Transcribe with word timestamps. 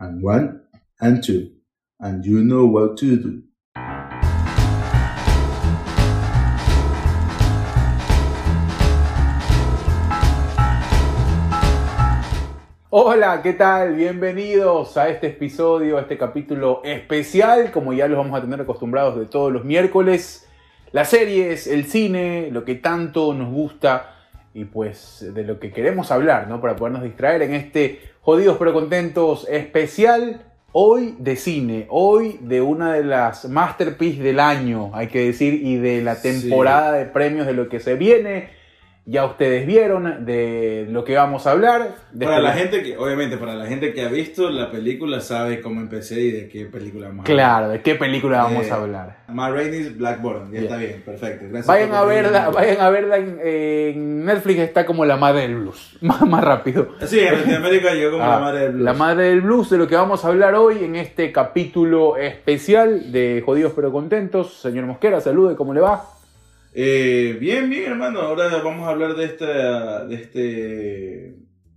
and 0.00 0.22
one 0.22 0.62
and 1.00 1.22
two, 1.22 1.50
and 2.00 2.24
you 2.24 2.42
know 2.42 2.64
what 2.64 2.96
to 2.96 3.16
do. 3.16 3.42
Hola, 12.92 13.40
¿qué 13.42 13.52
tal? 13.52 13.94
Bienvenidos 13.94 14.96
a 14.96 15.10
este 15.10 15.28
episodio, 15.28 15.98
a 15.98 16.00
este 16.00 16.18
capítulo 16.18 16.80
especial, 16.82 17.70
como 17.70 17.92
ya 17.92 18.08
los 18.08 18.18
vamos 18.18 18.36
a 18.36 18.40
tener 18.40 18.60
acostumbrados 18.62 19.18
de 19.18 19.26
todos 19.26 19.52
los 19.52 19.64
miércoles. 19.64 20.48
Las 20.92 21.10
series, 21.10 21.68
el 21.68 21.84
cine, 21.84 22.48
lo 22.50 22.64
que 22.64 22.74
tanto 22.74 23.32
nos 23.32 23.52
gusta 23.52 24.19
y 24.52 24.64
pues 24.64 25.26
de 25.32 25.44
lo 25.44 25.60
que 25.60 25.72
queremos 25.72 26.10
hablar, 26.10 26.48
¿no? 26.48 26.60
Para 26.60 26.76
podernos 26.76 27.02
distraer 27.02 27.42
en 27.42 27.54
este 27.54 28.00
Jodidos 28.20 28.56
pero 28.58 28.72
Contentos 28.72 29.46
especial, 29.48 30.42
hoy 30.72 31.16
de 31.18 31.36
cine, 31.36 31.86
hoy 31.88 32.38
de 32.42 32.60
una 32.60 32.94
de 32.94 33.04
las 33.04 33.48
masterpieces 33.48 34.22
del 34.22 34.40
año, 34.40 34.90
hay 34.94 35.06
que 35.08 35.24
decir, 35.26 35.54
y 35.54 35.76
de 35.76 36.02
la 36.02 36.20
temporada 36.20 36.92
de 36.92 37.06
premios 37.06 37.46
de 37.46 37.54
lo 37.54 37.68
que 37.68 37.80
se 37.80 37.94
viene 37.94 38.59
ya 39.06 39.24
ustedes 39.24 39.66
vieron 39.66 40.24
de 40.24 40.86
lo 40.90 41.04
que 41.04 41.16
vamos 41.16 41.46
a 41.46 41.52
hablar. 41.52 41.96
Para 42.18 42.40
la 42.40 42.52
gente 42.52 42.82
que, 42.82 42.96
obviamente, 42.96 43.38
para 43.38 43.54
la 43.54 43.66
gente 43.66 43.92
que 43.92 44.02
ha 44.02 44.08
visto 44.08 44.50
la 44.50 44.70
película 44.70 45.20
sabe 45.20 45.60
cómo 45.60 45.80
empecé 45.80 46.20
y 46.20 46.30
de 46.30 46.48
qué 46.48 46.66
película 46.66 47.08
vamos 47.08 47.26
a 47.26 47.32
hablar. 47.32 47.46
Claro, 47.46 47.68
de 47.70 47.82
qué 47.82 47.94
película 47.94 48.42
vamos 48.42 48.66
a 48.66 48.68
eh, 48.68 48.72
hablar. 48.72 49.16
Ma 49.28 49.50
Rainey's 49.50 49.96
Blackboard, 49.96 50.52
ya 50.52 50.60
está 50.60 50.76
bien, 50.76 51.02
perfecto. 51.04 51.46
Gracias 51.48 51.66
vayan, 51.66 51.94
a 51.94 52.04
verla, 52.04 52.50
vayan 52.50 52.80
a 52.80 52.90
verla 52.90 53.16
en, 53.16 54.24
Netflix, 54.24 54.60
está 54.60 54.84
como 54.84 55.04
la 55.04 55.16
madre 55.16 55.42
del 55.42 55.56
blues, 55.56 55.96
más, 56.02 56.20
más 56.22 56.44
rápido. 56.44 56.90
Sí, 57.06 57.20
en 57.20 57.38
Latinoamérica 57.38 57.94
llegó 57.94 58.12
como 58.12 58.24
la 58.24 58.36
ah, 58.36 58.40
madre 58.40 58.60
del 58.60 58.72
blues. 58.72 58.84
La 58.84 58.92
madre 58.92 59.24
del 59.24 59.40
blues, 59.40 59.70
de 59.70 59.78
lo 59.78 59.88
que 59.88 59.96
vamos 59.96 60.24
a 60.24 60.28
hablar 60.28 60.54
hoy 60.54 60.84
en 60.84 60.96
este 60.96 61.32
capítulo 61.32 62.16
especial 62.16 63.10
de 63.12 63.42
Jodidos 63.44 63.72
pero 63.74 63.90
Contentos. 63.90 64.60
Señor 64.60 64.86
Mosquera, 64.86 65.20
salude, 65.20 65.56
¿cómo 65.56 65.72
le 65.72 65.80
va? 65.80 66.19
Eh, 66.72 67.36
bien, 67.40 67.68
bien, 67.68 67.90
hermano. 67.90 68.20
Ahora 68.20 68.48
vamos 68.62 68.86
a 68.86 68.90
hablar 68.90 69.16
de 69.16 69.24
esta, 69.24 70.06
de 70.06 70.14
este, 70.14 70.40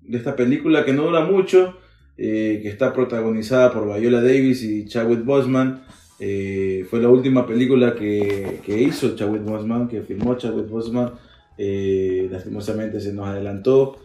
de 0.02 0.18
esta 0.18 0.36
película 0.36 0.86
que 0.86 0.94
no 0.94 1.04
dura 1.04 1.22
mucho, 1.26 1.78
eh, 2.18 2.60
que 2.62 2.70
está 2.70 2.94
protagonizada 2.94 3.72
por 3.72 4.00
Viola 4.00 4.22
Davis 4.22 4.64
y 4.64 4.86
Chadwick 4.86 5.26
Boseman. 5.26 5.84
Eh, 6.20 6.86
fue 6.90 7.02
la 7.02 7.10
última 7.10 7.46
película 7.48 7.96
que, 7.96 8.60
que 8.64 8.82
hizo 8.82 9.16
Chadwick 9.16 9.44
Boseman, 9.44 9.88
que 9.88 10.02
filmó 10.02 10.36
Chadwick 10.36 10.70
Boseman. 10.70 11.12
lastimosamente 11.58 13.00
se 13.00 13.14
nos 13.14 13.28
adelantó 13.28 13.98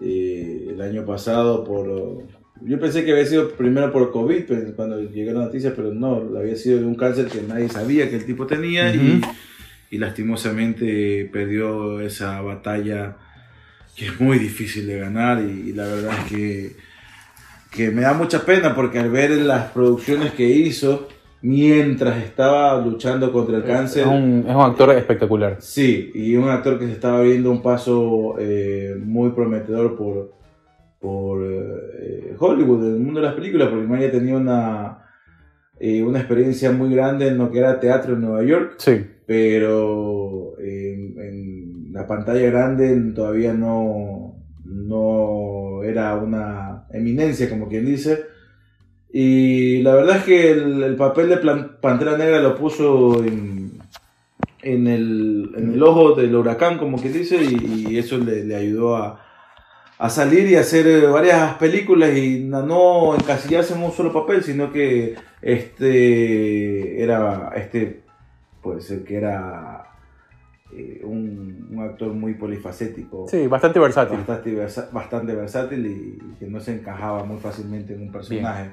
el 0.00 0.80
año 0.80 1.04
pasado 1.04 1.62
por... 1.62 2.24
Yo 2.64 2.78
pensé 2.78 3.04
que 3.04 3.10
había 3.10 3.26
sido 3.26 3.50
primero 3.50 3.92
por 3.92 4.12
COVID 4.12 4.44
pues, 4.46 4.72
cuando 4.76 5.00
llegó 5.00 5.32
la 5.32 5.46
noticia, 5.46 5.74
pero 5.74 5.92
no, 5.92 6.38
había 6.38 6.54
sido 6.56 6.78
de 6.78 6.84
un 6.84 6.94
cáncer 6.94 7.26
que 7.26 7.42
nadie 7.42 7.68
sabía 7.68 8.08
que 8.08 8.16
el 8.16 8.24
tipo 8.24 8.46
tenía 8.46 8.94
y 8.94 9.20
y 9.92 9.98
lastimosamente 9.98 11.28
perdió 11.30 12.00
esa 12.00 12.40
batalla 12.40 13.14
que 13.94 14.06
es 14.06 14.18
muy 14.18 14.38
difícil 14.38 14.86
de 14.86 14.98
ganar 14.98 15.42
y, 15.42 15.74
la 15.74 15.84
verdad 15.84 16.12
es 16.18 16.32
que, 16.32 16.76
que, 17.70 17.90
me 17.90 18.00
da 18.00 18.14
mucha 18.14 18.46
pena 18.46 18.74
porque 18.74 18.98
al 18.98 19.10
ver 19.10 19.32
las 19.32 19.70
producciones 19.70 20.32
que 20.32 20.48
hizo 20.48 21.08
mientras 21.42 22.16
estaba 22.24 22.80
luchando 22.80 23.30
contra 23.30 23.58
el 23.58 23.64
cáncer... 23.64 24.04
Es 24.04 24.08
un, 24.08 24.46
es 24.48 24.54
un 24.54 24.62
actor 24.62 24.96
espectacular. 24.96 25.58
Sí, 25.60 26.10
y 26.14 26.36
un 26.36 26.48
actor 26.48 26.78
que 26.78 26.86
se 26.86 26.92
estaba 26.92 27.20
viendo 27.20 27.50
un 27.50 27.60
paso 27.60 28.36
eh, 28.38 28.96
muy 28.98 29.32
prometedor 29.32 29.94
por, 29.94 30.32
por 31.00 31.44
eh, 31.44 32.34
Hollywood, 32.38 32.86
en 32.86 32.94
el 32.94 33.00
mundo 33.00 33.20
de 33.20 33.26
las 33.26 33.34
películas, 33.34 33.68
porque 33.68 33.86
Maya 33.86 34.10
tenía 34.10 34.36
una, 34.36 35.01
eh, 35.80 36.02
una 36.02 36.18
experiencia 36.20 36.72
muy 36.72 36.94
grande 36.94 37.28
en 37.28 37.38
lo 37.38 37.50
que 37.50 37.58
era 37.58 37.80
teatro 37.80 38.14
en 38.14 38.20
Nueva 38.20 38.42
York. 38.44 38.74
Sí 38.78 39.04
pero 39.26 40.58
en, 40.58 41.92
la 41.92 42.06
pantalla 42.06 42.50
grande 42.50 43.12
todavía 43.14 43.54
no, 43.54 44.36
no 44.64 45.82
era 45.84 46.16
una 46.16 46.86
eminencia, 46.92 47.48
como 47.48 47.68
quien 47.68 47.86
dice. 47.86 48.24
Y 49.10 49.82
la 49.82 49.94
verdad 49.94 50.18
es 50.18 50.24
que 50.24 50.50
el, 50.50 50.96
papel 50.96 51.30
de 51.30 51.36
Pantera 51.80 52.16
Negra 52.16 52.40
lo 52.40 52.56
puso 52.56 53.24
en, 53.24 53.72
en, 54.62 54.86
el, 54.86 55.82
ojo 55.82 56.14
del 56.14 56.34
huracán, 56.34 56.78
como 56.78 56.98
quien 56.98 57.14
dice, 57.14 57.38
y, 57.42 57.96
eso 57.96 58.18
le, 58.18 58.54
ayudó 58.54 58.96
a, 58.96 59.18
a, 60.02 60.10
salir 60.10 60.48
y 60.48 60.56
hacer 60.56 61.08
varias 61.08 61.54
películas 61.54 62.16
y 62.16 62.40
no 62.40 63.14
encasillarse 63.14 63.74
en 63.74 63.82
un 63.82 63.92
solo 63.92 64.12
papel, 64.12 64.42
sino 64.42 64.72
que 64.72 65.14
este 65.40 67.02
era 67.02 67.52
este 67.56 68.02
puede 68.62 68.80
ser 68.80 69.04
que 69.04 69.16
era 69.16 69.84
eh, 70.74 71.02
un, 71.04 71.78
actor 71.82 72.12
muy 72.12 72.34
polifacético. 72.34 73.26
Sí, 73.28 73.46
bastante 73.46 73.78
versátil. 73.78 74.18
Bastante, 74.92 75.34
versátil 75.34 75.86
y, 75.86 76.34
que 76.38 76.46
no 76.46 76.60
se 76.60 76.74
encajaba 76.74 77.24
muy 77.24 77.38
fácilmente 77.38 77.94
en 77.94 78.02
un 78.02 78.12
personaje. 78.12 78.70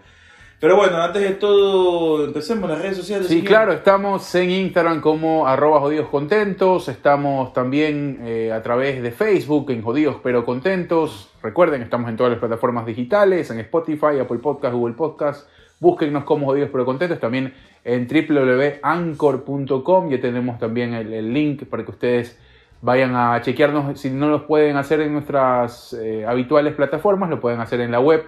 Pero 0.60 0.76
bueno, 0.76 0.98
antes 0.98 1.22
de 1.22 1.36
todo, 1.36 2.26
empecemos 2.26 2.70
las 2.70 2.82
redes 2.82 2.98
sociales. 2.98 3.28
Sí, 3.28 3.44
claro, 3.44 3.72
estamos 3.72 4.36
en 4.36 4.50
Instagram 4.50 5.00
como 5.00 5.48
arroba 5.48 5.80
jodidos 5.80 6.10
contentos, 6.10 6.90
estamos 6.90 7.54
también 7.54 8.20
eh, 8.24 8.52
a 8.52 8.62
través 8.62 9.02
de 9.02 9.12
Facebook 9.12 9.72
en 9.72 9.82
jodidos 9.82 10.18
pero 10.22 10.44
contentos. 10.44 11.34
Recuerden, 11.42 11.82
estamos 11.82 12.10
en 12.10 12.18
todas 12.18 12.32
las 12.32 12.40
plataformas 12.40 12.86
digitales, 12.86 13.50
en 13.52 13.60
Spotify, 13.60 14.20
Apple 14.20 14.40
Podcast, 14.40 14.74
Google 14.74 14.96
Podcast. 14.96 15.48
Búsquennos 15.80 16.26
como 16.26 16.48
jodidos 16.48 16.72
pero 16.74 16.84
contentos. 16.84 17.22
También 17.22 17.54
en 17.86 18.06
www.anchor.com. 18.06 20.10
Ya 20.10 20.20
tenemos 20.20 20.60
también 20.60 20.94
el, 20.94 21.34
link 21.34 21.64
para 21.68 21.86
que 21.86 21.92
ustedes 21.92 22.38
vayan 22.82 23.16
a 23.16 23.42
chequearnos. 23.42 23.98
Si 23.98 24.10
no 24.10 24.28
los 24.28 24.44
pueden 24.44 24.76
hacer 24.76 25.00
en 25.00 25.14
nuestras 25.14 25.94
eh, 25.94 26.26
habituales 26.26 26.74
plataformas, 26.74 27.30
lo 27.30 27.40
pueden 27.40 27.62
hacer 27.62 27.80
en 27.80 27.92
la 27.92 28.02
web. 28.02 28.26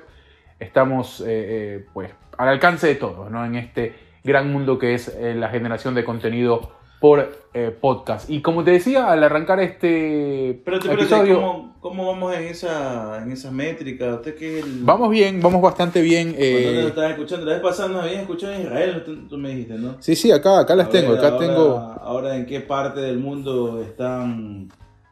Estamos 0.61 1.21
eh, 1.27 1.85
pues 1.93 2.20
al 2.41 2.49
alcance 2.49 2.87
de 2.87 2.95
todos, 2.95 3.29
¿no? 3.29 3.45
En 3.45 3.55
este 3.55 3.93
gran 4.23 4.51
mundo 4.51 4.79
que 4.79 4.93
es 4.93 5.15
la 5.19 5.49
generación 5.49 5.93
de 5.95 6.03
contenido 6.03 6.71
por 7.01 7.31
eh, 7.55 7.75
podcast. 7.81 8.29
Y 8.29 8.41
como 8.41 8.63
te 8.63 8.69
decía, 8.69 9.11
al 9.11 9.23
arrancar 9.23 9.59
este 9.59 10.61
Pero 10.63 10.79
te 10.79 10.93
episodio... 10.93 11.73
¿cómo, 11.79 12.05
vamos 12.05 12.35
en 12.35 12.43
esa, 12.43 13.23
en 13.23 13.31
esa 13.31 13.49
métrica? 13.49 14.13
¿Usted 14.13 14.35
qué 14.35 14.63
Vamos 14.81 15.09
bien, 15.09 15.41
vamos 15.41 15.63
bastante 15.63 16.01
bien. 16.01 16.35
Eh... 16.37 16.91
Te 16.93 17.09
escuchando, 17.09 17.47
la 17.47 17.53
vez 17.53 17.61
pasada 17.61 17.89
nos 17.89 18.03
habían 18.03 18.21
escuchado 18.21 18.53
en 18.53 18.61
Israel, 18.61 19.27
tú, 19.27 19.37
me 19.37 19.49
dijiste, 19.49 19.79
¿no? 19.79 19.95
Sí, 19.99 20.15
sí, 20.15 20.31
acá, 20.31 20.59
acá 20.59 20.75
las 20.75 20.89
tengo, 20.89 21.13
acá 21.13 21.29
ahora, 21.29 21.39
tengo... 21.39 21.77
Ahora, 22.01 22.35
¿en 22.35 22.45
qué 22.45 22.61
parte 22.61 22.99
del 22.99 23.17
mundo 23.17 23.81
están 23.81 24.69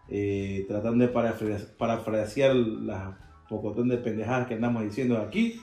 eh, 0.09 0.65
tratando 0.67 1.07
de 1.07 1.11
parafrasear 1.11 2.55
las 2.55 3.15
pocotón 3.49 3.89
de 3.89 3.97
pendejadas 3.97 4.47
que 4.47 4.53
andamos 4.53 4.83
diciendo 4.83 5.17
aquí? 5.17 5.59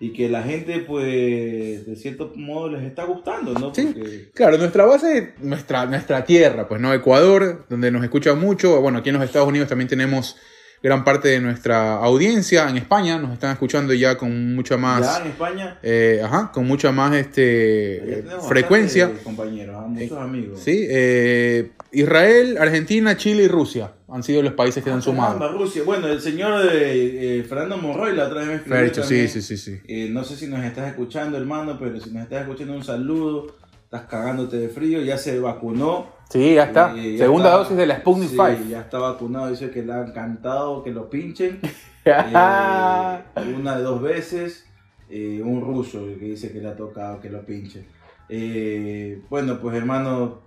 Y 0.00 0.12
que 0.12 0.28
la 0.28 0.42
gente, 0.42 0.78
pues, 0.80 1.86
de 1.86 1.96
cierto 1.96 2.32
modo 2.36 2.70
les 2.70 2.84
está 2.84 3.04
gustando, 3.04 3.52
¿no? 3.54 3.74
Sí, 3.74 4.28
claro, 4.32 4.56
nuestra 4.56 4.84
base, 4.86 5.34
nuestra, 5.40 5.86
nuestra 5.86 6.24
tierra, 6.24 6.68
pues, 6.68 6.80
¿no? 6.80 6.94
Ecuador, 6.94 7.66
donde 7.68 7.90
nos 7.90 8.04
escuchan 8.04 8.38
mucho. 8.38 8.80
Bueno, 8.80 8.98
aquí 8.98 9.08
en 9.08 9.16
los 9.16 9.24
Estados 9.24 9.48
Unidos 9.48 9.68
también 9.68 9.88
tenemos 9.88 10.36
gran 10.82 11.04
parte 11.04 11.28
de 11.28 11.40
nuestra 11.40 11.96
audiencia. 11.96 12.68
En 12.68 12.76
España 12.76 13.18
nos 13.18 13.32
están 13.32 13.52
escuchando 13.52 13.92
ya 13.94 14.16
con 14.16 14.54
mucha 14.54 14.76
más. 14.76 15.00
Ya 15.00 15.24
en 15.24 15.30
España. 15.30 15.78
Eh, 15.82 16.20
ajá, 16.24 16.50
con 16.52 16.66
mucha 16.66 16.92
más 16.92 17.14
este 17.14 18.24
frecuencia. 18.48 19.12
Compañeros, 19.24 19.76
¿ah? 19.78 19.86
muchos 19.88 20.18
amigos. 20.18 20.60
Sí, 20.60 20.86
eh, 20.88 21.72
Israel, 21.92 22.58
Argentina, 22.58 23.16
Chile 23.16 23.44
y 23.44 23.48
Rusia 23.48 23.92
han 24.10 24.22
sido 24.22 24.42
los 24.42 24.54
países 24.54 24.82
que 24.82 24.90
han 24.90 25.02
sumado. 25.02 25.52
Rusia. 25.52 25.82
Bueno, 25.84 26.08
el 26.08 26.20
señor 26.20 26.62
de, 26.62 27.40
eh, 27.40 27.42
Fernando 27.44 27.76
Monroy 27.76 28.14
la 28.14 28.26
otra 28.26 28.44
vez 28.44 28.66
me 28.66 28.88
sí, 29.04 29.28
sí, 29.28 29.42
sí, 29.42 29.56
sí. 29.56 30.08
no 30.10 30.24
sé 30.24 30.36
si 30.36 30.46
nos 30.46 30.64
estás 30.64 30.88
escuchando, 30.88 31.36
hermano, 31.36 31.76
pero 31.78 32.00
si 32.00 32.10
nos 32.10 32.22
estás 32.22 32.42
escuchando, 32.42 32.74
un 32.74 32.84
saludo. 32.84 33.57
Estás 33.88 34.02
cagándote 34.02 34.58
de 34.58 34.68
frío, 34.68 35.00
ya 35.00 35.16
se 35.16 35.40
vacunó 35.40 36.18
Sí, 36.28 36.56
ya 36.56 36.64
está. 36.64 36.94
Segunda 36.94 37.52
dosis 37.52 37.74
de 37.74 37.86
la 37.86 38.00
Sputnik 38.00 38.28
sí, 38.28 38.68
ya 38.68 38.80
está 38.80 38.98
vacunado. 38.98 39.48
Dice 39.48 39.70
que 39.70 39.82
le 39.82 39.94
ha 39.94 40.02
encantado 40.02 40.82
que 40.82 40.90
lo 40.90 41.08
pinchen. 41.08 41.60
Eh, 42.10 43.54
una 43.54 43.76
de 43.76 43.82
dos 43.82 44.00
veces. 44.00 44.66
Eh, 45.10 45.42
un 45.44 45.60
ruso 45.60 46.06
que 46.18 46.24
dice 46.24 46.50
que 46.50 46.58
le 46.58 46.68
ha 46.68 46.76
tocado 46.76 47.20
que 47.20 47.28
lo 47.28 47.44
pinchen. 47.44 47.86
Eh, 48.30 49.20
bueno, 49.28 49.58
pues 49.60 49.76
hermano, 49.76 50.40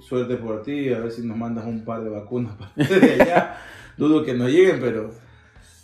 suerte 0.00 0.36
por 0.36 0.62
ti. 0.62 0.92
A 0.92 1.00
ver 1.00 1.10
si 1.10 1.22
nos 1.22 1.36
mandas 1.36 1.64
un 1.64 1.84
par 1.84 2.04
de 2.04 2.10
vacunas 2.10 2.54
para 2.56 3.14
allá. 3.14 3.56
Dudo 3.96 4.24
que 4.24 4.34
nos 4.34 4.48
lleguen, 4.48 4.78
pero 4.80 5.10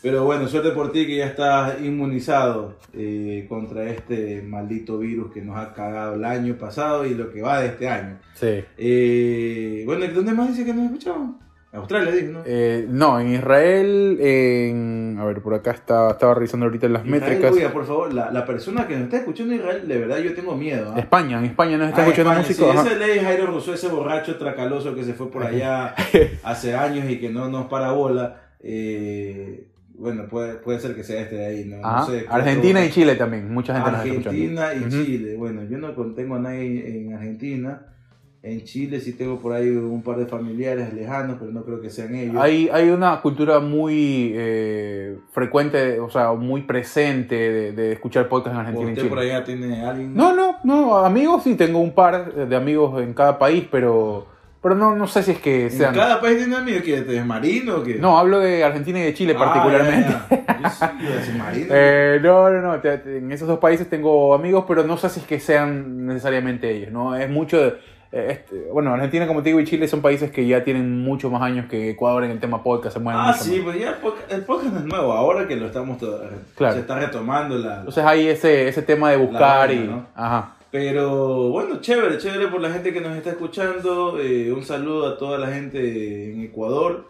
pero 0.02 0.24
bueno, 0.24 0.46
suerte 0.48 0.70
por 0.70 0.92
ti 0.92 1.06
que 1.06 1.16
ya 1.16 1.26
estás 1.26 1.80
inmunizado 1.82 2.76
eh, 2.94 3.46
contra 3.48 3.84
este 3.90 4.42
maldito 4.42 4.98
virus 4.98 5.32
que 5.32 5.42
nos 5.42 5.56
ha 5.56 5.72
cagado 5.74 6.14
el 6.14 6.24
año 6.24 6.54
pasado 6.56 7.04
y 7.04 7.14
lo 7.14 7.30
que 7.32 7.42
va 7.42 7.60
de 7.60 7.68
este 7.68 7.88
año. 7.88 8.18
Sí. 8.34 8.64
Eh, 8.76 9.82
bueno, 9.86 10.06
¿dónde 10.14 10.32
más 10.32 10.48
dice 10.48 10.64
que 10.64 10.72
nos 10.74 10.84
escuchamos? 10.86 11.36
Australia, 11.70 12.10
digo, 12.12 12.32
¿no? 12.32 12.42
Eh, 12.46 12.86
no, 12.88 13.20
en 13.20 13.34
Israel, 13.34 14.18
en... 14.22 15.16
A 15.20 15.24
ver, 15.26 15.42
por 15.42 15.52
acá 15.52 15.72
está, 15.72 16.10
estaba 16.12 16.32
revisando 16.34 16.64
ahorita 16.64 16.88
las 16.88 17.04
Israel, 17.04 17.20
métricas. 17.20 17.52
oiga, 17.52 17.70
por 17.70 17.84
favor, 17.84 18.14
la, 18.14 18.30
la 18.30 18.46
persona 18.46 18.86
que 18.88 18.94
nos 18.94 19.04
está 19.04 19.18
escuchando 19.18 19.52
en 19.52 19.60
Israel, 19.60 19.86
de 19.86 19.98
verdad 19.98 20.18
yo 20.18 20.32
tengo 20.34 20.56
miedo. 20.56 20.92
¿ah? 20.96 20.98
España, 20.98 21.38
en 21.38 21.44
España 21.44 21.76
nos 21.76 21.90
está 21.90 22.02
Ah, 22.02 22.04
escuchando 22.06 22.30
España, 22.32 22.48
músico. 22.48 22.72
Sí, 22.72 22.78
ese 22.88 22.98
ley 22.98 23.18
Jairo 23.18 23.46
Rousseau, 23.46 23.74
ese 23.74 23.88
borracho 23.88 24.36
tracaloso 24.36 24.94
que 24.94 25.04
se 25.04 25.12
fue 25.12 25.30
por 25.30 25.44
allá 25.44 25.94
hace 26.42 26.74
años 26.74 27.08
y 27.10 27.18
que 27.20 27.28
no 27.28 27.48
nos 27.50 27.66
para 27.66 27.92
bola. 27.92 28.40
eh, 28.60 29.66
bueno, 29.98 30.28
puede, 30.28 30.54
puede 30.54 30.78
ser 30.78 30.94
que 30.94 31.02
sea 31.02 31.20
este 31.22 31.36
de 31.36 31.46
ahí, 31.46 31.64
¿no? 31.64 32.06
Sé, 32.06 32.24
Argentina 32.28 32.84
y 32.84 32.90
Chile 32.90 33.16
también, 33.16 33.52
mucha 33.52 33.74
gente 33.74 33.90
nos 33.90 34.06
está 34.06 34.30
Argentina 34.30 34.74
y. 34.74 34.88
Chile. 34.88 35.36
Bueno, 35.36 35.64
yo 35.64 35.78
no 35.78 35.94
contengo 35.94 36.36
a 36.36 36.38
nadie 36.38 37.00
en 37.00 37.12
Argentina. 37.14 37.82
En 38.40 38.62
Chile 38.62 39.00
sí 39.00 39.14
tengo 39.14 39.40
por 39.40 39.52
ahí 39.52 39.68
un 39.68 40.00
par 40.02 40.16
de 40.16 40.26
familiares 40.26 40.94
lejanos, 40.94 41.38
pero 41.40 41.50
no 41.50 41.64
creo 41.64 41.80
que 41.80 41.90
sean 41.90 42.14
ellos. 42.14 42.36
Hay, 42.36 42.68
hay 42.72 42.88
una 42.88 43.20
cultura 43.20 43.58
muy 43.58 44.32
eh, 44.36 45.18
frecuente, 45.32 45.98
o 45.98 46.08
sea, 46.08 46.32
muy 46.34 46.62
presente 46.62 47.34
de, 47.34 47.72
de 47.72 47.92
escuchar 47.92 48.28
podcast 48.28 48.54
en 48.54 48.58
¿O 48.58 48.60
Argentina 48.60 48.90
y 48.90 48.92
usted 48.92 49.02
Chile. 49.02 49.10
por 49.10 49.18
allá 49.18 49.42
tiene 49.42 49.84
alguien? 49.84 50.14
No, 50.14 50.32
no, 50.36 50.54
no, 50.62 50.98
amigos 50.98 51.42
sí, 51.42 51.56
tengo 51.56 51.80
un 51.80 51.92
par 51.92 52.32
de 52.32 52.56
amigos 52.56 53.02
en 53.02 53.12
cada 53.12 53.40
país, 53.40 53.66
pero, 53.68 54.28
pero 54.62 54.74
no, 54.74 54.96
no 54.96 55.06
sé 55.06 55.22
si 55.22 55.30
es 55.32 55.38
que 55.38 55.64
¿En 55.64 55.70
sean... 55.70 55.94
cada 55.94 56.20
país 56.20 56.38
tiene 56.38 56.56
amigos 56.56 56.82
que 56.82 56.94
es 56.98 57.24
marino 57.26 57.76
o 57.76 57.82
qué? 57.84 57.94
No, 57.96 58.18
hablo 58.18 58.40
de 58.40 58.64
Argentina 58.64 58.98
y 58.98 59.02
de 59.02 59.14
Chile 59.14 59.34
Ah, 59.36 59.44
particularmente. 59.44 60.10
ya, 60.30 60.38
ya. 60.60 60.98
Yo 61.00 61.22
sí 61.24 61.32
marino. 61.38 61.66
Eh, 61.70 62.18
no, 62.22 62.50
no, 62.50 62.60
no. 62.60 62.80
En 62.84 63.30
esos 63.32 63.46
dos 63.48 63.58
países 63.58 63.88
tengo 63.88 64.34
amigos, 64.34 64.64
pero 64.66 64.82
no 64.84 64.96
sé 64.96 65.08
si 65.10 65.20
es 65.20 65.26
que 65.26 65.38
sean 65.40 66.06
necesariamente 66.06 66.70
ellos, 66.70 66.90
¿no? 66.92 67.14
Es 67.16 67.28
mucho. 67.30 67.58
de- 67.60 67.98
eh, 68.10 68.26
este, 68.30 68.68
bueno, 68.72 68.94
Argentina, 68.94 69.26
como 69.26 69.42
te 69.42 69.50
digo, 69.50 69.60
y 69.60 69.64
Chile 69.64 69.86
son 69.86 70.00
países 70.00 70.30
que 70.30 70.46
ya 70.46 70.64
tienen 70.64 71.02
mucho 71.02 71.28
más 71.30 71.42
años 71.42 71.66
que 71.68 71.90
Ecuador 71.90 72.24
en 72.24 72.30
el 72.30 72.40
tema 72.40 72.62
podcast. 72.62 72.94
Se 72.96 73.00
mueven 73.02 73.20
Ah, 73.22 73.34
sí, 73.34 73.56
más. 73.56 73.64
pues 73.66 73.78
ya 73.80 73.90
el 73.90 73.96
podcast- 73.96 74.30
el 74.34 74.40
podcast 74.44 74.72
no 74.72 74.78
es 74.80 74.86
nuevo, 74.86 75.12
ahora 75.12 75.46
que 75.46 75.56
lo 75.56 75.66
estamos 75.66 75.98
todo, 75.98 76.24
Claro. 76.56 76.72
se 76.72 76.80
está 76.80 76.98
retomando 76.98 77.58
la... 77.58 77.80
Entonces 77.80 78.02
hay 78.04 78.28
ese, 78.28 78.66
ese 78.66 78.80
tema 78.80 79.10
de 79.10 79.18
buscar 79.18 79.68
vaina, 79.68 79.82
y. 79.84 79.86
¿no? 79.86 80.06
Ajá. 80.14 80.54
Pero 80.70 81.48
bueno, 81.48 81.80
chévere, 81.80 82.18
chévere 82.18 82.48
por 82.48 82.60
la 82.60 82.70
gente 82.70 82.92
que 82.92 83.00
nos 83.00 83.16
está 83.16 83.30
escuchando. 83.30 84.20
eh, 84.20 84.52
un 84.52 84.64
saludo 84.64 85.06
a 85.06 85.18
toda 85.18 85.38
la 85.38 85.48
gente 85.48 86.32
en 86.32 86.42
Ecuador. 86.42 87.08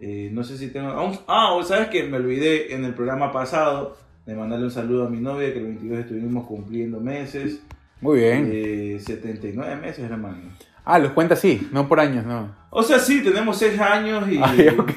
Eh, 0.00 0.30
no 0.32 0.44
sé 0.44 0.58
si 0.58 0.68
tengo... 0.68 0.92
Ah, 1.26 1.58
¿sabes 1.64 1.88
que 1.88 2.04
Me 2.04 2.18
olvidé 2.18 2.74
en 2.74 2.84
el 2.84 2.94
programa 2.94 3.32
pasado 3.32 3.96
de 4.26 4.34
mandarle 4.34 4.66
un 4.66 4.70
saludo 4.70 5.06
a 5.06 5.10
mi 5.10 5.20
novia 5.20 5.52
que 5.52 5.58
el 5.58 5.64
22 5.64 5.98
estuvimos 6.00 6.46
cumpliendo 6.46 7.00
meses. 7.00 7.60
Muy 8.00 8.18
bien. 8.20 8.50
Eh, 8.52 9.00
79 9.00 9.76
meses, 9.76 10.10
hermano. 10.10 10.38
Ah, 10.84 10.98
los 10.98 11.12
cuenta 11.12 11.34
así, 11.34 11.68
no 11.72 11.88
por 11.88 12.00
años, 12.00 12.24
no. 12.26 12.54
O 12.70 12.82
sea, 12.82 12.98
sí, 12.98 13.22
tenemos 13.22 13.58
6 13.58 13.80
años 13.80 14.28
y... 14.30 14.38
Ay, 14.42 14.68
ok. 14.68 14.92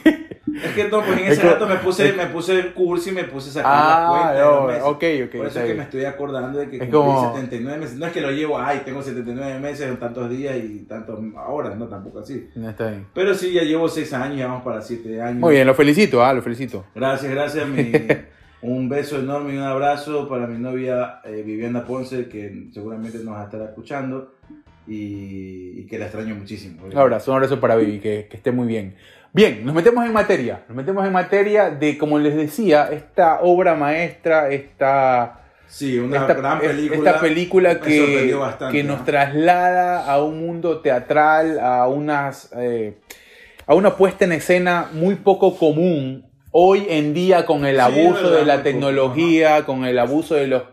Es 0.64 0.72
que 0.74 0.84
no, 0.90 1.02
pues 1.04 1.18
en 1.20 1.26
Es 1.26 1.38
ese 1.38 1.48
rato 1.50 1.68
me 1.68 1.76
puse, 1.78 2.14
me 2.14 2.26
puse 2.28 2.54
el 2.60 2.74
curso 2.74 3.10
y 3.10 3.14
me 3.14 3.24
puse 3.26 3.50
a 3.50 3.54
sacar 3.54 3.72
Ah, 3.74 4.34
no, 4.40 4.68
meses. 4.68 4.84
ok, 4.84 5.04
ok. 5.26 5.38
Por 5.38 5.48
eso 5.48 5.60
es 5.60 5.66
que 5.66 5.74
me 5.74 5.84
estoy 5.84 6.06
acordando 6.06 6.60
de 6.60 6.66
que 6.70 6.76
Es 6.78 6.82
cumplí 6.84 6.92
como- 6.92 7.34
79 7.34 7.78
meses. 7.80 7.98
No 7.98 8.06
es 8.06 8.12
que 8.12 8.22
lo 8.22 8.32
llevo, 8.32 8.60
ay, 8.60 8.82
tengo 8.86 9.02
79 9.02 9.60
meses 9.60 9.88
en 9.88 9.98
tantos 9.98 10.30
días 10.30 10.56
y 10.58 10.80
tantas 10.88 11.16
horas, 11.48 11.78
no, 11.78 11.88
tampoco 11.88 12.20
así. 12.20 12.50
No, 12.56 12.70
está 12.70 12.90
bien. 12.90 13.08
Pero 13.14 13.34
sí, 13.34 13.52
ya 13.54 13.64
llevo 13.64 13.88
6 13.90 14.14
años, 14.14 14.38
ya 14.38 14.48
vamos 14.48 14.64
para 14.64 14.82
7 14.82 15.22
años. 15.22 15.40
Muy 15.40 15.54
bien, 15.56 15.66
lo 15.68 15.74
felicito, 15.74 16.24
ah, 16.24 16.34
lo 16.34 16.42
felicito. 16.42 16.86
Gracias, 16.96 17.32
gracias. 17.32 17.68
mi- 17.68 17.92
un 18.64 18.88
beso 18.90 19.18
enorme 19.20 19.56
y 19.56 19.58
un 19.58 19.64
abrazo 19.64 20.30
para 20.30 20.46
mi 20.46 20.60
novia 20.60 21.20
eh, 21.26 21.42
Viviana 21.44 21.84
Ponce, 21.84 22.28
que 22.30 22.68
seguramente 22.72 23.18
nos 23.20 23.34
va 23.34 23.42
a 23.42 23.46
estar 23.46 23.60
escuchando 23.64 24.36
y, 24.88 25.80
y 25.82 25.86
que 25.88 25.98
la 25.98 26.06
extraño 26.06 26.36
muchísimo. 26.36 26.84
Un 26.86 26.98
abrazo, 26.98 27.32
un 27.32 27.38
abrazo 27.38 27.60
para 27.60 27.76
Vivi, 27.76 28.00
que, 28.00 28.28
que 28.30 28.38
esté 28.38 28.52
muy 28.52 28.68
bien. 28.68 28.96
Bien, 29.34 29.66
nos 29.66 29.74
metemos 29.74 30.06
en 30.06 30.14
materia. 30.14 30.64
Nos 30.68 30.76
metemos 30.76 31.06
en 31.06 31.14
materia 31.14 31.70
de, 31.70 31.98
como 31.98 32.20
les 32.20 32.36
decía, 32.36 32.90
esta 32.92 33.40
obra 33.42 33.76
maestra, 33.76 34.50
esta, 34.50 35.42
Sí, 35.72 35.98
una 35.98 36.18
esta, 36.18 36.34
gran 36.34 36.60
película. 36.60 36.98
esta 36.98 37.22
película 37.22 37.80
que, 37.80 38.34
bastante, 38.34 38.78
que 38.78 38.84
¿no? 38.84 38.98
nos 38.98 39.06
traslada 39.06 40.06
a 40.06 40.22
un 40.22 40.46
mundo 40.46 40.82
teatral, 40.82 41.60
a, 41.62 41.88
unas, 41.88 42.52
eh, 42.58 42.98
a 43.66 43.74
una 43.74 43.96
puesta 43.96 44.26
en 44.26 44.34
escena 44.34 44.90
muy 44.92 45.16
poco 45.16 45.58
común 45.58 46.26
hoy 46.52 46.88
en 46.90 47.14
día 47.14 47.46
con 47.46 47.66
el 47.66 47.80
abuso 47.80 48.32
de 48.32 48.46
la 48.46 48.56
poco, 48.56 48.64
tecnología, 48.64 49.66
con 49.66 49.86
el 49.86 49.98
abuso 49.98 50.36
de 50.36 50.48
los... 50.48 50.64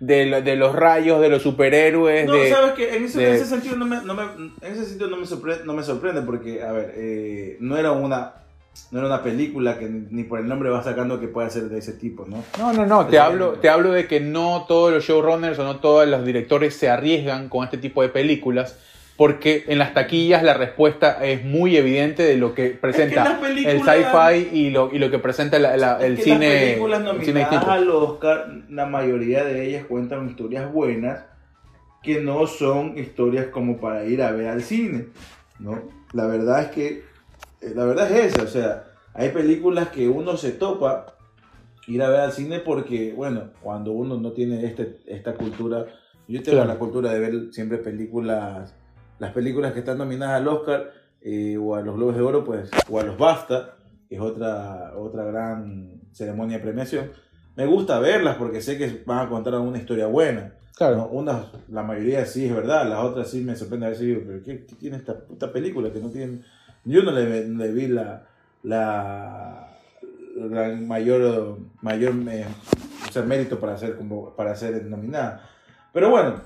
De, 0.00 0.24
lo- 0.26 0.40
de 0.42 0.56
los 0.56 0.74
rayos, 0.74 1.20
de 1.20 1.28
los 1.28 1.42
superhéroes, 1.42 2.26
No, 2.26 2.32
de... 2.32 2.48
sabes 2.50 2.72
que 2.72 2.96
en 2.96 3.04
ese, 3.04 3.18
de- 3.20 3.28
en 3.28 3.34
ese 3.34 3.44
sentido 3.46 3.76
no 3.76 3.84
me, 3.86 4.02
no 4.02 4.14
me- 4.14 4.22
en 4.66 4.72
ese 4.72 4.86
sentido 4.86 5.10
no 5.10 5.18
me 5.18 5.26
sorprende, 5.26 5.64
no 5.66 5.74
me 5.74 5.82
sorprende 5.82 6.22
porque, 6.22 6.62
a 6.62 6.72
ver, 6.72 6.94
eh, 6.96 7.56
no 7.60 7.76
era 7.76 7.92
una 7.92 8.32
no 8.92 8.98
era 9.00 9.08
una 9.08 9.22
película 9.22 9.78
que 9.78 9.88
ni, 9.90 10.24
por 10.24 10.38
el 10.40 10.48
nombre 10.48 10.70
vas 10.70 10.84
sacando 10.84 11.20
que 11.20 11.28
pueda 11.28 11.50
ser 11.50 11.64
de 11.64 11.78
ese 11.78 11.92
tipo, 11.92 12.24
¿no? 12.26 12.42
No, 12.58 12.72
no, 12.72 12.86
no, 12.86 13.06
te 13.08 13.18
hablo, 13.18 13.52
te 13.54 13.68
hablo 13.68 13.92
de 13.92 14.06
que 14.06 14.20
no 14.20 14.64
todos 14.66 14.90
los 14.92 15.04
showrunners 15.04 15.58
o 15.58 15.64
no 15.64 15.80
todos 15.80 16.08
los 16.08 16.24
directores 16.24 16.76
se 16.76 16.88
arriesgan 16.88 17.48
con 17.50 17.64
este 17.64 17.76
tipo 17.78 18.00
de 18.00 18.08
películas 18.08 18.78
porque 19.20 19.64
en 19.68 19.78
las 19.78 19.92
taquillas 19.92 20.42
la 20.42 20.54
respuesta 20.54 21.22
es 21.22 21.44
muy 21.44 21.76
evidente 21.76 22.22
de 22.22 22.38
lo 22.38 22.54
que 22.54 22.70
presenta 22.70 23.38
el 23.66 23.82
sci-fi 23.82 24.48
y 24.50 24.70
lo, 24.70 24.90
y 24.94 24.98
lo 24.98 25.10
que 25.10 25.18
presenta 25.18 25.58
la- 25.58 25.76
la- 25.76 25.98
Es 25.98 26.04
el, 26.04 26.16
que 26.16 26.22
cine, 26.22 26.48
Las 26.48 26.62
películas 26.62 27.02
el 27.16 27.24
cine 27.26 27.42
al 27.44 27.90
Oscar, 27.90 28.46
la 28.70 28.86
mayoría 28.86 29.44
de 29.44 29.66
ellas 29.68 29.84
cuentan 29.86 30.26
historias 30.26 30.72
buenas 30.72 31.26
que 32.02 32.22
no 32.22 32.46
son 32.46 32.96
historias 32.96 33.48
como 33.48 33.78
para 33.78 34.06
ir 34.06 34.22
a 34.22 34.30
ver 34.32 34.48
al 34.48 34.62
cine, 34.62 35.08
¿no? 35.58 35.82
La 36.14 36.26
verdad 36.26 36.62
es 36.62 36.68
que, 36.68 36.86
eh, 37.60 37.72
la 37.74 37.84
verdad 37.84 38.10
es 38.10 38.32
esa, 38.34 38.42
o 38.42 38.46
sea, 38.46 38.84
hay 39.12 39.28
películas 39.28 39.88
que 39.88 40.08
uno 40.08 40.38
se 40.38 40.52
topa 40.52 41.14
ir 41.86 42.02
a 42.02 42.08
ver 42.08 42.20
al 42.20 42.32
cine 42.32 42.60
porque, 42.60 43.12
bueno, 43.14 43.50
cuando 43.60 43.92
uno 43.92 44.16
no 44.16 44.32
tiene 44.32 44.64
este, 44.64 44.96
esta 45.08 45.34
cultura, 45.34 45.84
yo 46.26 46.42
tengo 46.42 46.56
Claro. 46.56 46.72
la 46.72 46.78
cultura 46.78 47.12
de 47.12 47.20
ver 47.20 47.34
siempre 47.52 47.76
películas, 47.76 48.74
las 49.20 49.32
películas 49.32 49.72
que 49.72 49.80
están 49.80 49.98
nominadas 49.98 50.40
al 50.40 50.48
Oscar 50.48 50.92
eh, 51.20 51.56
o 51.56 51.76
a 51.76 51.82
los 51.82 51.94
Globos 51.94 52.16
de 52.16 52.22
Oro, 52.22 52.44
pues, 52.44 52.70
o 52.88 52.98
a 52.98 53.04
los 53.04 53.16
BAFTA, 53.16 53.76
que 54.08 54.16
es 54.16 54.20
otra, 54.20 54.94
otra 54.96 55.24
gran 55.24 56.00
ceremonia 56.10 56.56
de 56.56 56.62
premiación. 56.64 57.12
Me 57.54 57.66
gusta 57.66 58.00
verlas 58.00 58.36
porque 58.36 58.62
sé 58.62 58.78
que 58.78 59.02
van 59.06 59.26
a 59.26 59.28
contar 59.28 59.54
una 59.54 59.78
historia 59.78 60.06
buena. 60.06 60.40
¿no? 60.40 60.50
Claro. 60.74 61.08
Unas, 61.12 61.46
la 61.68 61.82
mayoría 61.82 62.24
sí 62.24 62.46
es 62.46 62.54
verdad, 62.54 62.88
las 62.88 63.04
otras 63.04 63.30
sí 63.30 63.42
me 63.42 63.54
sorprende 63.54 63.86
a 63.86 63.90
veces 63.90 64.06
digo, 64.06 64.22
pero 64.26 64.42
¿qué, 64.42 64.64
qué 64.64 64.74
tiene 64.76 64.96
esta 64.96 65.18
puta 65.18 65.52
película 65.52 65.92
que 65.92 66.00
no 66.00 66.08
tiene? 66.08 66.40
Yo 66.86 67.02
no 67.02 67.12
le, 67.12 67.46
le 67.46 67.72
vi 67.72 67.88
la, 67.88 68.26
la, 68.62 69.68
la 70.34 70.68
mayor, 70.76 71.58
mayor 71.82 72.14
eh, 72.30 72.46
o 73.06 73.12
sea, 73.12 73.22
mérito 73.22 73.60
para 73.60 73.76
ser, 73.76 73.96
como, 73.96 74.34
para 74.34 74.56
ser 74.56 74.82
nominada. 74.86 75.46
Pero 75.92 76.08
bueno, 76.08 76.40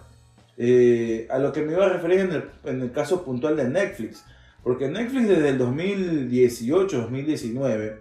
eh, 0.56 1.26
a 1.30 1.38
lo 1.38 1.52
que 1.52 1.62
me 1.62 1.72
iba 1.72 1.86
a 1.86 1.88
referir 1.88 2.20
en 2.20 2.32
el, 2.32 2.44
en 2.64 2.82
el 2.82 2.92
caso 2.92 3.24
puntual 3.24 3.56
de 3.56 3.68
Netflix, 3.68 4.24
porque 4.62 4.88
Netflix 4.88 5.28
desde 5.28 5.48
el 5.50 5.58
2018-2019, 5.58 7.96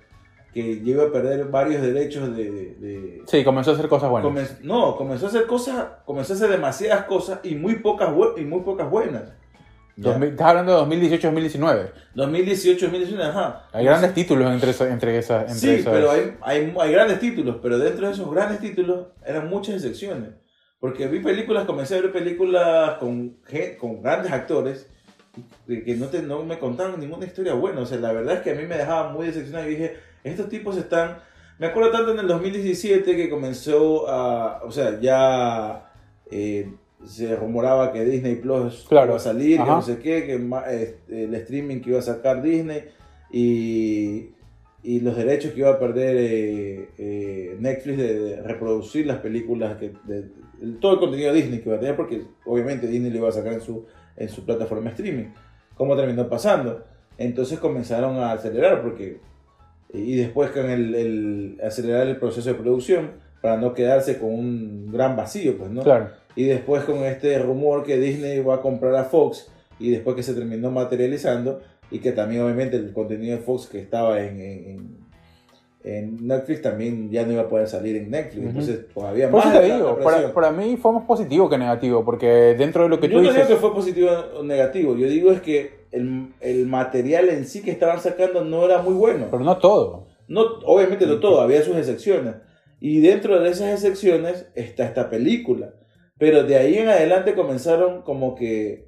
que 0.54 0.76
llegó 0.82 1.02
a 1.04 1.12
perder 1.12 1.46
varios 1.46 1.82
derechos 1.82 2.36
de- 2.36 2.76
de- 2.76 3.24
Sí, 3.26 3.44
comenzó 3.44 3.72
a 3.72 3.74
hacer 3.74 3.88
cosas 3.88 4.10
buenas. 4.12 4.32
Comen- 4.32 4.60
no, 4.64 4.96
comenzó 4.96 5.26
a 5.26 5.30
hacer 5.30 5.48
cosas, 5.48 5.86
comenzó 6.06 6.34
a 6.34 6.36
hacer 6.36 6.50
demasiadas 6.50 7.06
cosas 7.06 7.40
y 7.44 7.56
muy 7.56 7.76
pocas, 7.78 8.10
y 8.38 8.42
muy 8.42 8.62
pocas 8.62 8.90
buenas. 8.90 9.24
2000 9.96 10.30
estás 10.30 10.48
hablando 10.48 10.72
de 10.74 10.80
2018-2019. 10.98 11.92
2018, 12.16 12.86
2019, 12.88 13.30
ajá. 13.30 13.68
Hay 13.72 13.86
grandes 13.86 14.14
títulos 14.14 14.52
entre, 14.52 14.72
esa- 14.72 14.92
entre 14.92 15.18
esas. 15.18 15.42
Entre 15.44 15.56
Sí, 15.56 15.70
esas- 15.82 15.94
pero 15.94 16.12
hay, 16.12 16.34
hay, 16.42 16.74
hay 16.80 16.92
grandes 16.92 17.20
títulos, 17.20 17.58
pero 17.62 17.78
dentro 17.78 18.08
de 18.08 18.14
esos 18.14 18.32
grandes 18.32 18.60
títulos 18.60 19.08
eran 19.26 19.50
muchas 19.50 19.76
excepciones. 19.76 20.30
Porque 20.84 21.08
vi 21.08 21.22
películas, 21.22 21.64
comencé 21.64 21.96
a 21.96 22.02
ver 22.02 22.12
películas 22.12 22.98
con, 22.98 23.38
con 23.80 24.02
grandes 24.02 24.34
actores 24.34 24.86
que 25.66 25.96
no, 25.96 26.08
te, 26.08 26.22
no 26.22 26.44
me 26.44 26.60
contaban 26.60 27.00
ninguna 27.00 27.26
historia 27.26 27.54
buena. 27.54 27.80
O 27.80 27.86
sea, 27.86 28.00
la 28.00 28.12
verdad 28.12 28.36
es 28.36 28.42
que 28.42 28.52
a 28.52 28.56
mí 28.56 28.64
me 28.68 28.76
dejaba 28.76 29.14
muy 29.14 29.28
decepcionado 29.28 29.66
y 29.66 29.76
dije, 29.76 29.96
estos 30.26 30.50
tipos 30.50 30.76
están... 30.76 31.20
Me 31.58 31.68
acuerdo 31.68 31.90
tanto 31.90 32.12
en 32.12 32.20
el 32.20 32.28
2017 32.28 33.16
que 33.16 33.30
comenzó 33.30 34.10
a... 34.10 34.62
O 34.66 34.72
sea, 34.72 35.00
ya 35.00 35.90
eh, 36.30 36.74
se 37.06 37.34
rumoraba 37.34 37.94
que 37.94 38.04
Disney 38.04 38.36
Plus 38.36 38.86
Claro. 38.90 39.12
iba 39.12 39.16
a 39.16 39.20
salir, 39.20 39.60
que 39.60 39.66
no 39.66 39.82
sé 39.82 40.00
qué, 40.00 40.26
que 40.26 40.36
este, 40.36 41.24
el 41.24 41.36
streaming 41.36 41.80
que 41.80 41.92
iba 41.92 42.00
a 42.00 42.02
sacar 42.02 42.42
Disney 42.42 42.90
y, 43.32 44.32
y 44.84 45.00
los 45.00 45.16
derechos 45.16 45.54
que 45.54 45.60
iba 45.62 45.70
a 45.70 45.80
perder 45.80 46.18
eh, 46.20 46.90
eh, 46.98 47.56
Netflix 47.58 47.98
de, 47.98 48.20
de 48.20 48.42
reproducir 48.42 49.06
las 49.08 49.20
películas, 49.20 49.78
que, 49.78 49.94
de, 50.04 50.43
el- 50.64 50.80
todo 50.80 50.94
el 50.94 51.00
contenido 51.00 51.32
de 51.34 51.42
Disney 51.42 51.60
que 51.60 51.70
iba 51.70 51.78
a 51.78 51.80
tener, 51.80 51.96
porque 51.96 52.24
obviamente 52.46 52.88
Disney 52.88 53.12
lo 53.12 53.18
iba 53.18 53.30
a 53.30 53.34
sacar 53.34 53.54
en 53.54 53.62
su, 53.62 53.86
en 54.18 54.30
su 54.30 54.46
plataforma 54.46 54.90
streaming. 54.90 55.26
¿Cómo 55.76 55.96
terminó 55.96 56.28
pasando? 56.30 56.84
Entonces 57.18 57.60
comenzaron 57.60 58.18
a 58.18 58.32
acelerar, 58.32 58.82
porque 58.82 59.20
y 59.94 60.16
después 60.16 60.50
con 60.50 60.70
el, 60.72 60.96
el 60.96 61.58
acelerar 61.64 62.08
el 62.08 62.18
proceso 62.18 62.50
de 62.50 62.56
producción 62.56 63.12
para 63.42 63.58
no 63.58 63.74
quedarse 63.74 64.18
con 64.18 64.30
un 64.34 64.92
gran 64.92 65.16
vacío, 65.16 65.58
pues, 65.58 65.70
¿no? 65.70 65.84
Claro. 65.84 66.10
Y 66.36 66.46
después 66.46 66.84
con 66.84 67.04
este 67.04 67.38
rumor 67.38 67.84
que 67.84 68.00
Disney 68.00 68.40
va 68.40 68.56
a 68.56 68.62
comprar 68.62 68.96
a 68.96 69.04
Fox 69.04 69.52
y 69.80 69.92
después 69.92 70.16
que 70.16 70.24
se 70.24 70.34
terminó 70.34 70.72
materializando, 70.72 71.62
y 71.92 72.00
que 72.00 72.12
también 72.12 72.42
obviamente 72.42 72.78
el 72.78 72.92
contenido 72.92 73.38
de 73.38 73.44
Fox 73.44 73.68
que 73.68 73.80
estaba 73.80 74.24
en, 74.24 74.40
en, 74.42 74.98
en 75.84 76.26
Netflix 76.28 76.62
también 76.62 77.10
ya 77.12 77.26
no 77.26 77.34
iba 77.34 77.42
a 77.44 77.50
poder 77.50 77.68
salir 77.68 77.96
en 77.98 78.10
Netflix, 78.10 78.46
entonces 78.48 78.88
todavía 78.94 79.30
Por 79.30 79.44
más 79.44 79.54
te 79.54 79.68
la- 79.68 79.76
digo, 79.76 80.00
para, 80.00 80.34
para 80.34 80.52
mí 80.52 80.78
fue 80.78 80.94
más 80.94 81.04
positivo 81.04 81.50
que 81.50 81.58
negativo, 81.58 82.06
porque 82.06 82.56
dentro 82.58 82.84
de 82.84 82.90
lo 82.90 83.00
que 83.00 83.08
Yo 83.10 83.18
tú 83.18 83.24
no 83.24 83.30
dices... 83.30 83.48
digo 83.48 83.50
que 83.50 83.62
fue 83.62 83.74
positivo 83.74 84.10
o 84.40 84.44
negativo, 84.44 84.96
yo 84.96 85.08
digo 85.08 85.32
es 85.32 85.42
que 85.42 85.84
el, 85.92 86.30
el 86.40 86.66
material 86.68 87.30
en 87.30 87.46
sí 87.46 87.62
que 87.62 87.72
estaban 87.72 88.00
sacando 88.00 88.44
no 88.46 88.66
era 88.66 88.82
muy 88.82 88.94
bueno. 88.94 89.28
Pero 89.30 89.44
no 89.44 89.58
todo. 89.58 90.08
No, 90.28 90.42
obviamente 90.66 91.06
no 91.06 91.20
todo, 91.20 91.42
había 91.42 91.62
sus 91.62 91.76
excepciones. 91.76 92.36
Y 92.80 93.02
dentro 93.02 93.40
de 93.40 93.50
esas 93.50 93.72
excepciones 93.74 94.48
está 94.56 94.86
esta 94.86 95.10
película. 95.10 95.74
Pero 96.18 96.44
de 96.44 96.58
ahí 96.58 96.78
en 96.78 96.88
adelante 96.88 97.34
comenzaron 97.36 98.02
como 98.04 98.36
que... 98.36 98.88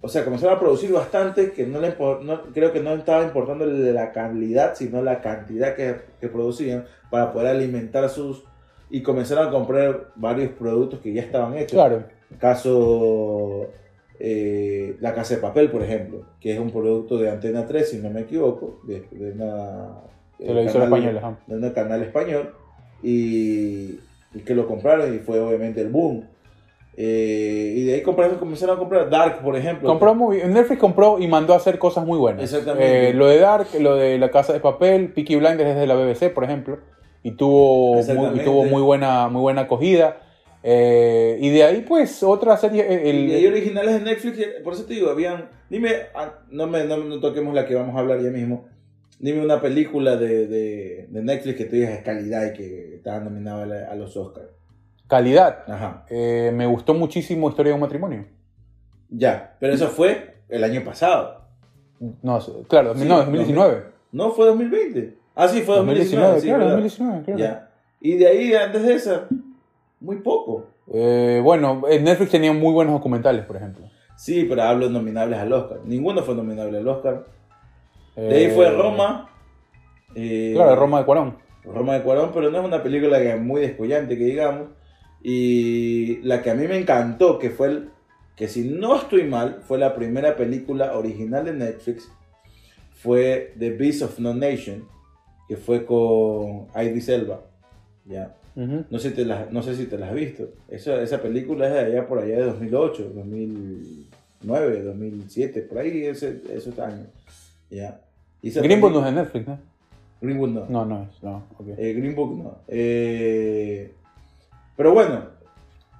O 0.00 0.08
sea, 0.08 0.24
comenzaron 0.24 0.56
a 0.56 0.60
producir 0.60 0.92
bastante 0.92 1.50
que 1.52 1.66
no 1.66 1.80
le 1.80 1.94
no- 1.98 2.42
creo 2.54 2.72
que 2.72 2.80
no 2.80 2.94
estaba 2.94 3.24
importando 3.24 3.66
la 3.66 4.12
calidad, 4.12 4.74
sino 4.76 5.02
la 5.02 5.20
cantidad 5.20 5.74
que, 5.74 5.96
que 6.20 6.28
producían 6.28 6.84
para 7.10 7.32
poder 7.32 7.48
alimentar 7.48 8.08
sus... 8.08 8.44
Y 8.90 9.02
comenzaron 9.02 9.48
a 9.48 9.50
comprar 9.50 10.08
varios 10.14 10.50
productos 10.52 11.00
que 11.00 11.12
ya 11.12 11.22
estaban 11.22 11.54
hechos. 11.58 11.72
Claro. 11.72 12.04
Caso 12.38 13.66
eh, 14.20 14.96
La 15.00 15.14
Casa 15.14 15.34
de 15.36 15.40
Papel, 15.40 15.70
por 15.70 15.82
ejemplo, 15.82 16.24
que 16.40 16.52
es 16.54 16.58
un 16.58 16.70
producto 16.70 17.18
de 17.18 17.30
Antena 17.30 17.66
3, 17.66 17.88
si 17.90 17.98
no 17.98 18.10
me 18.10 18.20
equivoco, 18.22 18.80
de, 18.84 19.04
de 19.10 19.32
una... 19.32 19.88
eh, 20.38 20.46
Televisor 20.46 20.82
canal- 20.82 20.98
español, 20.98 21.18
ajá. 21.18 21.38
de 21.46 21.56
un 21.56 21.70
canal 21.70 22.02
español, 22.02 22.54
y, 23.02 23.98
y 24.34 24.40
que 24.44 24.54
lo 24.54 24.66
compraron 24.66 25.14
y 25.14 25.18
fue 25.18 25.38
obviamente 25.40 25.80
el 25.80 25.88
boom. 25.88 26.24
Eh, 27.00 27.74
y 27.76 27.84
de 27.84 27.94
ahí 27.94 28.02
compraron, 28.02 28.38
comenzaron 28.38 28.74
a 28.74 28.78
comprar 28.80 29.08
Dark, 29.08 29.40
por 29.40 29.54
ejemplo. 29.56 29.88
Compró 29.88 30.16
muy, 30.16 30.38
Netflix 30.38 30.80
compró 30.80 31.20
y 31.20 31.28
mandó 31.28 31.54
a 31.54 31.58
hacer 31.58 31.78
cosas 31.78 32.04
muy 32.04 32.18
buenas. 32.18 32.42
Exactamente. 32.42 33.10
Eh, 33.10 33.14
lo 33.14 33.28
de 33.28 33.38
Dark, 33.38 33.68
lo 33.78 33.94
de 33.94 34.18
La 34.18 34.32
Casa 34.32 34.52
de 34.52 34.58
Papel, 34.58 35.12
Peaky 35.12 35.36
Blinders 35.36 35.70
es 35.70 35.76
de 35.76 35.86
la 35.86 35.94
BBC, 35.94 36.28
por 36.34 36.42
ejemplo, 36.42 36.80
y 37.22 37.30
tuvo, 37.36 38.02
muy, 38.02 38.40
y 38.40 38.44
tuvo 38.44 38.64
muy 38.64 38.82
buena 38.82 39.28
muy 39.28 39.40
buena 39.42 39.60
acogida. 39.62 40.22
Eh, 40.64 41.38
y 41.40 41.50
de 41.50 41.62
ahí, 41.62 41.84
pues, 41.86 42.24
otra 42.24 42.56
serie. 42.56 43.08
el- 43.08 43.28
Y 43.28 43.32
hay 43.32 43.46
originales 43.46 43.94
de 43.94 44.00
Netflix, 44.00 44.38
por 44.64 44.72
eso 44.72 44.84
te 44.84 44.94
digo, 44.94 45.08
habían. 45.08 45.50
Dime, 45.70 45.90
ah, 46.16 46.40
no, 46.50 46.66
me, 46.66 46.82
no, 46.82 46.96
no 46.96 47.20
toquemos 47.20 47.54
la 47.54 47.64
que 47.64 47.76
vamos 47.76 47.94
a 47.94 48.00
hablar 48.00 48.20
ya 48.20 48.30
mismo. 48.30 48.66
Dime 49.20 49.40
una 49.40 49.60
película 49.60 50.16
de, 50.16 50.48
de, 50.48 51.06
de 51.08 51.22
Netflix 51.22 51.56
que 51.58 51.64
tú 51.66 51.76
digas 51.76 51.90
es 51.92 52.02
calidad 52.02 52.52
y 52.52 52.56
que 52.56 52.94
estaba 52.96 53.20
nominada 53.20 53.88
a 53.88 53.94
los 53.94 54.16
Oscars. 54.16 54.48
Calidad. 55.08 55.64
Ajá. 55.66 56.04
Eh, 56.10 56.52
me 56.54 56.66
gustó 56.66 56.94
muchísimo 56.94 57.48
Historia 57.48 57.70
de 57.70 57.74
un 57.74 57.80
matrimonio. 57.80 58.26
Ya, 59.10 59.56
pero 59.58 59.72
eso 59.74 59.88
fue 59.88 60.36
el 60.48 60.62
año 60.64 60.84
pasado. 60.84 61.42
No, 62.22 62.38
claro, 62.68 62.94
Sí, 62.94 63.04
no, 63.06 63.16
2019. 63.18 63.84
No 64.12 64.30
fue 64.32 64.46
2020. 64.46 65.16
Ah, 65.34 65.48
sí, 65.48 65.62
fue 65.62 65.76
2019. 65.76 66.40
sí, 66.40 66.46
claro, 66.46 66.58
¿verdad? 66.64 66.76
2019, 66.76 67.22
claro. 67.24 67.38
Ya. 67.40 67.70
Y 68.00 68.16
de 68.16 68.26
ahí, 68.28 68.54
antes 68.54 68.82
de 68.82 68.94
esa, 68.94 69.26
muy 70.00 70.16
poco. 70.16 70.66
Eh, 70.92 71.40
bueno, 71.42 71.82
eh, 71.90 71.98
Netflix 72.00 72.30
tenía 72.30 72.52
muy 72.52 72.72
buenos 72.72 72.94
documentales, 72.94 73.44
por 73.44 73.56
ejemplo. 73.56 73.86
Sí, 74.16 74.46
pero 74.48 74.62
hablo 74.62 74.88
nominables 74.88 75.38
al 75.38 75.52
Oscar. 75.52 75.78
Ninguno 75.84 76.22
fue 76.22 76.34
nominable 76.34 76.78
al 76.78 76.88
Oscar. 76.88 77.24
Eh, 78.16 78.22
De 78.22 78.36
ahí 78.36 78.50
fue 78.50 78.70
Roma. 78.70 79.28
eh, 80.14 80.52
Claro, 80.54 80.76
Roma 80.76 80.98
de 81.00 81.04
Cuarón. 81.04 81.36
Roma 81.64 81.94
de 81.94 82.02
Cuarón, 82.02 82.30
pero 82.32 82.50
no 82.50 82.58
es 82.58 82.64
una 82.64 82.82
película 82.82 83.18
que 83.18 83.30
es 83.34 83.40
muy 83.40 83.60
descollante, 83.60 84.16
que 84.16 84.24
digamos. 84.24 84.68
Y 85.22 86.16
la 86.22 86.42
que 86.42 86.50
a 86.50 86.54
mí 86.54 86.66
me 86.68 86.78
encantó, 86.78 87.38
que 87.38 87.50
fue 87.50 87.68
el, 87.68 87.88
que 88.36 88.48
si 88.48 88.68
no 88.68 88.96
estoy 88.96 89.24
mal, 89.24 89.60
fue 89.66 89.78
la 89.78 89.94
primera 89.94 90.36
película 90.36 90.96
original 90.96 91.44
de 91.44 91.52
Netflix, 91.54 92.08
fue 92.94 93.54
The 93.58 93.70
Beast 93.70 94.02
of 94.02 94.18
No 94.20 94.34
Nation, 94.34 94.84
que 95.48 95.56
fue 95.56 95.84
con 95.84 96.66
Idris 96.74 97.08
Elba. 97.08 97.42
Ya. 98.06 98.34
No 98.90 98.98
sé, 98.98 99.10
si 99.10 99.14
te 99.16 99.24
la- 99.24 99.46
no 99.52 99.62
sé 99.62 99.76
si 99.76 99.86
te 99.86 99.96
la 99.98 100.08
has 100.08 100.14
visto. 100.14 100.48
Esa, 100.68 101.00
esa 101.00 101.22
película 101.22 101.66
es 101.68 101.72
de 101.74 101.78
allá 101.78 102.08
por 102.08 102.18
allá 102.18 102.38
de 102.38 102.42
2008, 102.44 103.12
2009, 103.14 104.82
2007, 104.82 105.62
por 105.62 105.78
ahí 105.78 106.04
ese, 106.06 106.40
esos 106.52 106.76
años. 106.80 107.06
Ya. 107.70 108.00
Y 108.42 108.48
esa 108.48 108.60
Green 108.62 108.80
Book 108.80 108.92
no 108.92 109.00
es 109.00 109.04
de 109.06 109.12
Netflix, 109.12 109.46
¿no? 109.46 109.58
Green 110.20 110.38
Book 110.38 110.50
no. 110.50 110.66
No, 110.68 110.84
no 110.84 111.02
es, 111.04 111.22
no. 111.22 111.44
ok. 111.58 111.68
Eh, 111.78 111.92
Green 111.92 112.14
Book 112.16 112.36
no. 112.36 112.56
Eh, 112.66 113.92
pero 114.78 114.94
bueno, 114.94 115.24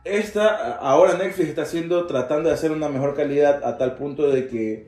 esta 0.04 0.76
ahora 0.76 1.18
Netflix 1.18 1.49
está 1.49 1.62
haciendo, 1.62 2.06
tratando 2.06 2.49
de 2.49 2.54
hacer 2.54 2.70
una 2.70 2.88
mejor 2.88 3.16
calidad 3.16 3.64
a 3.64 3.76
tal 3.76 3.97
punto 3.97 4.30
de 4.30 4.47
que 4.47 4.87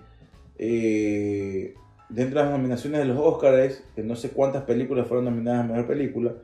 eh, 0.59 1.75
dentro 2.09 2.38
de 2.38 2.44
las 2.47 2.54
nominaciones 2.54 3.00
de 3.00 3.06
los 3.06 3.18
Oscars, 3.18 3.82
que 3.97 4.04
no 4.04 4.14
sé 4.14 4.30
cuántas 4.30 4.62
películas 4.62 5.09
fueron 5.09 5.25
nominadas 5.25 5.64
a 5.64 5.66
mejor 5.66 5.88
película, 5.88 6.35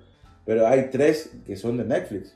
pero 0.45 0.67
hay 0.67 0.91
tres 0.91 1.37
que 1.47 1.55
son 1.55 1.76
de 1.76 1.85
Netflix. 1.85 2.35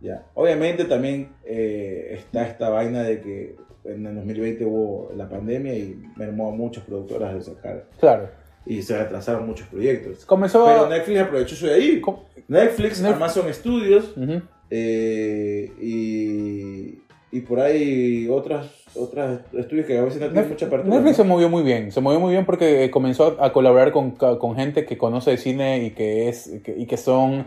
Ya. 0.00 0.24
Obviamente 0.34 0.84
también 0.84 1.30
eh, 1.44 2.10
está 2.12 2.46
esta 2.46 2.68
vaina 2.68 3.02
de 3.02 3.20
que 3.20 3.56
en 3.86 4.06
el 4.06 4.14
2020 4.14 4.64
hubo 4.66 5.12
la 5.16 5.28
pandemia 5.28 5.74
y 5.74 6.00
mermó 6.16 6.50
a 6.50 6.52
muchas 6.52 6.84
productoras 6.84 7.34
de 7.34 7.42
sacar 7.42 7.86
Claro. 7.98 8.28
Y 8.66 8.82
se 8.82 8.96
retrasaron 8.98 9.46
muchos 9.46 9.66
proyectos. 9.68 10.24
Comenzó. 10.24 10.64
Pero 10.64 10.88
Netflix 10.88 11.20
aprovechó 11.20 11.54
eso 11.54 11.66
de 11.66 11.74
ahí. 11.74 12.00
com- 12.00 12.16
Netflix, 12.48 13.02
Netf- 13.02 13.14
Amazon 13.14 13.52
Studios 13.54 14.12
Ujú. 14.16 14.42
eh, 14.70 15.70
y, 15.80 16.98
y 17.36 17.40
por 17.40 17.60
ahí 17.60 18.28
otras, 18.28 18.66
otras 18.94 19.40
estudios 19.52 19.86
que 19.86 19.98
a 19.98 20.02
veces 20.04 20.20
no 20.20 20.28
tienen 20.30 20.48
mucha 20.50 20.66
apertura. 20.66 20.94
Netflix 20.94 21.18
¿no? 21.18 21.24
se 21.24 21.28
movió 21.28 21.48
muy 21.48 21.62
bien, 21.62 21.90
se 21.92 22.00
movió 22.00 22.20
muy 22.20 22.32
bien 22.32 22.44
porque 22.44 22.90
comenzó 22.90 23.36
a 23.40 23.52
colaborar 23.52 23.92
con, 23.92 24.12
con 24.12 24.56
gente 24.56 24.84
que 24.84 24.98
conoce 24.98 25.32
de 25.32 25.36
cine 25.38 25.84
y 25.84 25.90
que, 25.90 26.28
es, 26.28 26.50
y 26.76 26.86
que 26.86 26.96
son 26.96 27.46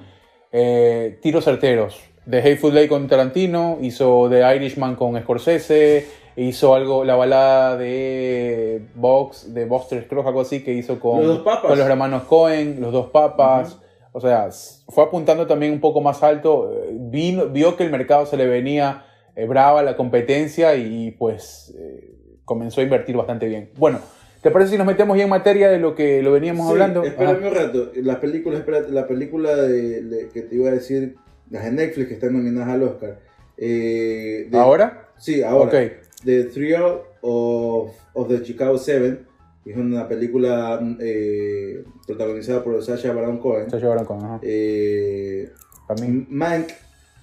eh, 0.51 1.19
tiros 1.21 1.45
certeros. 1.45 1.99
De 2.25 2.39
Hateful 2.39 2.77
Eight 2.77 2.89
con 2.89 3.07
Tarantino, 3.07 3.77
hizo 3.81 4.27
The 4.29 4.55
Irishman 4.55 4.95
con 4.95 5.17
Scorsese, 5.21 6.05
hizo 6.37 6.73
algo, 6.75 7.03
la 7.03 7.15
balada 7.15 7.75
de 7.77 8.81
Box, 8.95 9.53
de 9.53 9.65
Buster 9.65 10.03
Scruggs, 10.05 10.27
algo 10.27 10.41
así, 10.41 10.63
que 10.63 10.71
hizo 10.73 10.99
con 10.99 11.25
Los 11.27 11.39
con 11.39 11.77
los 11.77 11.87
hermanos 11.87 12.23
Cohen, 12.23 12.79
los 12.79 12.93
dos 12.93 13.07
papas. 13.07 13.79
O 14.13 14.21
sea, 14.21 14.49
fue 14.87 15.03
apuntando 15.03 15.45
también 15.45 15.73
un 15.73 15.79
poco 15.81 15.99
más 16.01 16.23
alto. 16.23 16.71
eh, 16.73 16.89
Vino, 16.93 17.47
vio 17.47 17.75
que 17.75 17.83
el 17.83 17.91
mercado 17.91 18.25
se 18.25 18.37
le 18.37 18.47
venía 18.47 19.05
eh, 19.35 19.45
brava 19.45 19.83
la 19.83 19.95
competencia 19.95 20.75
y 20.75 21.11
pues 21.11 21.75
eh, 21.77 22.13
comenzó 22.45 22.81
a 22.81 22.83
invertir 22.83 23.15
bastante 23.15 23.47
bien. 23.47 23.69
Bueno, 23.77 23.99
¿te 24.41 24.49
parece 24.49 24.71
si 24.71 24.77
nos 24.77 24.87
metemos 24.87 25.17
ya 25.17 25.25
en 25.25 25.29
materia 25.29 25.69
de 25.69 25.77
lo 25.79 25.93
que 25.93 26.23
lo 26.23 26.31
veníamos 26.31 26.65
Sí, 26.67 26.71
hablando? 26.71 27.03
Espérame 27.03 27.37
Ajá. 27.39 27.47
un 27.47 27.53
rato. 27.55 27.91
Las 27.95 28.15
películas, 28.17 28.59
espérate, 28.59 28.91
la 28.91 29.05
película 29.05 29.55
de, 29.55 30.01
de- 30.03 30.29
que 30.29 30.41
te 30.43 30.55
iba 30.55 30.69
a 30.69 30.71
decir, 30.73 31.15
las 31.51 31.65
de 31.65 31.71
Netflix 31.71 32.07
que 32.07 32.13
están 32.15 32.33
nominadas 32.33 32.69
al 32.73 32.83
Oscar. 32.83 33.19
Eh, 33.57 34.47
de- 34.49 34.57
¿Ahora? 34.57 35.09
Sí, 35.17 35.43
ahora. 35.43 35.67
Ok. 35.69 35.91
The 36.23 36.45
Thrill 36.45 36.99
of, 37.21 37.91
of 38.13 38.27
the 38.27 38.43
Chicago 38.43 38.77
Seven. 38.77 39.25
que 39.63 39.71
Es 39.71 39.77
una 39.77 40.07
película 40.07 40.79
eh, 40.99 41.83
protagonizada 42.05 42.63
por 42.63 42.81
Sacha 42.83 43.13
Baron 43.13 43.37
Cohen. 43.39 43.69
Se 43.69 43.77
llevaron 43.79 44.05
con, 44.05 44.23
ajá. 44.23 44.39
Eh, 44.43 45.49
También. 45.87 46.25
Mank, 46.29 46.69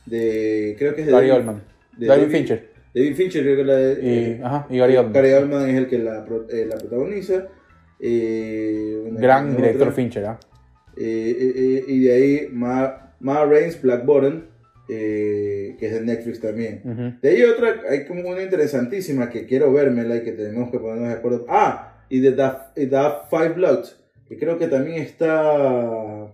de. 0.07 0.75
Creo 0.79 0.95
que 0.95 1.01
es 1.03 1.07
de. 1.07 1.13
Gary 1.13 1.31
Oldman. 1.31 1.63
de 1.97 2.07
David 2.07 2.23
David- 2.23 2.37
Fincher. 2.37 2.75
David 2.95 3.17
Fincher, 3.17 3.43
creo 3.43 3.57
que 3.57 3.65
la 3.65 3.75
de. 3.77 3.93
Y, 4.03 4.09
eh, 4.09 4.41
ajá, 4.45 4.67
y 4.71 4.79
Gary 4.79 4.97
Oldman. 4.97 5.13
Gary 5.13 5.33
Oldman 5.33 5.69
es 5.71 5.77
el 5.77 5.87
que 5.89 5.99
la, 5.99 6.25
eh, 6.51 6.67
la 6.69 6.77
protagoniza. 6.77 7.49
Eh, 7.99 9.09
Gran 9.13 9.51
otra. 9.53 9.57
director 9.57 9.93
Fincher, 9.93 10.25
¿ah? 10.27 10.39
Eh, 10.97 11.37
eh, 11.41 11.53
eh, 11.57 11.85
y 11.89 12.01
de 12.05 12.13
ahí 12.13 12.49
Ma, 12.53 13.13
Ma 13.21 13.45
Rainey's 13.45 13.81
Black 13.83 14.05
Bottom, 14.05 14.43
eh, 14.89 15.77
que 15.79 15.87
es 15.87 15.93
de 15.95 16.01
Netflix 16.03 16.41
también. 16.41 17.19
De 17.23 17.29
ahí 17.31 17.43
otra, 17.43 17.83
hay 17.89 18.05
como 18.07 18.29
una 18.29 18.43
interesantísima 18.43 19.31
que 19.31 19.47
quiero 19.47 19.73
vermela 19.73 20.17
y 20.17 20.23
que 20.23 20.33
tenemos 20.33 20.71
que 20.71 20.79
ponernos 20.79 21.09
de 21.09 21.15
acuerdo. 21.15 21.47
Ah, 21.49 22.05
y 22.09 22.21
de 22.21 22.33
The 22.33 22.51
Five 23.31 23.51
Bloods, 23.55 23.97
que 24.29 24.37
creo 24.39 24.59
que 24.59 24.69
también 24.69 25.03
está 25.03 26.27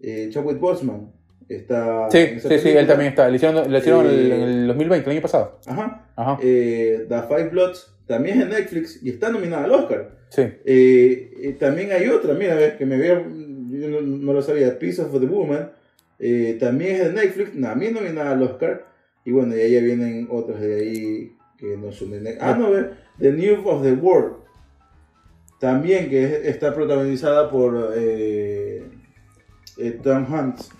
eh, 0.00 0.28
Chadwick 0.30 0.58
Boseman. 0.58 1.12
Está 1.48 2.08
Sí, 2.10 2.18
en 2.18 2.40
sí, 2.40 2.58
sí, 2.60 2.68
él 2.68 2.86
también 2.86 3.10
está. 3.10 3.28
Le 3.28 3.36
hicieron, 3.36 3.70
le 3.70 3.78
hicieron 3.78 4.06
Eh, 4.06 4.34
en 4.34 4.42
el 4.42 4.66
2020, 4.68 5.10
el 5.10 5.16
año 5.16 5.22
pasado. 5.22 5.58
Ajá. 5.66 6.06
Ajá. 6.14 6.38
Eh, 6.42 7.06
The 7.08 7.22
Five 7.22 7.48
Bloods 7.48 7.92
también 8.06 8.40
es 8.40 8.48
de 8.48 8.54
Netflix 8.60 9.00
y 9.02 9.10
está 9.10 9.30
nominada 9.30 9.64
al 9.64 9.72
Oscar. 9.72 10.10
Sí. 10.28 10.42
Eh, 10.42 11.32
eh, 11.42 11.56
también 11.58 11.90
hay 11.90 12.06
otra, 12.08 12.34
mira, 12.34 12.54
ves, 12.54 12.74
que 12.74 12.86
me 12.86 12.94
había, 12.94 13.14
yo 13.14 13.88
no, 13.88 14.00
no 14.00 14.32
lo 14.32 14.42
sabía, 14.42 14.78
Piece 14.78 15.02
of 15.02 15.10
the 15.18 15.26
Woman, 15.26 15.70
eh, 16.20 16.56
también 16.60 16.96
es 16.96 17.04
de 17.06 17.12
Netflix, 17.14 17.60
también 17.60 17.94
nominada 17.94 18.32
al 18.32 18.42
Oscar, 18.42 18.86
y 19.24 19.32
bueno, 19.32 19.56
y 19.56 19.60
ahí 19.60 19.72
ya 19.72 19.80
vienen 19.80 20.28
otras 20.30 20.60
de 20.60 20.74
ahí 20.76 21.36
que 21.58 21.76
no 21.76 21.90
son 21.92 22.10
de 22.12 22.20
Netflix. 22.20 22.42
Ah, 22.42 22.56
no, 22.58 22.68
The 23.18 23.32
News 23.32 23.60
of 23.64 23.82
the 23.82 23.92
World, 23.92 24.36
también 25.58 26.08
que 26.08 26.24
es- 26.24 26.46
está 26.46 26.74
protagonizada 26.74 27.50
por 27.50 27.92
eh, 27.96 28.82
eh, 29.78 30.00
Tom 30.02 30.26
Hanks, 30.32 30.70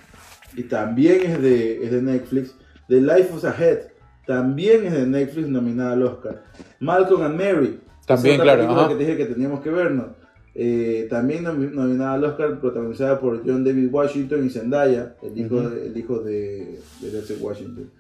y 0.57 0.65
también 0.65 1.23
es 1.25 1.41
de, 1.43 1.85
es 1.85 1.91
de 1.91 2.03
Netflix. 2.03 2.55
The 2.89 3.01
Life 3.01 3.31
of 3.33 3.45
a 3.45 3.55
Head, 3.57 3.79
también 4.27 4.87
es 4.87 4.93
de 4.93 5.07
Netflix, 5.07 5.49
nominada 5.49 5.93
al 5.93 6.03
Oscar. 6.03 6.45
Malcolm 6.81 7.23
and 7.23 7.37
Mary, 7.37 7.81
También, 8.07 8.41
claro, 8.41 8.65
ajá. 8.69 8.89
que 8.89 8.95
te 8.97 9.01
dije 9.05 9.17
que 9.17 9.27
teníamos 9.27 9.61
que 9.61 9.71
vernos. 9.71 10.07
Eh, 10.55 11.07
también 11.09 11.45
nomi- 11.45 11.71
nominada 11.71 12.15
al 12.15 12.25
Oscar, 12.25 12.59
protagonizada 12.61 13.21
por 13.21 13.43
John 13.47 13.63
David 13.65 13.89
Washington 13.91 14.45
y 14.47 14.51
Zendaya, 14.51 15.15
el 15.23 15.39
hijo, 15.39 15.61
de, 15.69 15.87
el 15.87 15.97
hijo 15.97 16.19
de, 16.19 16.79
de 17.01 17.11
Denzel 17.11 17.39
Washington. 17.41 17.91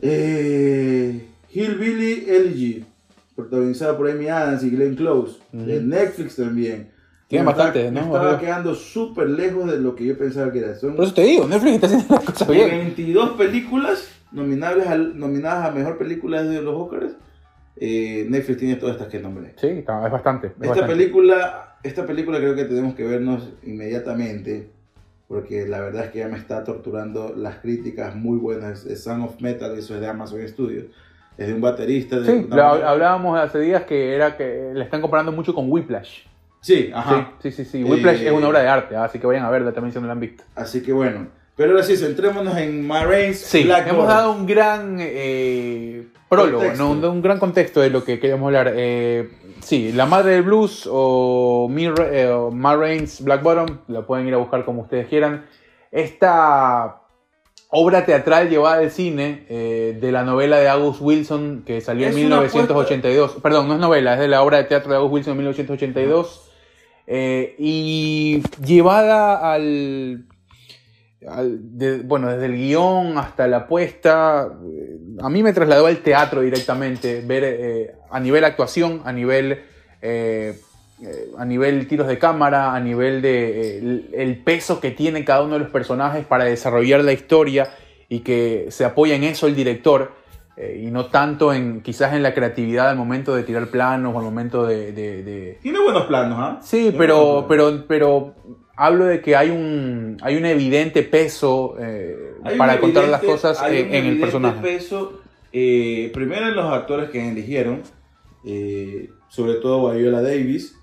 Eh, 0.00 1.26
Hillbilly 1.52 2.24
Elegy, 2.28 2.84
protagonizada 3.34 3.96
por 3.96 4.10
Amy 4.10 4.28
Adams 4.28 4.62
y 4.64 4.70
Glenn 4.70 4.94
Close, 4.94 5.38
de. 5.52 5.80
Netflix 5.82 6.36
también. 6.36 6.90
Tiene 7.26 7.44
bastante, 7.44 7.88
estaba- 7.88 8.00
¿no? 8.00 8.06
Me 8.12 8.16
estaba 8.16 8.40
quedando 8.40 8.74
súper 8.74 9.28
lejos 9.28 9.70
de 9.70 9.78
lo 9.78 9.94
que 9.94 10.06
yo 10.06 10.16
pensaba 10.16 10.50
que 10.52 10.60
era. 10.60 10.74
Son 10.76 10.94
Por 10.96 11.04
eso 11.04 11.14
te 11.14 11.22
digo, 11.24 11.46
Netflix 11.46 11.74
está 11.74 11.86
haciendo 11.88 12.14
las 12.14 12.24
cosas 12.24 12.48
bien. 12.48 12.70
22 12.70 13.30
películas 13.32 14.08
nominables 14.32 14.86
nominadas 15.14 15.66
a 15.66 15.72
mejor 15.72 15.98
película 15.98 16.42
de 16.42 16.62
los 16.62 16.74
Oscars. 16.74 17.12
Eh, 17.80 18.26
Netflix 18.28 18.58
tiene 18.58 18.74
todas 18.76 18.96
estas 18.96 19.08
que 19.08 19.18
nombré. 19.20 19.54
Sí, 19.56 19.66
es 19.68 19.84
bastante. 19.86 20.48
es 20.48 20.52
Esta 20.54 20.68
bastante. 20.68 20.92
película, 20.94 21.76
esta 21.82 22.06
película 22.06 22.38
creo 22.38 22.54
que 22.54 22.64
tenemos 22.64 22.94
que 22.94 23.04
vernos 23.04 23.50
inmediatamente, 23.62 24.70
porque 25.28 25.66
la 25.66 25.80
verdad 25.80 26.06
es 26.06 26.10
que 26.10 26.18
ya 26.20 26.28
me 26.28 26.36
está 26.38 26.64
torturando 26.64 27.34
las 27.36 27.56
críticas 27.58 28.14
muy 28.16 28.38
buenas. 28.38 28.84
Es 28.86 29.04
Sound 29.04 29.24
of 29.24 29.40
Metal, 29.40 29.76
eso 29.78 29.94
es 29.94 30.00
de 30.00 30.06
Amazon 30.08 30.46
Studios. 30.48 30.86
Es 31.36 31.46
de 31.46 31.54
un 31.54 31.60
baterista. 31.60 32.18
De 32.18 32.26
Sí, 32.26 32.48
hablábamos 32.52 33.38
hace 33.38 33.60
días 33.60 33.84
que 33.84 34.14
era 34.14 34.36
que 34.36 34.72
le 34.74 34.82
están 34.84 35.00
comparando 35.00 35.30
mucho 35.30 35.54
con 35.54 35.70
Whiplash. 35.70 36.22
Sí, 36.60 36.90
ajá. 36.92 37.34
Sí, 37.40 37.52
sí, 37.52 37.64
sí, 37.64 37.70
sí. 37.70 37.84
Whiplash 37.84 38.22
Eh, 38.22 38.26
es 38.26 38.32
una 38.32 38.48
obra 38.48 38.60
de 38.60 38.68
arte, 38.68 38.96
así 38.96 39.20
que 39.20 39.26
vayan 39.28 39.44
a 39.44 39.50
verla 39.50 39.70
también 39.72 39.92
si 39.92 40.00
no 40.00 40.06
la 40.06 40.14
han 40.14 40.20
visto. 40.20 40.42
Así 40.56 40.82
que 40.82 40.92
bueno. 40.92 41.28
Pero 41.56 41.70
ahora 41.72 41.82
sí, 41.84 41.96
centrémonos 41.96 42.56
en 42.56 42.84
Ma 42.86 43.04
Rainey's 43.04 43.38
Sí, 43.40 43.64
Black 43.64 43.86
hemos 43.88 44.02
Bottom. 44.06 44.08
dado 44.16 44.32
un 44.32 44.46
gran 44.46 44.96
eh, 45.00 46.06
prólogo, 46.28 46.58
Contexto. 46.58 46.84
¿no? 46.84 46.90
un, 46.90 47.04
un 47.04 47.22
gran 47.22 47.38
contexto 47.38 47.80
de 47.80 47.90
lo 47.90 48.04
que 48.04 48.18
queríamos 48.20 48.46
hablar. 48.46 48.72
Eh, 48.76 49.30
sí, 49.60 49.92
La 49.92 50.06
Madre 50.06 50.32
del 50.32 50.42
Blues 50.42 50.88
o, 50.90 51.68
eh, 51.76 52.28
o 52.28 52.50
Ma 52.50 52.76
Rainey's 52.76 53.22
Black 53.22 53.42
Bottom, 53.42 53.78
la 53.88 54.02
pueden 54.06 54.26
ir 54.28 54.34
a 54.34 54.38
buscar 54.38 54.64
como 54.64 54.82
ustedes 54.82 55.06
quieran. 55.08 55.46
Esta 55.90 57.00
obra 57.70 58.04
teatral 58.06 58.48
llevada 58.48 58.78
al 58.78 58.90
cine 58.90 59.44
eh, 59.48 59.96
de 60.00 60.12
la 60.12 60.22
novela 60.24 60.58
de 60.58 60.68
August 60.68 61.00
Wilson 61.02 61.64
que 61.66 61.80
salió 61.80 62.06
Es 62.08 62.16
en 62.16 62.26
una 62.26 62.36
1982. 62.40 63.36
Perdón, 63.42 63.68
no 63.68 63.74
es 63.74 63.80
novela, 63.80 64.14
es 64.14 64.20
de 64.20 64.28
la 64.28 64.42
obra 64.42 64.58
de 64.58 64.64
teatro 64.64 64.90
de 64.90 64.96
August 64.96 65.12
Wilson 65.14 65.32
en 65.32 65.38
1982. 65.38 66.44
eh, 67.06 67.54
y 67.58 68.42
llevada 68.64 69.52
al- 69.52 70.24
de- 71.20 71.98
bueno, 72.02 72.28
desde 72.30 72.46
el 72.46 72.56
guion 72.56 73.18
hasta 73.18 73.46
la 73.48 73.66
puesta, 73.66 74.48
eh, 74.64 74.96
a 75.20 75.28
mí 75.28 75.42
me 75.42 75.52
trasladó 75.52 75.86
al 75.86 75.98
teatro 75.98 76.40
directamente, 76.42 77.22
ver 77.26 77.42
eh, 77.44 77.92
a 78.10 78.20
nivel 78.20 78.44
actuación, 78.44 79.02
a 79.04 79.12
nivel, 79.12 79.58
eh, 80.00 80.58
a 81.36 81.44
nivel 81.44 81.86
tiros 81.88 82.06
de 82.08 82.18
cámara, 82.18 82.74
a 82.74 82.80
nivel 82.80 83.20
de 83.22 83.78
el, 83.78 84.10
el 84.14 84.36
peso 84.42 84.80
que 84.80 84.90
tiene 84.92 85.24
cada 85.24 85.42
uno 85.42 85.54
de 85.54 85.60
los 85.60 85.70
personajes 85.70 86.24
para 86.24 86.44
desarrollar 86.44 87.02
la 87.04 87.12
historia 87.12 87.68
y 88.08 88.20
que 88.20 88.66
se 88.70 88.84
apoya 88.84 89.14
en 89.14 89.24
eso 89.24 89.46
el 89.46 89.54
director. 89.56 90.12
eh, 90.60 90.82
y 90.82 90.90
no 90.90 91.06
tanto 91.06 91.52
en 91.54 91.82
quizás 91.82 92.14
en 92.14 92.22
la 92.24 92.34
creatividad 92.34 92.88
al 92.90 92.96
momento 92.96 93.32
de 93.36 93.44
tirar 93.44 93.68
planos 93.68 94.12
o 94.12 94.18
al 94.18 94.24
momento 94.24 94.66
de- 94.66 94.90
de- 94.90 95.22
de, 95.22 95.58
Tiene 95.62 95.78
buenos 95.80 96.06
planos, 96.06 96.36
¿ah? 96.40 96.58
Sí, 96.60 96.92
pero, 96.98 97.46
pero, 97.48 97.84
pero 97.86 98.34
hablo 98.78 99.04
de 99.06 99.20
que 99.20 99.36
hay 99.36 99.50
un, 99.50 100.16
hay 100.22 100.36
un 100.36 100.46
evidente 100.46 101.02
peso 101.02 101.76
eh, 101.80 102.32
para 102.56 102.78
contar 102.80 103.08
las 103.08 103.20
evidente- 103.22 103.26
cosas 103.26 103.60
hay 103.60 103.78
en, 103.80 103.86
un 103.88 103.88
en 103.88 103.94
el 103.94 104.00
evidente 104.12 104.20
personaje. 104.22 104.60
peso, 104.62 105.20
eh, 105.52 106.10
primero 106.14 106.46
en 106.48 106.54
los 106.56 106.72
actores 106.72 107.10
que 107.10 107.28
eligieron, 107.28 107.82
eh, 108.44 109.10
sobre 109.28 109.54
todo 109.54 109.92
Viola 109.94 110.22
Davis, 110.22 110.74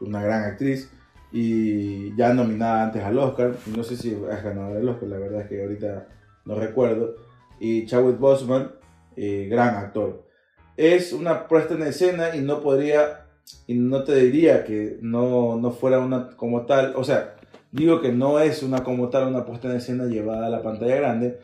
una 0.00 0.22
gran 0.22 0.44
actriz, 0.44 0.90
y 1.32 2.14
ya 2.16 2.32
nominada 2.32 2.84
antes 2.84 3.02
al 3.02 3.18
Oscar, 3.18 3.54
no 3.76 3.82
sé 3.84 3.96
si 3.96 4.10
es 4.12 4.42
ganadora 4.44 4.78
del 4.78 4.88
Oscar, 4.88 5.08
la 5.08 5.18
verdad 5.18 5.40
es 5.42 5.48
que 5.48 5.62
ahorita 5.62 6.08
no 6.44 6.54
recuerdo, 6.54 7.16
y 7.60 7.86
Chadwick 7.86 8.18
Boseman, 8.18 8.70
eh, 9.16 9.48
gran 9.50 9.76
actor. 9.76 10.24
Es 10.76 11.12
una 11.12 11.46
puesta 11.46 11.74
en 11.74 11.82
escena 11.82 12.34
y 12.36 12.40
no 12.40 12.60
podría, 12.60 13.23
y 13.66 13.74
no 13.74 14.04
te 14.04 14.14
diría 14.16 14.64
que 14.64 14.98
no, 15.00 15.56
no 15.56 15.70
fuera 15.70 15.98
una 16.00 16.30
como 16.36 16.66
tal, 16.66 16.94
o 16.96 17.04
sea, 17.04 17.36
digo 17.72 18.00
que 18.00 18.12
no 18.12 18.38
es 18.40 18.62
una 18.62 18.84
como 18.84 19.08
tal 19.08 19.28
una 19.28 19.44
puesta 19.44 19.70
en 19.70 19.76
escena 19.76 20.04
llevada 20.04 20.46
a 20.46 20.50
la 20.50 20.62
pantalla 20.62 20.96
grande, 20.96 21.38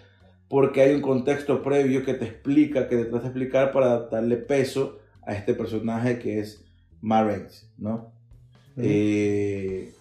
porque 0.48 0.82
hay 0.82 0.94
un 0.94 1.02
contexto 1.02 1.62
previo 1.62 2.04
que 2.04 2.14
te 2.14 2.24
explica, 2.24 2.88
que 2.88 2.96
te 2.96 3.04
trata 3.04 3.20
de 3.22 3.26
explicar 3.28 3.72
para 3.72 4.00
darle 4.08 4.36
peso 4.36 4.98
a 5.22 5.34
este 5.34 5.54
personaje 5.54 6.18
que 6.18 6.40
es 6.40 6.64
Ma 7.00 7.22
Rainey's, 7.22 7.68
¿no? 7.78 8.12
Eh, 8.76 9.92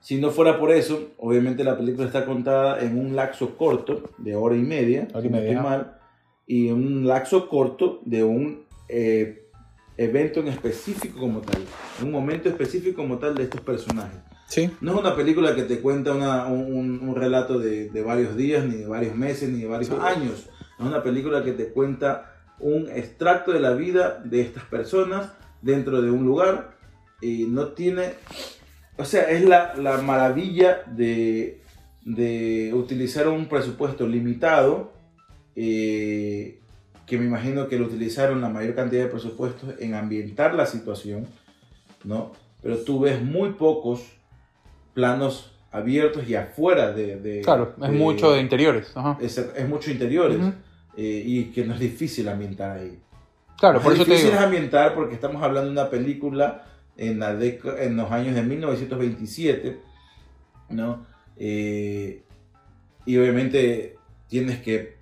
si 0.00 0.20
no 0.20 0.30
fuera 0.30 0.58
por 0.58 0.70
eso, 0.72 1.10
obviamente 1.18 1.64
la 1.64 1.76
película 1.76 2.06
está 2.06 2.24
contada 2.26 2.82
en 2.82 2.98
un 2.98 3.14
lapso 3.14 3.56
corto 3.56 4.10
de 4.18 4.34
hora 4.34 4.56
y 4.56 4.62
media, 4.62 5.08
Hora 5.14 5.26
y 5.26 5.30
media. 5.30 5.62
mal, 5.62 5.98
y 6.46 6.70
un 6.70 7.06
lapso 7.06 7.48
corto 7.48 8.00
de 8.04 8.24
un 8.24 8.64
eh, 8.88 9.46
evento 9.96 10.40
en 10.40 10.48
específico 10.48 11.18
como 11.20 11.40
tal, 11.40 11.62
un 12.02 12.10
momento 12.10 12.48
específico 12.48 12.96
como 13.02 13.18
tal 13.18 13.34
de 13.34 13.44
estos 13.44 13.60
personajes. 13.60 14.18
Sí. 14.48 14.70
No 14.80 14.92
es 14.94 15.00
una 15.00 15.14
película 15.16 15.54
que 15.54 15.62
te 15.62 15.80
cuenta 15.80 16.12
una- 16.14 16.46
un, 16.46 17.00
un 17.00 17.14
relato 17.14 17.58
de, 17.58 17.88
de 17.90 18.02
varios 18.02 18.36
días, 18.36 18.64
ni 18.64 18.76
de 18.76 18.86
varios 18.86 19.14
meses, 19.16 19.48
ni 19.48 19.60
de 19.60 19.66
varios 19.66 19.88
Sí. 19.90 19.96
años. 20.00 20.48
Es 20.78 20.84
una 20.86 21.02
película 21.02 21.42
que 21.44 21.52
te 21.52 21.68
cuenta 21.68 22.34
un 22.58 22.88
extracto 22.90 23.52
de 23.52 23.60
la 23.60 23.72
vida 23.72 24.20
de 24.24 24.40
estas 24.42 24.64
personas 24.64 25.30
dentro 25.62 26.02
de 26.02 26.10
un 26.10 26.24
lugar 26.24 26.76
y 27.20 27.44
no 27.46 27.68
tiene... 27.68 28.14
O 28.98 29.04
sea, 29.04 29.30
es 29.30 29.44
la, 29.44 29.74
la 29.76 29.98
maravilla 30.02 30.82
de, 30.86 31.60
de 32.04 32.72
utilizar 32.74 33.26
un 33.28 33.46
presupuesto 33.46 34.06
limitado, 34.06 34.92
eh, 35.56 36.60
que 37.06 37.18
me 37.18 37.24
imagino 37.26 37.68
que 37.68 37.78
lo 37.78 37.86
utilizaron 37.86 38.40
la 38.40 38.48
mayor 38.48 38.74
cantidad 38.74 39.02
de 39.04 39.08
presupuestos 39.10 39.74
en 39.80 39.94
ambientar 39.94 40.54
la 40.54 40.66
situación, 40.66 41.26
¿no? 42.04 42.32
Pero 42.62 42.78
tú 42.78 43.00
ves 43.00 43.22
muy 43.22 43.50
pocos 43.50 44.02
planos 44.94 45.52
abiertos 45.70 46.28
y 46.28 46.34
afuera 46.34 46.92
de... 46.92 47.16
de- 47.16 47.40
Claro, 47.40 47.74
es 47.82 47.90
de- 47.90 47.96
mucho 47.96 48.32
de 48.32 48.40
interiores. 48.40 48.92
Ajá. 48.94 49.18
Es, 49.20 49.36
es 49.38 49.68
mucho 49.68 49.90
interiores 49.90 50.38
Ujú. 50.38 50.52
eh, 50.96 51.22
y 51.24 51.44
que 51.46 51.64
no 51.64 51.74
es 51.74 51.80
difícil 51.80 52.28
ambientar 52.28 52.78
ahí. 52.78 52.98
Claro, 53.58 53.80
por 53.80 53.92
es 53.92 53.98
eso 53.98 54.04
te 54.04 54.10
difícil 54.12 54.32
digo. 54.32 54.42
ambientar 54.44 54.94
porque 54.94 55.14
estamos 55.14 55.42
hablando 55.42 55.66
de 55.70 55.72
una 55.80 55.88
película 55.90 56.64
en, 56.96 57.18
la 57.20 57.30
en 57.32 57.96
los 57.96 58.10
años 58.10 58.34
de 58.34 58.42
1927, 58.42 59.78
¿no? 60.70 61.06
Eh, 61.36 62.22
y 63.06 63.16
obviamente 63.16 63.96
tienes 64.28 64.60
que 64.60 64.96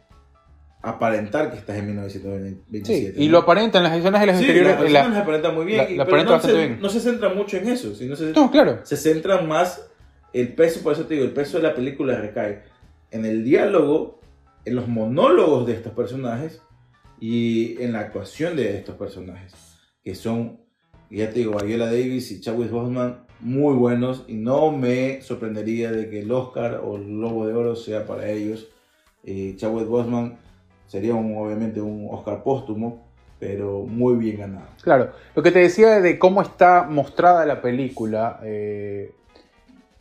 aparentar 0.83 1.51
que 1.51 1.59
estás 1.59 1.77
en 1.77 1.83
Sí, 1.87 1.87
1927. 1.93 3.23
y 3.23 3.29
lo 3.29 3.39
aparentan 3.39 3.83
las 3.83 3.97
escenas 3.99 4.21
de 4.21 4.27
las 4.27 4.39
Sí, 4.39 4.45
interiores. 4.45 4.81
las 4.81 4.93
la- 4.93 5.09
las 5.09 5.19
aparentan 5.19 5.55
muy 5.55 5.67
bien, 5.67 5.79
la- 5.79 5.91
y- 5.91 5.97
la 5.97 6.05
pero 6.07 6.21
aparentan 6.21 6.37
no 6.37 6.43
se, 6.59 6.67
bien. 6.67 6.81
no 6.81 6.89
se 6.89 7.01
centra 7.01 7.29
mucho 7.35 7.57
en 7.59 7.69
eso, 7.69 7.95
sino 7.95 8.17
se, 8.17 8.33
No, 8.33 8.51
claro. 8.51 8.81
se 8.85 8.97
centra 8.97 9.43
más 9.43 9.87
el 10.33 10.55
peso, 10.55 10.81
por 10.83 10.93
eso 10.95 11.05
te 11.07 11.15
digo, 11.15 11.27
el 11.27 11.33
peso 11.33 11.59
de 11.59 11.65
la 11.65 11.75
película 11.75 12.17
recae 12.19 12.63
en 13.11 13.25
el 13.27 13.45
diálogo, 13.45 14.21
en 14.65 14.77
los 14.77 14.89
monólogos 14.89 15.67
de 15.67 15.73
estos 15.75 15.93
personajes 15.93 16.63
y 17.19 17.81
en 17.83 17.93
la 17.93 18.01
actuación 18.01 18.57
de 18.57 18.77
estos 18.79 18.97
personajes, 18.97 19.53
que 20.05 20.15
son, 20.15 20.61
ya 21.11 21.29
te 21.31 21.41
digo, 21.41 21.59
Viola 21.59 21.87
Davis 21.87 22.31
y 22.31 22.41
Chadwick 22.41 22.71
Boseman 22.71 23.25
muy 23.41 23.75
buenos 23.75 24.25
y 24.29 24.35
no 24.35 24.71
me 24.71 25.21
sorprendería 25.23 25.91
de 25.91 26.09
que 26.09 26.21
el 26.21 26.31
Oscar 26.31 26.81
o 26.85 26.97
el 26.97 27.05
Globo 27.07 27.47
de 27.47 27.55
Oro 27.55 27.75
sea 27.77 28.07
para 28.07 28.31
ellos. 28.31 28.69
Eh, 29.25 29.55
Chadwick 29.57 29.87
Boseman 29.89 30.39
sería 30.91 31.15
obviamente 31.15 31.81
un 31.81 32.09
Oscar 32.11 32.43
póstumo, 32.43 33.07
pero 33.39 33.85
muy 33.87 34.17
bien 34.17 34.39
ganado. 34.39 34.67
Claro, 34.83 35.13
lo 35.37 35.43
que 35.43 35.53
te 35.53 35.61
decía 35.61 36.01
de 36.01 36.19
cómo 36.19 36.43
está 36.43 36.83
mostrada 36.83 37.47
la 37.47 37.63
película 37.63 38.41
eh, 38.43 39.13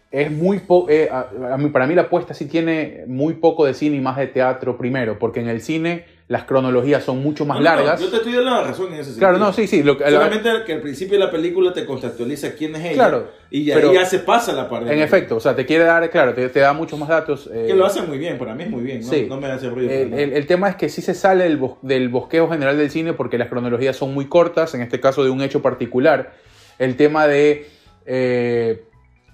es 0.10 0.32
muy 0.32 0.60
eh, 0.88 1.08
a, 1.12 1.30
para 1.72 1.86
mí 1.86 1.94
la 1.94 2.02
apuesta 2.04 2.34
sí 2.34 2.48
tiene 2.48 3.04
muy 3.06 3.36
poco 3.36 3.66
de 3.66 3.76
cine 3.76 3.98
y 3.98 4.02
más 4.02 4.18
de 4.18 4.26
teatro 4.26 4.80
primero, 4.80 5.20
porque 5.20 5.42
en 5.42 5.48
el 5.48 5.62
cine 5.62 6.06
las 6.30 6.44
cronologías 6.44 7.04
son 7.04 7.24
mucho 7.24 7.44
más 7.44 7.58
No, 7.60 7.64
no, 7.64 7.70
no, 7.72 7.76
largas. 7.78 8.00
yo 8.02 8.08
te 8.10 8.18
estoy 8.18 8.34
dando 8.34 8.52
la 8.52 8.62
razón 8.64 8.86
en 8.90 8.94
ese 8.94 9.06
sentido. 9.06 9.20
claro, 9.20 9.40
no, 9.40 9.52
sí, 9.52 9.66
sí. 9.66 9.82
Lo, 9.82 9.98
Solamente 9.98 10.48
que 10.64 10.74
al 10.74 10.82
principio 10.82 11.18
de 11.18 11.26
la 11.26 11.32
película 11.32 11.74
te 11.74 11.86
contextualiza 11.88 12.54
quién 12.54 12.76
es 12.76 12.82
ella. 12.86 12.94
Claro, 12.94 13.32
Y 13.50 13.66
ya, 13.66 13.74
pero- 13.74 13.92
ya 13.92 14.06
se 14.06 14.20
pasa 14.20 14.54
la 14.54 14.70
parte. 14.70 14.94
en 14.94 15.00
efecto, 15.02 15.38
o 15.38 15.40
sea, 15.40 15.56
te 15.56 15.66
quiere 15.66 15.86
dar, 15.86 16.08
claro, 16.12 16.36
te, 16.36 16.48
te 16.50 16.60
da 16.60 16.72
muchos 16.74 17.00
más 17.00 17.10
datos. 17.10 17.50
eh, 17.52 17.66
Que 17.68 17.74
lo 17.74 17.84
hace 17.84 18.04
muy 18.04 18.20
bien, 18.20 18.38
para 18.38 18.54
mí 18.54 18.62
es 18.62 18.70
muy 18.70 18.84
bien. 18.84 19.02
No, 19.02 19.08
Sí. 19.10 19.26
no 19.28 19.42
me 19.42 19.48
hace 19.48 19.70
ruido. 19.72 19.92
El, 19.92 20.46
tema 20.46 20.70
es 20.70 20.76
que 20.76 20.88
sí 20.90 21.02
se 21.02 21.16
sale 21.16 21.46
del 21.82 22.10
bosqueo 22.10 22.48
general 22.48 22.78
del 22.78 22.92
cine 22.92 23.14
porque 23.14 23.40
las 23.40 23.48
cronologías 23.50 23.96
son 23.96 24.14
muy 24.14 24.26
cortas, 24.28 24.76
en 24.76 24.82
este 24.84 25.00
caso 25.00 25.24
de 25.24 25.32
un 25.32 25.42
hecho 25.42 25.64
particular. 25.64 26.34
El 26.78 26.96
tema 26.96 27.26
de 27.26 27.66
eh, 28.06 28.84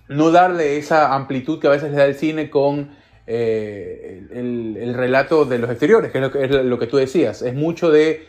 no 0.07 0.31
darle 0.31 0.77
esa 0.77 1.13
amplitud 1.13 1.59
que 1.59 1.67
a 1.67 1.71
veces 1.71 1.91
le 1.91 1.97
da 1.97 2.05
el 2.05 2.15
cine 2.15 2.49
con 2.49 2.89
eh, 3.27 4.23
el, 4.31 4.77
el 4.77 4.93
relato 4.93 5.45
de 5.45 5.59
los 5.59 5.69
exteriores, 5.69 6.11
que 6.11 6.19
es 6.19 6.21
lo 6.23 6.31
que, 6.31 6.43
es 6.45 6.51
lo 6.51 6.79
que 6.79 6.87
tú 6.87 6.97
decías. 6.97 7.41
Es 7.41 7.53
mucho 7.53 7.89
de 7.91 8.25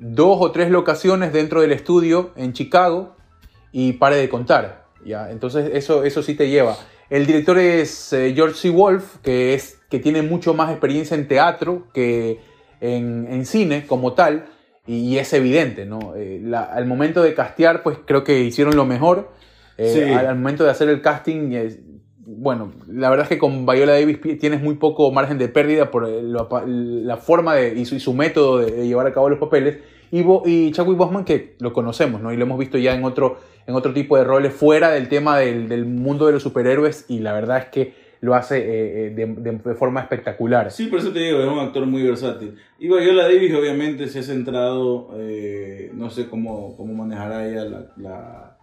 dos 0.00 0.38
o 0.40 0.50
tres 0.52 0.70
locaciones 0.70 1.32
dentro 1.32 1.60
del 1.60 1.72
estudio 1.72 2.30
en 2.36 2.52
Chicago 2.52 3.16
y 3.72 3.92
pare 3.94 4.16
de 4.16 4.28
contar. 4.28 4.84
¿ya? 5.04 5.30
Entonces 5.30 5.70
eso, 5.74 6.04
eso 6.04 6.22
sí 6.22 6.34
te 6.34 6.48
lleva. 6.48 6.76
El 7.08 7.26
director 7.26 7.58
es 7.58 8.12
eh, 8.12 8.32
George 8.34 8.54
C. 8.56 8.70
Wolf, 8.70 9.16
que, 9.22 9.54
es, 9.54 9.80
que 9.90 9.98
tiene 9.98 10.22
mucho 10.22 10.54
más 10.54 10.70
experiencia 10.70 11.16
en 11.16 11.26
teatro 11.26 11.88
que 11.92 12.38
en, 12.80 13.26
en 13.30 13.44
cine 13.46 13.84
como 13.86 14.12
tal, 14.14 14.46
y, 14.86 14.96
y 15.14 15.18
es 15.18 15.32
evidente, 15.32 15.86
¿no? 15.86 16.14
Eh, 16.16 16.40
la- 16.42 16.62
al 16.64 16.86
momento 16.86 17.22
de 17.22 17.34
castear, 17.34 17.82
pues 17.82 17.98
creo 18.06 18.24
que 18.24 18.40
hicieron 18.40 18.76
lo 18.76 18.86
mejor. 18.86 19.32
Eh, 19.76 19.92
Sí. 19.92 20.12
al, 20.12 20.26
al 20.26 20.36
momento 20.36 20.64
de 20.64 20.70
hacer 20.70 20.88
el 20.88 21.00
casting, 21.02 21.52
bueno, 22.36 22.72
la 22.88 23.10
verdad 23.10 23.24
es 23.24 23.28
que 23.28 23.38
con 23.38 23.66
Viola 23.66 23.92
Davis 23.92 24.18
tienes 24.38 24.62
muy 24.62 24.74
poco 24.76 25.10
margen 25.10 25.38
de 25.38 25.48
pérdida 25.48 25.90
por 25.90 26.08
eh, 26.08 26.22
apa- 26.38 26.64
la 26.66 27.16
forma 27.16 27.54
de, 27.54 27.74
y, 27.78 27.84
su, 27.84 27.94
y 27.96 28.00
su 28.00 28.14
método 28.14 28.58
de, 28.58 28.86
llevar 28.86 29.06
a 29.06 29.12
cabo 29.12 29.28
los 29.28 29.38
papeles. 29.38 29.78
Y, 30.12 30.22
Bo- 30.22 30.42
y 30.44 30.70
Chadwick 30.72 30.96
Boseman, 30.96 31.24
que 31.24 31.54
lo 31.60 31.72
conocemos, 31.72 32.20
¿no? 32.20 32.32
Y 32.32 32.36
lo 32.36 32.44
hemos 32.44 32.58
visto 32.58 32.78
ya 32.78 32.94
en 32.94 33.04
otro, 33.04 33.38
en 33.66 33.74
otro 33.74 33.92
tipo 33.92 34.16
de 34.16 34.24
roles 34.24 34.52
fuera 34.52 34.90
del 34.90 35.08
tema 35.08 35.38
del, 35.38 35.68
del 35.68 35.86
mundo 35.86 36.26
de 36.26 36.32
los 36.32 36.42
superhéroes. 36.42 37.04
Y 37.08 37.20
la 37.20 37.32
verdad 37.32 37.58
es 37.58 37.64
que 37.66 37.94
lo 38.20 38.34
hace 38.34 38.58
eh, 38.58 39.06
eh, 39.06 39.10
de, 39.10 39.26
de- 39.26 39.58
de 39.58 39.74
forma 39.74 40.00
espectacular. 40.00 40.70
Sí, 40.70 40.86
por 40.86 40.98
eso 40.98 41.10
te 41.12 41.20
digo, 41.20 41.40
es 41.40 41.48
un 41.48 41.58
actor 41.60 41.86
muy 41.86 42.02
versátil. 42.02 42.56
Y 42.78 42.86
Viola 42.88 43.24
Davis 43.24 43.54
obviamente 43.54 44.08
se 44.08 44.18
ha 44.18 44.22
centrado, 44.22 45.10
eh, 45.16 45.90
no 45.94 46.10
sé 46.10 46.28
cómo, 46.28 46.76
cómo 46.76 46.92
manejará 46.94 47.46
ella 47.48 47.64
la, 47.64 47.86
la, 47.96 48.56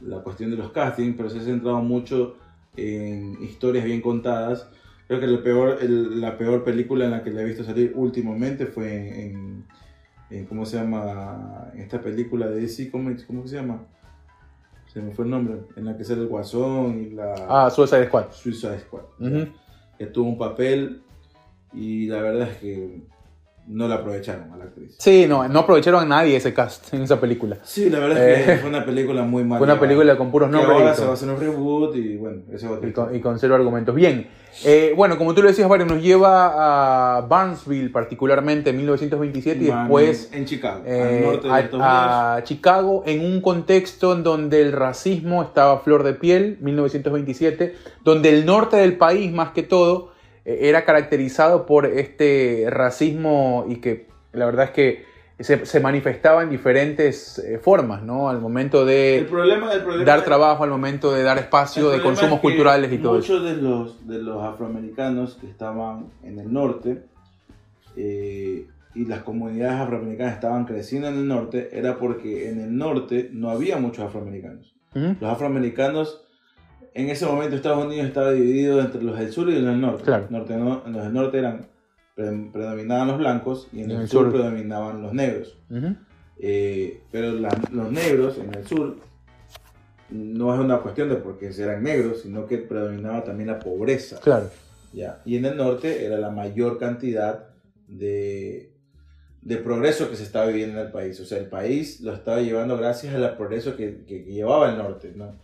la 0.00 0.18
cuestión 0.22 0.50
de 0.50 0.56
los 0.56 0.70
castings, 0.72 1.14
pero 1.16 1.28
se 1.30 1.38
ha 1.38 1.42
centrado 1.42 1.78
mucho 1.80 2.36
en 2.76 3.42
historias 3.42 3.84
bien 3.84 4.00
contadas. 4.00 4.68
Creo 5.08 5.20
que 5.20 5.26
el 5.26 5.38
peor, 5.40 5.78
el- 5.80 6.20
la 6.20 6.36
peor 6.36 6.64
película 6.64 7.04
en 7.04 7.10
la 7.12 7.22
que 7.22 7.30
la 7.30 7.42
he 7.42 7.44
visto 7.44 7.62
salir 7.64 7.92
últimamente 7.94 8.66
fue 8.66 8.94
en, 8.94 9.14
en- 9.14 9.64
en, 10.30 10.46
¿cómo 10.46 10.66
se 10.66 10.76
llama? 10.78 11.70
En 11.74 11.80
esta 11.82 12.00
película 12.00 12.48
de 12.48 12.60
DC 12.60 12.90
Comics, 12.90 13.24
¿cómo 13.24 13.46
se 13.46 13.56
llama? 13.56 13.84
Se 14.92 15.00
me 15.00 15.12
fue 15.12 15.24
el 15.26 15.30
nombre, 15.30 15.58
en 15.76 15.84
la 15.84 15.96
que 15.96 16.04
sale 16.04 16.22
el 16.22 16.26
Guasón 16.28 17.00
y 17.04 17.10
la 17.10 17.34
Ah, 17.48 17.70
Suicide 17.70 18.06
Squad. 18.06 18.32
Suicide 18.32 18.80
Squad 18.80 19.02
Ujú. 19.20 19.46
que 19.98 20.06
tuvo 20.06 20.28
un 20.30 20.38
papel 20.38 21.02
y 21.72 22.06
la 22.06 22.22
verdad 22.22 22.48
es 22.50 22.56
que 22.58 23.00
no 23.68 23.88
la 23.88 23.96
aprovecharon 23.96 24.52
a 24.52 24.56
la 24.56 24.64
actriz. 24.64 24.94
Sí, 24.98 25.26
no, 25.28 25.46
no 25.48 25.60
aprovecharon 25.60 26.02
a 26.02 26.06
nadie 26.06 26.36
ese 26.36 26.54
cast 26.54 26.92
en 26.94 27.02
esa 27.02 27.20
película. 27.20 27.58
Sí, 27.62 27.90
la 27.90 27.98
verdad 27.98 28.18
es 28.18 28.44
que 28.44 28.52
Eh, 28.52 28.56
fue 28.58 28.68
una 28.68 28.84
película 28.84 29.22
muy 29.22 29.44
mala. 29.44 29.58
Fue 29.58 29.66
una 29.66 29.80
película 29.80 30.16
con 30.16 30.30
puros 30.30 30.50
nombres. 30.50 30.78
ahora 30.78 30.94
se 30.94 31.04
va 31.04 31.10
a 31.10 31.14
hacer 31.14 31.28
un 31.28 31.40
reboot 31.40 31.96
y 31.96 32.16
bueno, 32.16 32.42
eso 32.52 32.70
va 32.70 32.76
a 32.76 32.88
Y 32.88 32.92
con, 32.92 33.14
y 33.14 33.20
con 33.20 33.38
cero 33.38 33.54
argumentos. 33.54 33.94
Bien, 33.94 34.28
eh, 34.64 34.94
bueno, 34.96 35.18
como 35.18 35.34
tú 35.34 35.42
lo 35.42 35.48
decías, 35.48 35.68
Mario, 35.68 35.86
nos 35.86 36.02
lleva 36.02 37.18
a 37.18 37.20
Barnesville, 37.22 37.90
particularmente 37.90 38.70
en 38.70 38.78
1927, 38.78 39.64
y 39.64 39.66
después 39.66 40.30
en 40.32 40.44
Chicago, 40.46 40.82
eh, 40.86 41.18
al 41.18 41.22
norte 41.24 41.48
de 41.48 41.54
a, 41.54 41.60
Estados 41.60 41.74
Unidos. 41.74 41.88
a 41.90 42.40
Chicago, 42.44 43.02
en 43.06 43.24
un 43.24 43.40
contexto 43.42 44.14
en 44.14 44.22
donde 44.22 44.62
el 44.62 44.72
racismo 44.72 45.42
estaba 45.42 45.74
a 45.74 45.78
flor 45.80 46.04
de 46.04 46.14
piel, 46.14 46.58
1927, 46.60 47.74
donde 48.02 48.30
el 48.30 48.46
norte 48.46 48.76
del 48.76 48.96
país, 48.96 49.30
más 49.32 49.50
que 49.50 49.62
todo, 49.62 50.12
era 50.46 50.84
caracterizado 50.84 51.66
por 51.66 51.86
este 51.86 52.66
racismo 52.68 53.66
y 53.68 53.76
que 53.76 54.06
la 54.32 54.46
verdad 54.46 54.66
es 54.66 54.70
que 54.70 55.16
se, 55.38 55.66
se 55.66 55.80
manifestaba 55.80 56.42
en 56.42 56.50
diferentes 56.50 57.38
eh, 57.38 57.58
formas, 57.58 58.02
¿no? 58.02 58.30
Al 58.30 58.40
momento 58.40 58.86
de 58.86 59.18
el 59.18 59.26
problema, 59.26 59.72
el 59.72 59.82
problema 59.82 60.04
dar 60.04 60.24
trabajo, 60.24 60.64
al 60.64 60.70
momento 60.70 61.12
de 61.12 61.22
dar 61.22 61.36
espacio, 61.38 61.90
de 61.90 62.00
consumos 62.00 62.36
es 62.36 62.40
que 62.40 62.42
culturales 62.42 62.92
y 62.92 62.98
todo 62.98 63.18
eso. 63.18 63.34
Muchos 63.34 63.44
de 63.44 63.62
los, 63.62 64.06
de 64.06 64.18
los 64.22 64.42
afroamericanos 64.42 65.34
que 65.34 65.46
estaban 65.46 66.06
en 66.22 66.38
el 66.38 66.50
norte 66.50 67.02
eh, 67.96 68.66
y 68.94 69.04
las 69.04 69.22
comunidades 69.24 69.80
afroamericanas 69.80 70.34
estaban 70.34 70.64
creciendo 70.64 71.08
en 71.08 71.14
el 71.16 71.28
norte 71.28 71.68
era 71.72 71.98
porque 71.98 72.48
en 72.48 72.60
el 72.60 72.76
norte 72.76 73.28
no 73.32 73.50
había 73.50 73.76
muchos 73.76 74.06
afroamericanos. 74.06 74.74
Los 74.94 75.30
afroamericanos, 75.30 76.25
en 76.98 77.10
ese 77.10 77.26
momento 77.26 77.56
Estados 77.56 77.84
Unidos 77.84 78.06
estaba 78.06 78.32
dividido 78.32 78.80
entre 78.80 79.02
los 79.02 79.18
del 79.18 79.30
sur 79.30 79.48
y 79.50 79.54
los 79.54 79.64
del 79.64 79.80
norte. 79.80 80.02
Claro. 80.04 80.26
Norte 80.30 80.56
no- 80.56 80.82
los 80.86 81.02
del 81.04 81.12
norte 81.12 81.38
eran, 81.38 81.66
pre- 82.14 82.48
predominaban 82.52 83.08
los 83.08 83.18
blancos 83.18 83.68
y 83.72 83.82
en 83.82 83.90
Y 83.90 83.94
el, 83.94 84.00
el 84.02 84.08
sur, 84.08 84.30
predominaban 84.32 85.02
los 85.02 85.12
negros. 85.12 85.58
Ujú. 85.70 85.94
Eh, 86.38 87.02
pero 87.12 87.32
la- 87.32 87.56
los 87.72 87.92
negros 87.92 88.38
en 88.38 88.54
el 88.54 88.66
sur 88.66 88.96
no 90.10 90.54
es 90.54 90.60
una 90.60 90.78
cuestión 90.78 91.08
de 91.08 91.16
porque 91.16 91.50
eran 91.58 91.82
negros, 91.82 92.22
sino 92.22 92.46
que 92.46 92.58
predominaba 92.58 93.24
también 93.24 93.48
la 93.48 93.58
pobreza. 93.58 94.18
Claro. 94.20 94.48
¿ya? 94.92 95.20
Y 95.24 95.36
en 95.36 95.44
el 95.44 95.56
norte 95.56 96.04
era 96.06 96.16
la 96.18 96.30
mayor 96.30 96.78
cantidad 96.78 97.48
de, 97.88 98.72
de 99.42 99.56
progreso 99.58 100.08
que 100.08 100.16
se 100.16 100.22
estaba 100.22 100.46
viviendo 100.46 100.78
en 100.80 100.86
el 100.86 100.92
país. 100.92 101.20
O 101.20 101.24
sea, 101.26 101.38
el 101.38 101.46
país 101.46 102.00
lo 102.00 102.12
estaba 102.14 102.40
llevando 102.40 102.76
gracias 102.78 103.14
al 103.14 103.36
progreso 103.36 103.76
que, 103.76 104.04
que- 104.06 104.24
que 104.24 104.32
llevaba 104.32 104.70
el 104.70 104.78
norte. 104.78 105.12
¿no? 105.14 105.34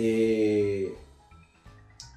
Eh, 0.00 0.94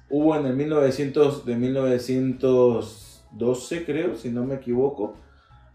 hubo 0.08 0.36
en 0.36 0.46
el 0.46 0.54
1900, 0.54 1.44
de 1.44 1.56
1912, 1.56 3.84
creo, 3.84 4.14
si 4.16 4.30
no 4.30 4.44
me 4.44 4.54
equivoco, 4.54 5.16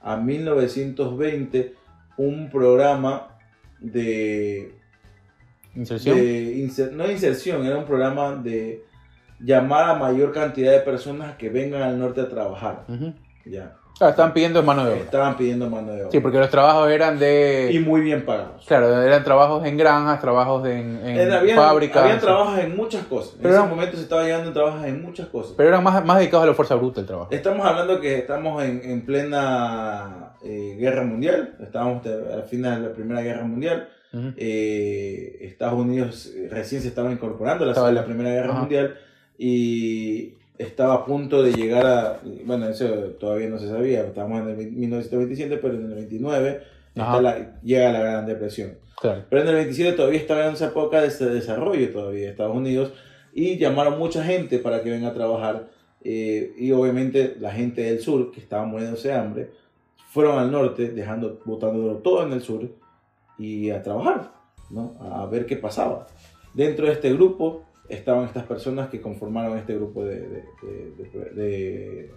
a 0.01 0.15
1920, 0.15 1.75
un 2.17 2.49
programa 2.49 3.37
de 3.79 4.73
Inserción. 5.75 6.15
de 6.17 6.55
inser- 6.57 6.91
no 6.91 7.09
inserción, 7.11 7.65
era 7.65 7.77
un 7.77 7.85
programa 7.85 8.35
de 8.35 8.83
llamar 9.39 9.89
a 9.89 9.95
mayor 9.95 10.31
cantidad 10.31 10.71
de 10.71 10.79
personas 10.79 11.35
que 11.37 11.49
vengan 11.49 11.81
al 11.83 11.99
norte 11.99 12.21
a 12.21 12.29
trabajar. 12.29 12.85
Ya. 13.45 13.75
Claro, 13.97 14.12
estaban 14.12 14.33
pidiendo 14.33 14.62
mano 14.62 14.86
de 14.86 14.91
obra. 14.93 15.01
Estaban 15.03 15.38
pidiendo 15.38 15.69
mano 15.69 15.91
de 15.91 16.01
obra. 16.01 16.12
Sí, 16.12 16.19
porque 16.19 16.38
los 16.38 16.49
trabajos 16.49 16.89
eran 16.91 17.15
Y 17.15 17.19
de. 17.19 17.83
muy 17.86 18.01
bien 18.01 18.25
pagados. 18.25 18.63
Claro, 18.67 19.01
eran 19.01 19.23
trabajos 19.23 19.65
en 19.65 19.75
granjas, 19.77 20.21
trabajos 20.21 20.63
de- 20.63 20.79
en, 20.79 20.99
en 21.03 21.31
había, 21.31 21.55
fábricas. 21.55 22.03
había 22.03 22.19
trabajos 22.19 22.60
en 22.60 22.75
muchas 22.75 23.05
cosas. 23.05 23.36
Pero 23.41 23.55
en 23.55 23.60
ese 23.62 23.69
momento 23.69 23.97
se 23.97 24.03
estaba 24.03 24.23
llegando 24.23 24.51
a 24.51 24.53
trabajos 24.53 24.86
en 24.86 25.01
muchas 25.01 25.27
cosas. 25.29 25.53
Pero 25.57 25.69
eran 25.69 25.83
más, 25.83 26.05
más 26.05 26.19
dedicados 26.19 26.43
a 26.43 26.47
la 26.47 26.53
fuerza 26.53 26.75
bruta 26.75 27.01
el 27.01 27.07
trabajo. 27.07 27.29
Estamos 27.31 27.65
hablando 27.65 27.99
que 27.99 28.19
estamos 28.19 28.63
en, 28.63 28.81
en 28.83 29.03
plena 29.05 30.33
eh, 30.43 30.75
guerra 30.79 31.03
mundial. 31.03 31.55
Estábamos 31.60 32.05
al 32.05 32.43
final 32.43 32.81
de 32.83 32.89
la 32.89 32.93
Primera 32.93 33.21
Guerra 33.21 33.43
Mundial. 33.45 33.89
Eh, 34.38 35.38
Estados 35.41 35.79
Unidos 35.79 36.31
recién 36.49 36.81
se 36.81 36.88
estaba 36.88 37.12
incorporando 37.12 37.63
a 37.63 37.67
la, 37.67 37.71
Estaba- 37.73 37.89
a 37.89 37.91
la 37.91 38.05
Primera 38.05 38.29
Guerra. 38.29 38.53
Mundial 38.53 38.95
y 39.38 40.33
estaba 40.57 40.95
a 40.95 41.05
punto 41.05 41.43
de 41.43 41.53
llegar 41.53 41.85
a, 41.85 42.19
bueno, 42.45 42.67
eso 42.69 42.85
todavía 43.19 43.49
no 43.49 43.59
se 43.59 43.67
sabía, 43.67 44.01
estábamos 44.05 44.41
en 44.41 44.49
el 44.59 44.71
1927, 44.71 45.57
pero 45.57 45.75
en 45.75 45.85
el 45.85 45.93
29 45.95 46.61
está 46.95 47.21
la- 47.21 47.59
llega 47.61 47.91
la 47.91 47.99
Gran 47.99 48.25
Depresión. 48.25 48.77
Claro. 48.99 49.23
Pero 49.29 49.41
en 49.43 49.47
el 49.49 49.55
27 49.55 49.93
todavía 49.93 50.19
estaba 50.19 50.47
en 50.47 50.53
esa 50.53 50.67
época 50.67 51.01
de 51.01 51.07
ese 51.07 51.25
desarrollo 51.29 51.91
todavía 51.91 52.29
Estados 52.31 52.55
Unidos 52.55 52.91
y 53.33 53.57
llamaron 53.59 53.99
mucha 53.99 54.23
gente 54.23 54.57
para 54.57 54.81
que 54.81 54.89
venga 54.89 55.09
a 55.09 55.13
trabajar 55.13 55.67
eh, 56.03 56.53
y 56.57 56.71
obviamente 56.71 57.35
la 57.39 57.51
gente 57.51 57.81
del 57.83 57.99
sur 57.99 58.31
que 58.31 58.39
estaba 58.39 58.65
muriéndose 58.65 59.09
de 59.09 59.13
hambre 59.13 59.51
fueron 60.09 60.39
al 60.39 60.51
norte 60.51 60.89
dejando 60.89 61.39
botándolo 61.45 61.97
todo 61.97 62.25
en 62.25 62.33
el 62.33 62.41
sur 62.41 62.67
y 63.37 63.69
a 63.69 63.83
trabajar, 63.83 64.31
¿no? 64.71 64.95
A 64.99 65.27
ver 65.27 65.45
qué 65.45 65.57
pasaba. 65.57 66.07
Dentro 66.55 66.87
de 66.87 66.93
este 66.93 67.13
grupo 67.13 67.65
estaban 67.89 68.26
estas 68.26 68.43
personas 68.43 68.89
que 68.89 69.02
conformaron 69.02 69.58
este 69.58 69.76
grupo 69.76 70.04
de, 70.06 70.19
de- 70.19 70.43
de- 70.63 71.30
de- 71.36 72.12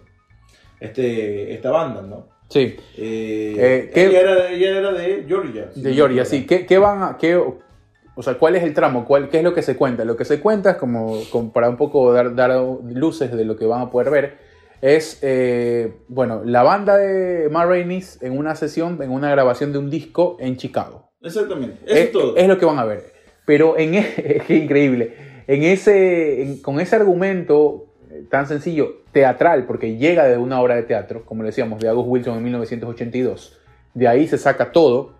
este, 0.79 1.53
esta 1.53 1.71
banda, 1.71 2.01
¿no? 2.01 2.27
Sí, 2.49 2.75
Eh, 2.97 3.53
Eh, 3.57 3.91
¿qué- 3.93 4.07
ella, 4.07 4.19
era, 4.21 4.49
ella 4.51 4.77
era 4.79 4.91
de 4.91 5.23
Georgia. 5.27 5.69
si 5.73 5.81
de 5.81 5.89
no 5.91 5.95
Georgia, 5.95 6.25
sí. 6.25 6.45
¿Qué, 6.45 6.65
qué 6.65 6.77
van 6.77 7.01
a.? 7.03 7.17
Qué, 7.17 7.35
o 7.37 8.23
sea, 8.23 8.33
¿cuál 8.37 8.55
es 8.57 8.63
el 8.63 8.73
tramo? 8.73 9.05
¿Cuál, 9.05 9.29
¿Qué 9.29 9.37
es 9.37 9.43
lo 9.43 9.53
que 9.53 9.61
se 9.61 9.77
cuenta? 9.77 10.03
Lo 10.03 10.17
que 10.17 10.25
se 10.25 10.41
cuenta 10.41 10.71
es 10.71 10.77
como, 10.77 11.21
como 11.31 11.53
para 11.53 11.69
un 11.69 11.77
poco 11.77 12.11
dar, 12.11 12.35
dar 12.35 12.51
luces 12.83 13.31
de 13.31 13.45
lo 13.45 13.55
que 13.55 13.65
van 13.65 13.81
a 13.81 13.89
poder 13.89 14.09
ver. 14.11 14.37
Es, 14.81 15.19
eh, 15.21 15.93
bueno, 16.09 16.41
la 16.43 16.63
banda 16.63 16.97
de 16.97 17.47
Ma 17.49 17.65
Rainey 17.65 18.03
en 18.21 18.37
una 18.37 18.55
sesión, 18.55 19.01
en 19.01 19.11
una 19.11 19.29
grabación 19.31 19.71
de 19.71 19.77
un 19.77 19.89
disco 19.89 20.35
en 20.39 20.57
Chicago. 20.57 21.11
Exactamente, 21.21 21.77
eso 21.85 21.93
es, 21.95 21.99
es 22.05 22.11
todo. 22.11 22.35
es 22.35 22.47
lo 22.47 22.57
que 22.57 22.65
van 22.65 22.79
a 22.79 22.85
ver. 22.85 23.13
Pero 23.45 23.77
en 23.77 23.93
e- 23.95 23.99
es 24.17 24.43
que 24.43 24.55
increíble. 24.55 25.30
En 25.53 25.63
ese, 25.63 26.41
en- 26.43 26.57
con 26.61 26.79
ese 26.79 26.95
argumento 26.95 27.87
eh, 28.09 28.23
tan 28.29 28.47
sencillo, 28.47 29.01
teatral, 29.11 29.65
porque 29.65 29.97
llega 29.97 30.25
de 30.25 30.37
una 30.37 30.61
obra 30.61 30.75
de 30.75 30.83
teatro, 30.83 31.25
como 31.25 31.43
le 31.43 31.47
decíamos, 31.49 31.79
de 31.81 31.89
August 31.89 32.07
Wilson 32.09 32.37
en 32.37 32.43
1982. 32.43 33.59
De 33.93 34.07
ahí 34.07 34.27
se 34.27 34.37
saca 34.37 34.71
todo 34.71 35.13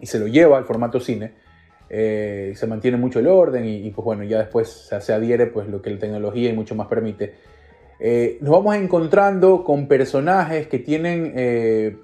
y 0.00 0.06
se 0.06 0.18
lo 0.18 0.26
lleva 0.26 0.58
al 0.58 0.64
formato 0.64 0.98
cine. 0.98 1.32
Eh, 1.90 2.52
se 2.56 2.66
mantiene 2.66 2.96
mucho 2.96 3.20
el 3.20 3.28
orden 3.28 3.64
y, 3.64 3.76
y, 3.86 3.90
pues 3.90 4.04
bueno, 4.04 4.24
ya 4.24 4.38
después 4.38 4.68
se, 4.68 5.00
se 5.00 5.12
adhiere 5.12 5.46
pues 5.46 5.68
lo 5.68 5.80
que 5.80 5.90
la 5.90 5.98
tecnología 5.98 6.50
y 6.50 6.52
mucho 6.52 6.74
más 6.74 6.88
permite. 6.88 7.34
Eh, 8.00 8.38
nos 8.40 8.50
vamos 8.50 8.74
encontrando 8.76 9.62
con 9.64 9.86
personajes 9.88 10.66
que 10.66 10.78
tienen 10.80 11.32
eh, 11.36 11.96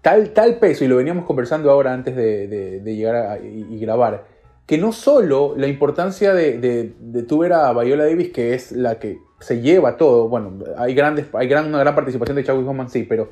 tal, 0.00 0.30
tal 0.30 0.58
peso, 0.58 0.84
y 0.84 0.88
lo 0.88 0.96
veníamos 0.96 1.24
conversando 1.24 1.70
ahora 1.70 1.92
antes 1.92 2.14
de, 2.16 2.46
de- 2.48 2.80
de 2.80 2.96
llegar 2.96 3.16
a, 3.16 3.38
y, 3.38 3.66
y 3.70 3.78
grabar, 3.78 4.24
que 4.66 4.78
no 4.78 4.92
solo 4.92 5.54
la 5.56 5.66
importancia 5.66 6.34
de, 6.34 6.58
de, 6.58 6.94
de 6.98 7.36
ver 7.36 7.52
a 7.52 7.72
Viola 7.72 8.04
Davis, 8.04 8.32
que 8.32 8.54
es 8.54 8.72
la 8.72 8.98
que 8.98 9.18
se 9.40 9.60
lleva 9.60 9.96
todo, 9.96 10.28
bueno, 10.28 10.52
hay, 10.76 10.94
grandes, 10.94 11.26
hay 11.32 11.48
gran, 11.48 11.66
una 11.66 11.80
gran 11.80 11.94
participación 11.94 12.36
de 12.36 12.44
Chadwick 12.44 12.64
Boseman, 12.64 12.88
sí, 12.88 13.02
pero 13.02 13.30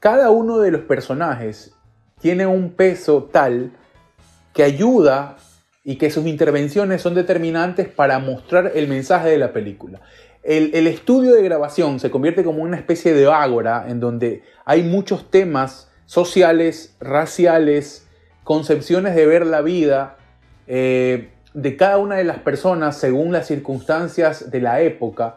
cada 0.00 0.30
uno 0.30 0.58
de 0.58 0.70
los 0.70 0.82
personajes 0.82 1.74
tiene 2.20 2.46
un 2.46 2.72
peso 2.72 3.28
tal 3.30 3.72
que 4.54 4.62
ayuda 4.62 5.36
y 5.84 5.96
que 5.96 6.10
sus 6.10 6.26
intervenciones 6.26 7.02
son 7.02 7.14
determinantes 7.14 7.88
para 7.88 8.18
mostrar 8.18 8.72
el 8.74 8.88
mensaje 8.88 9.28
de 9.28 9.38
la 9.38 9.52
película. 9.52 10.00
El, 10.42 10.74
el, 10.74 10.86
estudio 10.86 11.34
de 11.34 11.42
grabación 11.42 12.00
se 12.00 12.10
convierte 12.10 12.42
como 12.42 12.62
una 12.62 12.76
especie 12.76 13.12
de 13.12 13.30
ágora 13.30 13.86
en 13.88 14.00
donde 14.00 14.42
hay 14.64 14.82
muchos 14.82 15.30
temas 15.30 15.90
sociales, 16.06 16.96
raciales, 17.00 18.08
concepciones 18.42 19.14
de 19.14 19.26
ver 19.26 19.46
la 19.46 19.60
vida 19.60 20.16
eh, 20.66 21.30
de 21.54 21.76
cada 21.76 21.98
una 21.98 22.16
de 22.16 22.24
las 22.24 22.38
personas 22.38 22.96
según 22.96 23.32
las 23.32 23.46
circunstancias 23.46 24.50
de 24.50 24.60
la 24.60 24.80
época. 24.80 25.36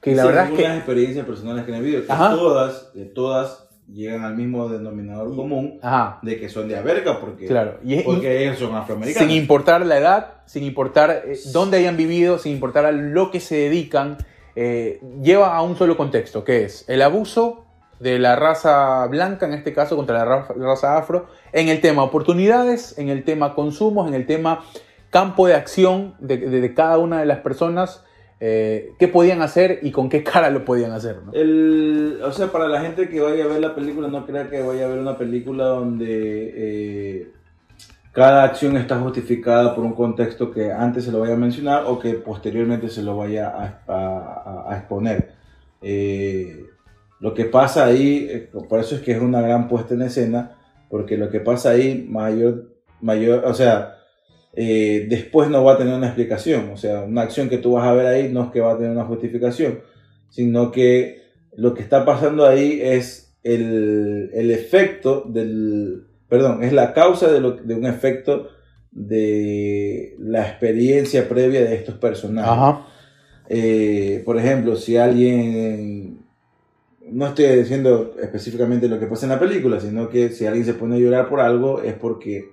Que 0.00 0.14
la 0.14 0.26
verdad 0.26 0.50
es 0.50 0.56
que. 0.56 0.66
experiencias 0.66 1.24
personales 1.24 1.64
que 1.64 1.74
han 1.74 1.82
vivido, 1.82 2.02
que 2.02 2.08
todas, 2.08 2.92
de 2.92 3.04
todas 3.04 3.68
llegan 3.92 4.24
al 4.24 4.36
mismo 4.36 4.68
denominador 4.68 5.34
común 5.34 5.78
de 6.22 6.40
que 6.40 6.48
son 6.48 6.68
de 6.68 6.76
América 6.76 7.20
porque, 7.20 7.46
claro. 7.46 7.78
porque 8.04 8.42
ellos 8.42 8.58
son 8.58 8.74
afroamericanos. 8.74 9.28
Sin 9.28 9.36
importar 9.36 9.84
la 9.84 9.98
edad, 9.98 10.34
sin 10.46 10.64
importar 10.64 11.24
eh, 11.26 11.38
dónde 11.52 11.78
hayan 11.78 11.96
vivido, 11.96 12.38
sin 12.38 12.52
importar 12.52 12.86
a 12.86 12.92
lo 12.92 13.30
que 13.30 13.40
se 13.40 13.56
dedican, 13.56 14.18
eh, 14.56 15.00
lleva 15.22 15.54
a 15.54 15.62
un 15.62 15.76
solo 15.76 15.96
contexto, 15.96 16.44
que 16.44 16.64
es 16.64 16.88
el 16.88 17.02
abuso 17.02 17.61
de 18.02 18.18
la 18.18 18.34
raza 18.34 19.06
blanca, 19.06 19.46
en 19.46 19.54
este 19.54 19.72
caso 19.72 19.94
contra 19.94 20.24
la 20.24 20.42
raza 20.48 20.98
afro, 20.98 21.26
en 21.52 21.68
el 21.68 21.80
tema 21.80 22.02
oportunidades, 22.02 22.98
en 22.98 23.08
el 23.08 23.22
tema 23.22 23.54
consumos, 23.54 24.08
en 24.08 24.14
el 24.14 24.26
tema 24.26 24.64
campo 25.10 25.46
de 25.46 25.54
acción 25.54 26.14
de, 26.18 26.74
cada 26.74 26.98
una 26.98 27.20
de 27.20 27.26
las 27.26 27.38
personas, 27.38 28.04
eh, 28.40 28.90
qué 28.98 29.06
podían 29.06 29.40
hacer 29.40 29.78
y 29.82 29.92
con 29.92 30.08
qué 30.08 30.24
cara 30.24 30.50
lo 30.50 30.64
podían 30.64 30.90
hacer. 30.90 31.18
o 32.24 32.32
sea, 32.32 32.48
para 32.48 32.66
la 32.66 32.80
gente 32.80 33.08
que 33.08 33.20
vaya 33.20 33.44
a 33.44 33.46
ver 33.46 33.60
la 33.60 33.72
película, 33.76 34.08
no 34.08 34.26
crea 34.26 34.50
que 34.50 34.60
vaya 34.62 34.86
a 34.86 34.88
ver 34.88 34.98
una 34.98 35.16
película 35.16 35.66
donde 35.66 36.52
eh, 36.56 37.30
cada 38.10 38.42
acción 38.42 38.76
está 38.76 38.98
justificada 38.98 39.76
por 39.76 39.84
un 39.84 39.92
contexto 39.92 40.50
que 40.50 40.72
antes 40.72 41.04
se 41.04 41.12
lo 41.12 41.20
vaya 41.20 41.34
a 41.34 41.38
mencionar 41.38 41.84
o 41.86 42.00
que 42.00 42.14
posteriormente 42.14 42.88
se 42.88 43.04
lo 43.04 43.16
vaya 43.16 43.78
a, 43.86 44.76
exponer. 44.76 45.34
Eh, 45.80 46.71
lo 47.22 47.34
que 47.34 47.44
pasa 47.44 47.86
ahí, 47.86 48.26
eh, 48.28 48.50
por 48.68 48.80
eso 48.80 48.96
es 48.96 49.00
que 49.00 49.12
es 49.12 49.20
una 49.20 49.40
gran 49.40 49.68
puesta 49.68 49.94
en 49.94 50.02
escena, 50.02 50.58
porque 50.90 51.16
lo 51.16 51.30
que 51.30 51.38
pasa 51.38 51.70
ahí, 51.70 52.04
mayor, 52.08 52.74
mayor, 53.00 53.44
o 53.46 53.54
sea, 53.54 53.94
eh, 54.54 55.06
después 55.08 55.48
no 55.48 55.62
va 55.62 55.74
a 55.74 55.78
tener 55.78 55.94
una 55.94 56.08
explicación, 56.08 56.70
o 56.70 56.76
sea, 56.76 57.02
una 57.02 57.22
acción 57.22 57.48
que 57.48 57.58
tú 57.58 57.74
vas 57.74 57.86
a 57.86 57.92
ver 57.92 58.06
ahí 58.06 58.28
no 58.28 58.42
es 58.42 58.50
que 58.50 58.60
va 58.60 58.72
a 58.72 58.76
tener 58.76 58.90
una 58.90 59.04
justificación, 59.04 59.82
sino 60.30 60.72
que 60.72 61.22
lo 61.56 61.74
que 61.74 61.82
está 61.82 62.04
pasando 62.04 62.44
ahí 62.44 62.80
es 62.82 63.38
el, 63.44 64.30
el 64.34 64.50
efecto 64.50 65.22
del, 65.24 66.08
perdón, 66.28 66.64
es 66.64 66.72
la 66.72 66.92
causa 66.92 67.30
de, 67.30 67.40
lo, 67.40 67.52
de 67.52 67.74
un 67.76 67.86
efecto 67.86 68.48
de 68.90 70.16
la 70.18 70.42
experiencia 70.48 71.28
previa 71.28 71.60
de 71.60 71.76
estos 71.76 71.94
personajes. 71.98 72.84
Eh, 73.48 74.22
por 74.24 74.38
ejemplo, 74.38 74.74
si 74.74 74.96
alguien 74.96 76.21
no 77.12 77.26
estoy 77.26 77.46
diciendo 77.46 78.14
específicamente 78.20 78.88
lo 78.88 78.98
que 78.98 79.06
pasa 79.06 79.26
en 79.26 79.32
la 79.32 79.40
película, 79.40 79.78
sino 79.80 80.08
que 80.08 80.30
si 80.30 80.46
alguien 80.46 80.64
se 80.64 80.74
pone 80.74 80.96
a 80.96 80.98
llorar 80.98 81.28
por 81.28 81.40
algo 81.40 81.82
es 81.82 81.94
porque 81.94 82.50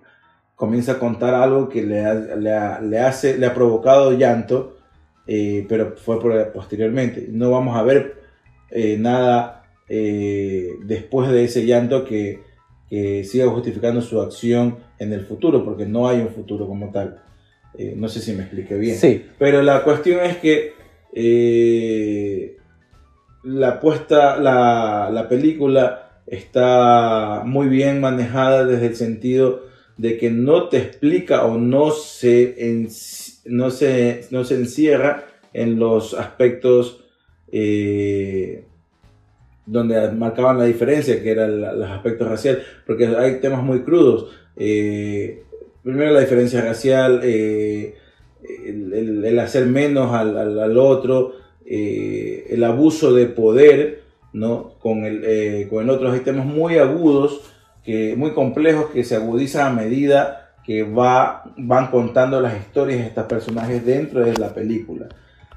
comienza 0.55 0.93
a 0.93 0.99
contar 0.99 1.33
algo 1.33 1.69
que 1.69 1.83
le 1.83 2.05
ha, 2.05 2.81
le 2.81 2.99
hace, 2.99 3.37
le 3.37 3.45
ha 3.45 3.53
provocado 3.53 4.11
llanto, 4.17 4.77
eh, 5.25 5.65
pero 5.69 5.95
fue 5.95 6.19
posteriormente. 6.51 7.27
No 7.31 7.51
vamos 7.51 7.77
a 7.77 7.83
ver 7.83 8.15
eh, 8.69 8.97
nada 8.99 9.63
eh, 9.87 10.71
después 10.83 11.29
de 11.29 11.45
ese 11.45 11.65
llanto 11.65 12.03
que, 12.03 12.41
que, 12.89 13.23
siga 13.23 13.47
justificando 13.47 14.01
su 14.01 14.19
acción 14.19 14.79
en 14.97 15.13
el 15.13 15.21
futuro, 15.21 15.63
porque 15.63 15.85
no 15.85 16.09
hay 16.09 16.19
un 16.19 16.29
futuro 16.29 16.67
como 16.67 16.91
tal. 16.91 17.21
no 17.95 18.09
sé 18.09 18.19
si 18.19 18.33
me 18.33 18.41
expliqué 18.41 18.75
bien. 18.75 18.97
Sí. 18.97 19.25
Pero 19.37 19.61
la 19.61 19.83
cuestión 19.83 20.19
es 20.25 20.37
que 20.37 20.73
la 23.43 23.79
puesta, 23.79 24.37
la, 24.37 25.27
película 25.29 26.21
está 26.27 27.43
muy 27.45 27.67
bien 27.67 28.01
manejada 28.01 28.65
desde 28.65 28.87
el 28.87 28.95
sentido 28.95 29.63
de 29.97 30.17
que 30.17 30.29
no 30.29 30.69
te 30.69 30.77
explica 30.77 31.45
o 31.45 31.57
no 31.57 31.91
se, 31.91 32.55
no 33.45 33.71
se, 33.71 34.25
no 34.31 34.43
se 34.43 34.55
encierra 34.55 35.25
en 35.53 35.79
los 35.79 36.13
aspectos 36.13 37.03
eh, 37.51 38.65
donde 39.65 40.11
marcaban 40.11 40.57
la 40.57 40.65
diferencia, 40.65 41.21
que 41.21 41.31
eran 41.31 41.61
los 41.61 41.89
aspectos 41.89 42.27
raciales, 42.27 42.63
porque 42.85 43.07
hay 43.07 43.39
temas 43.39 43.63
muy 43.63 43.81
crudos. 43.81 44.31
Eh, 44.55 45.43
primero 45.83 46.11
la 46.11 46.21
diferencia 46.21 46.61
racial, 46.61 47.21
eh, 47.23 47.95
el, 48.65 49.37
hacer 49.39 49.67
menos 49.67 50.13
al, 50.13 50.37
al 50.37 50.77
otro, 50.77 51.33
eh, 51.71 52.47
el 52.49 52.63
abuso 52.63 53.13
de 53.13 53.27
poder, 53.27 54.01
¿no? 54.33 54.73
Con 54.79 55.05
el, 55.05 55.23
eh, 55.23 55.67
con 55.69 55.87
otro, 55.87 56.11
temas 56.21 56.47
muy 56.47 56.79
agudos, 56.79 57.41
que, 57.83 58.15
muy 58.15 58.31
complejos, 58.31 58.87
que 58.87 59.03
se 59.03 59.15
agudizan 59.15 59.67
a 59.67 59.75
medida 59.75 60.55
que 60.65 60.81
va, 60.81 61.43
van 61.57 61.91
contando 61.91 62.41
las 62.41 62.57
historias 62.57 63.01
de 63.01 63.05
estos 63.05 63.25
personajes 63.25 63.85
dentro 63.85 64.25
de 64.25 64.33
la 64.33 64.51
película. 64.51 65.09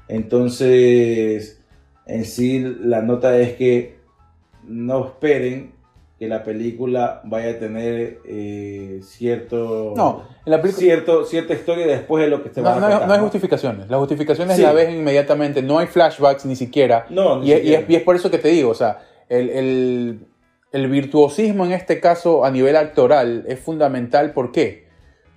Entonces, 0.07 1.59
en 2.05 2.25
sí, 2.25 2.59
la 2.59 3.01
nota 3.01 3.35
es 3.39 3.53
que 3.53 3.95
no 4.67 5.05
esperen 5.05 5.71
que 6.23 6.29
la 6.29 6.41
película 6.41 7.19
vaya 7.25 7.49
a 7.49 7.59
tener 7.59 8.21
eh, 8.25 9.01
cierto, 9.03 9.93
no, 9.93 10.23
la 10.45 10.61
cierto 10.67 11.25
cierta 11.25 11.53
historia 11.53 11.85
después 11.85 12.23
de 12.23 12.29
lo 12.29 12.41
que 12.41 12.49
se 12.49 12.61
va 12.61 12.77
a 12.77 12.79
contar. 12.79 13.07
No, 13.07 13.13
hay 13.13 13.19
justificaciones. 13.19 13.89
Las 13.89 13.99
justificaciones 13.99 14.57
la 14.57 14.71
ves 14.71 14.95
inmediatamente. 14.95 15.61
No 15.61 15.79
hay 15.79 15.87
flashbacks 15.87 16.45
ni 16.45 16.55
siquiera. 16.55 17.07
No, 17.09 17.43
y, 17.43 17.51
Es, 17.51 17.89
y, 17.89 17.95
es, 17.95 18.01
por 18.03 18.15
eso 18.15 18.31
que 18.31 18.37
te 18.37 18.47
digo, 18.47 18.69
o 18.69 18.73
sea, 18.73 18.99
el, 19.27 19.49
el, 19.49 20.19
el, 20.71 20.87
virtuosismo 20.87 21.65
en 21.65 21.73
este 21.73 21.99
caso 21.99 22.45
a 22.45 22.51
nivel 22.51 22.77
actoral 22.77 23.43
es 23.45 23.59
fundamental. 23.59 24.31
¿Por 24.31 24.53
qué? 24.53 24.85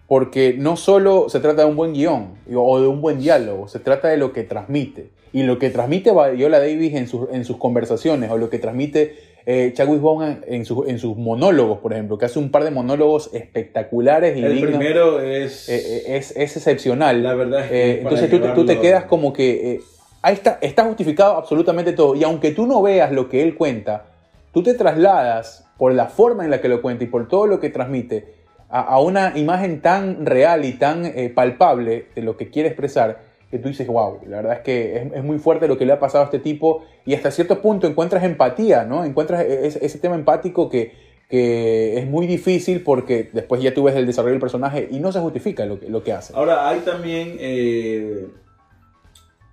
Porque 0.06 0.54
no 0.56 0.76
solo 0.76 1.28
se 1.28 1.40
trata 1.40 1.62
de 1.62 1.68
un 1.68 1.74
buen 1.74 1.94
guion 1.94 2.34
o 2.54 2.80
de 2.80 2.86
un 2.86 3.00
buen 3.00 3.18
diálogo, 3.18 3.66
se 3.66 3.80
trata 3.80 4.06
de 4.06 4.18
lo 4.18 4.32
que 4.32 4.44
transmite. 4.44 5.10
Y 5.32 5.42
lo 5.42 5.58
que 5.58 5.70
transmite 5.70 6.12
Viola 6.36 6.60
Davis 6.60 6.94
en, 6.94 7.08
sus, 7.08 7.28
en 7.32 7.44
sus 7.44 7.56
conversaciones 7.56 8.30
o 8.30 8.38
lo 8.38 8.50
que 8.50 8.60
transmite 8.60 9.25
eh, 9.48 9.72
Chadwick 9.74 10.00
Boseman 10.00 10.42
en, 10.48 10.64
en, 10.88 10.98
sus 10.98 11.16
monólogos, 11.16 11.78
por 11.78 11.92
ejemplo, 11.92 12.18
que 12.18 12.24
hace 12.24 12.40
un 12.40 12.50
par 12.50 12.64
de 12.64 12.72
monólogos 12.72 13.30
espectaculares. 13.32 14.36
Y 14.36 14.42
el 14.42 14.60
primero 14.60 15.20
es... 15.20 15.68
Eh, 15.68 15.76
eh, 15.76 16.16
es... 16.16 16.32
es, 16.32 16.56
excepcional. 16.56 17.22
La 17.22 17.34
verdad 17.34 17.60
es 17.60 17.70
que 17.70 18.00
Entonces 18.00 18.28
tú, 18.28 18.40
tú, 18.40 18.66
te 18.66 18.80
quedas 18.80 19.04
como 19.04 19.32
que... 19.32 19.80
ahí 20.20 20.34
está, 20.34 20.58
está 20.60 20.84
justificado 20.84 21.36
absolutamente 21.36 21.92
todo. 21.92 22.16
Y 22.16 22.24
aunque 22.24 22.50
tú 22.50 22.66
no 22.66 22.82
veas 22.82 23.12
lo 23.12 23.28
que 23.28 23.40
él 23.44 23.54
cuenta, 23.54 24.06
tú 24.52 24.64
te 24.64 24.74
trasladas 24.74 25.64
por 25.78 25.94
la 25.94 26.06
forma 26.06 26.44
en 26.44 26.50
la 26.50 26.60
que 26.60 26.68
lo 26.68 26.82
cuenta 26.82 27.04
y 27.04 27.06
por 27.06 27.28
todo 27.28 27.46
lo 27.46 27.60
que 27.60 27.70
transmite 27.70 28.34
a, 28.68 28.80
a 28.80 29.00
una 29.00 29.38
imagen 29.38 29.80
tan 29.80 30.26
real 30.26 30.64
y 30.64 30.72
tan 30.72 31.12
palpable 31.36 32.06
de 32.16 32.22
lo 32.22 32.36
que 32.36 32.50
quiere 32.50 32.70
expresar 32.70 33.20
que 33.50 33.58
tú 33.58 33.68
dices, 33.68 33.86
wow, 33.86 34.20
la 34.26 34.38
verdad 34.38 34.52
es 34.54 34.60
que 34.60 35.10
es, 35.14 35.24
muy 35.24 35.38
fuerte 35.38 35.68
lo 35.68 35.78
que 35.78 35.86
le 35.86 35.92
ha 35.92 36.00
pasado 36.00 36.22
a 36.22 36.26
este 36.26 36.40
tipo 36.40 36.84
y 37.04 37.14
hasta 37.14 37.30
cierto 37.30 37.62
punto 37.62 37.86
encuentras 37.86 38.24
empatía, 38.24 38.84
¿no? 38.84 39.04
Encuentras 39.04 39.44
e, 39.44 39.66
ese, 39.66 39.98
tema 39.98 40.16
empático 40.16 40.68
que, 40.68 40.92
que, 41.28 41.98
es 41.98 42.06
muy 42.06 42.26
difícil 42.26 42.82
porque 42.82 43.30
después 43.32 43.62
ya 43.62 43.72
tú 43.72 43.84
ves 43.84 43.94
el 43.94 44.06
desarrollo 44.06 44.32
del 44.32 44.40
personaje 44.40 44.88
y 44.90 44.98
no 44.98 45.12
se 45.12 45.20
justifica 45.20 45.64
lo 45.64 45.78
lo 45.88 46.02
que 46.02 46.12
hace. 46.12 46.34
Ahora, 46.34 46.68
hay 46.68 46.80
también 46.80 47.36
eh, 47.38 48.26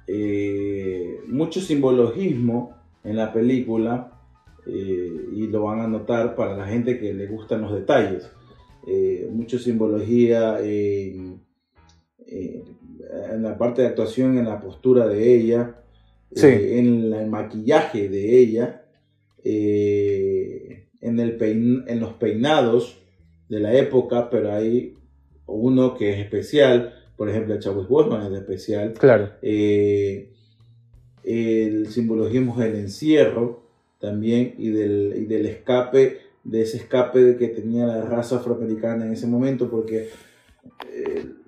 eh, 0.08 1.20
mucho 1.28 1.62
simbologismo 1.62 2.76
en 3.04 3.16
la 3.16 3.32
película 3.32 4.12
eh, 4.66 5.28
y 5.36 5.48
lo 5.48 5.64
van 5.64 5.82
a 5.82 5.88
notar 5.88 6.36
para 6.36 6.58
la 6.58 6.66
gente 6.66 7.00
que 7.00 7.14
le 7.14 7.28
gustan 7.28 7.62
los 7.62 7.74
detalles. 7.74 8.32
mucha 9.32 9.60
simbología 9.60 10.60
en 13.32 13.44
la 13.44 13.58
parte 13.58 13.82
de 13.82 13.88
actuación, 13.90 14.38
en 14.38 14.46
la 14.46 14.60
postura 14.60 15.08
de 15.08 15.34
ella, 15.34 15.76
eh, 16.36 16.80
en 16.80 17.14
el 17.14 17.28
maquillaje 17.28 18.10
de 18.10 18.38
ella, 18.40 18.86
eh, 19.44 20.86
en, 21.02 21.20
el 21.20 21.38
en 21.42 22.00
los 22.00 22.14
peinados 22.14 23.00
de 23.50 23.60
la 23.60 23.74
época, 23.76 24.30
pero 24.30 24.54
hay 24.54 24.96
uno 25.46 25.96
que 25.96 26.14
es 26.14 26.20
especial, 26.20 26.94
por 27.18 27.30
ejemplo, 27.30 27.54
el 27.54 27.60
Chadwick 27.60 27.88
Boseman 27.88 28.34
es 28.34 28.40
especial. 28.40 28.94
Claro. 28.94 29.32
Eh, 29.42 30.30
el 31.24 31.88
simbolismo 31.88 32.58
del 32.58 32.76
encierro 32.76 33.64
también 34.00 34.56
y 34.58 34.70
del, 34.70 35.14
y 35.18 35.26
del 35.26 35.46
escape, 35.46 36.20
de 36.44 36.62
ese 36.62 36.78
escape 36.78 37.38
que 37.38 37.48
tenía 37.48 37.86
la 37.86 38.02
raza 38.02 38.38
afroamericana 38.38 39.06
en 39.06 39.14
ese 39.14 39.28
momento, 39.28 39.70
porque 39.70 40.10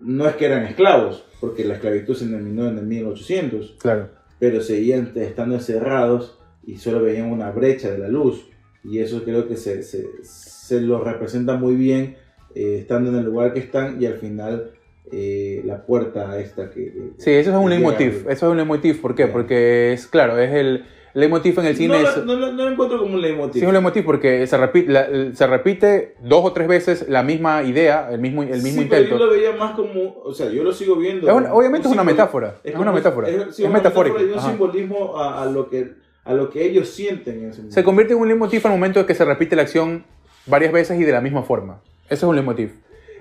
no 0.01 0.27
es 0.27 0.35
que 0.35 0.45
eran 0.45 0.63
esclavos, 0.63 1.25
porque 1.39 1.65
la 1.65 1.75
esclavitud 1.75 2.15
se 2.15 2.27
terminó 2.27 2.67
en 2.67 2.77
el 2.77 2.85
1800, 2.85 3.77
claro. 3.79 4.09
pero 4.39 4.61
seguían 4.61 5.11
estando 5.15 5.55
encerrados 5.55 6.39
y 6.65 6.77
solo 6.77 7.01
veían 7.01 7.31
una 7.31 7.51
brecha 7.51 7.91
de 7.91 7.99
la 7.99 8.07
luz 8.07 8.47
y 8.83 8.99
eso 8.99 9.23
creo 9.23 9.47
que 9.47 9.57
se, 9.57 9.83
se, 9.83 10.07
se 10.23 10.81
lo 10.81 11.03
representa 11.03 11.57
muy 11.57 11.75
bien 11.75 12.15
eh, 12.53 12.77
estando 12.79 13.09
en 13.09 13.17
el 13.17 13.25
lugar 13.25 13.53
que 13.53 13.59
están 13.59 14.01
y 14.01 14.05
al 14.05 14.17
final 14.17 14.71
eh, 15.11 15.61
la 15.65 15.85
puerta 15.85 16.39
esta 16.39 16.69
que... 16.69 17.11
Sí, 17.17 17.31
eso 17.31 17.51
es 17.51 17.57
un 17.57 17.69
leitmotiv. 17.69 18.29
Eso 18.29 18.29
es 18.29 18.43
un 18.43 18.57
leitmotiv. 18.57 19.01
¿Por 19.01 19.15
qué? 19.15 19.27
Porque 19.27 19.93
es, 19.93 20.07
claro, 20.07 20.37
es 20.39 20.51
el 20.53 20.85
leitmotiv 21.15 21.57
en 21.59 21.65
el 21.65 21.75
cine. 21.75 21.99
no, 22.01 22.07
es, 22.09 22.17
no, 22.25 22.35
lo- 22.35 22.51
no 22.51 22.63
lo 22.65 22.71
encuentro 22.71 22.99
como 22.99 23.15
un 23.15 23.21
leitmotiv. 23.21 23.53
Sí, 23.53 23.59
es 23.61 23.65
un 23.65 23.73
leitmotiv 23.73 24.05
porque 24.05 24.45
se 24.45 24.57
repite, 24.57 24.91
la- 24.91 25.07
se 25.33 25.47
repite 25.47 26.15
dos 26.21 26.45
o 26.45 26.53
tres 26.53 26.67
veces 26.67 27.07
la 27.09 27.23
misma 27.23 27.63
idea, 27.63 28.09
el 28.11 28.19
mismo, 28.19 28.43
el 28.43 28.61
mismo 28.61 28.81
Sí, 28.83 28.87
pero 28.89 29.01
intento. 29.03 29.17
yo 29.19 29.25
lo 29.25 29.31
veía 29.31 29.51
más 29.53 29.75
como, 29.75 30.17
o 30.23 30.33
sea, 30.33 30.49
yo 30.51 30.63
lo 30.63 30.71
sigo 30.71 30.95
viendo. 30.97 31.27
Es 31.27 31.33
una- 31.33 31.47
como 31.47 31.59
obviamente 31.59 31.87
es 31.87 31.91
un 31.93 31.99
una 31.99 32.03
simbol- 32.03 32.13
metáfora. 32.13 32.55
Es, 32.63 32.75
una 32.75 32.91
metáfora. 32.91 33.29
Es, 33.29 33.35
Es, 33.49 33.55
sí, 33.55 33.63
una 33.63 33.73
metafórico. 33.73 34.17
metáfora 34.19 34.41
y 34.41 34.45
un 34.45 34.51
simbolismo 34.51 35.17
a, 35.17 35.41
a 35.41 35.45
lo 35.47 35.69
que, 35.69 35.93
a 36.25 36.33
lo 36.33 36.49
que 36.49 36.63
ellos 36.65 36.89
sienten 36.89 37.39
en 37.39 37.49
ese 37.49 37.57
momento. 37.59 37.73
Se 37.73 37.83
convierte 37.83 38.13
en 38.13 38.19
un 38.19 38.27
leitmotiv 38.27 38.65
al 38.67 38.71
momento 38.73 38.99
de 38.99 39.05
que 39.05 39.15
se 39.15 39.25
repite 39.25 39.55
la 39.55 39.61
acción 39.63 40.03
varias 40.45 40.71
veces 40.71 40.99
y 40.99 41.03
de 41.03 41.11
la 41.11 41.21
misma 41.21 41.43
forma. 41.43 41.81
Eso 42.09 42.25
es 42.25 42.29
un 42.29 42.35
leitmotiv. 42.35 42.73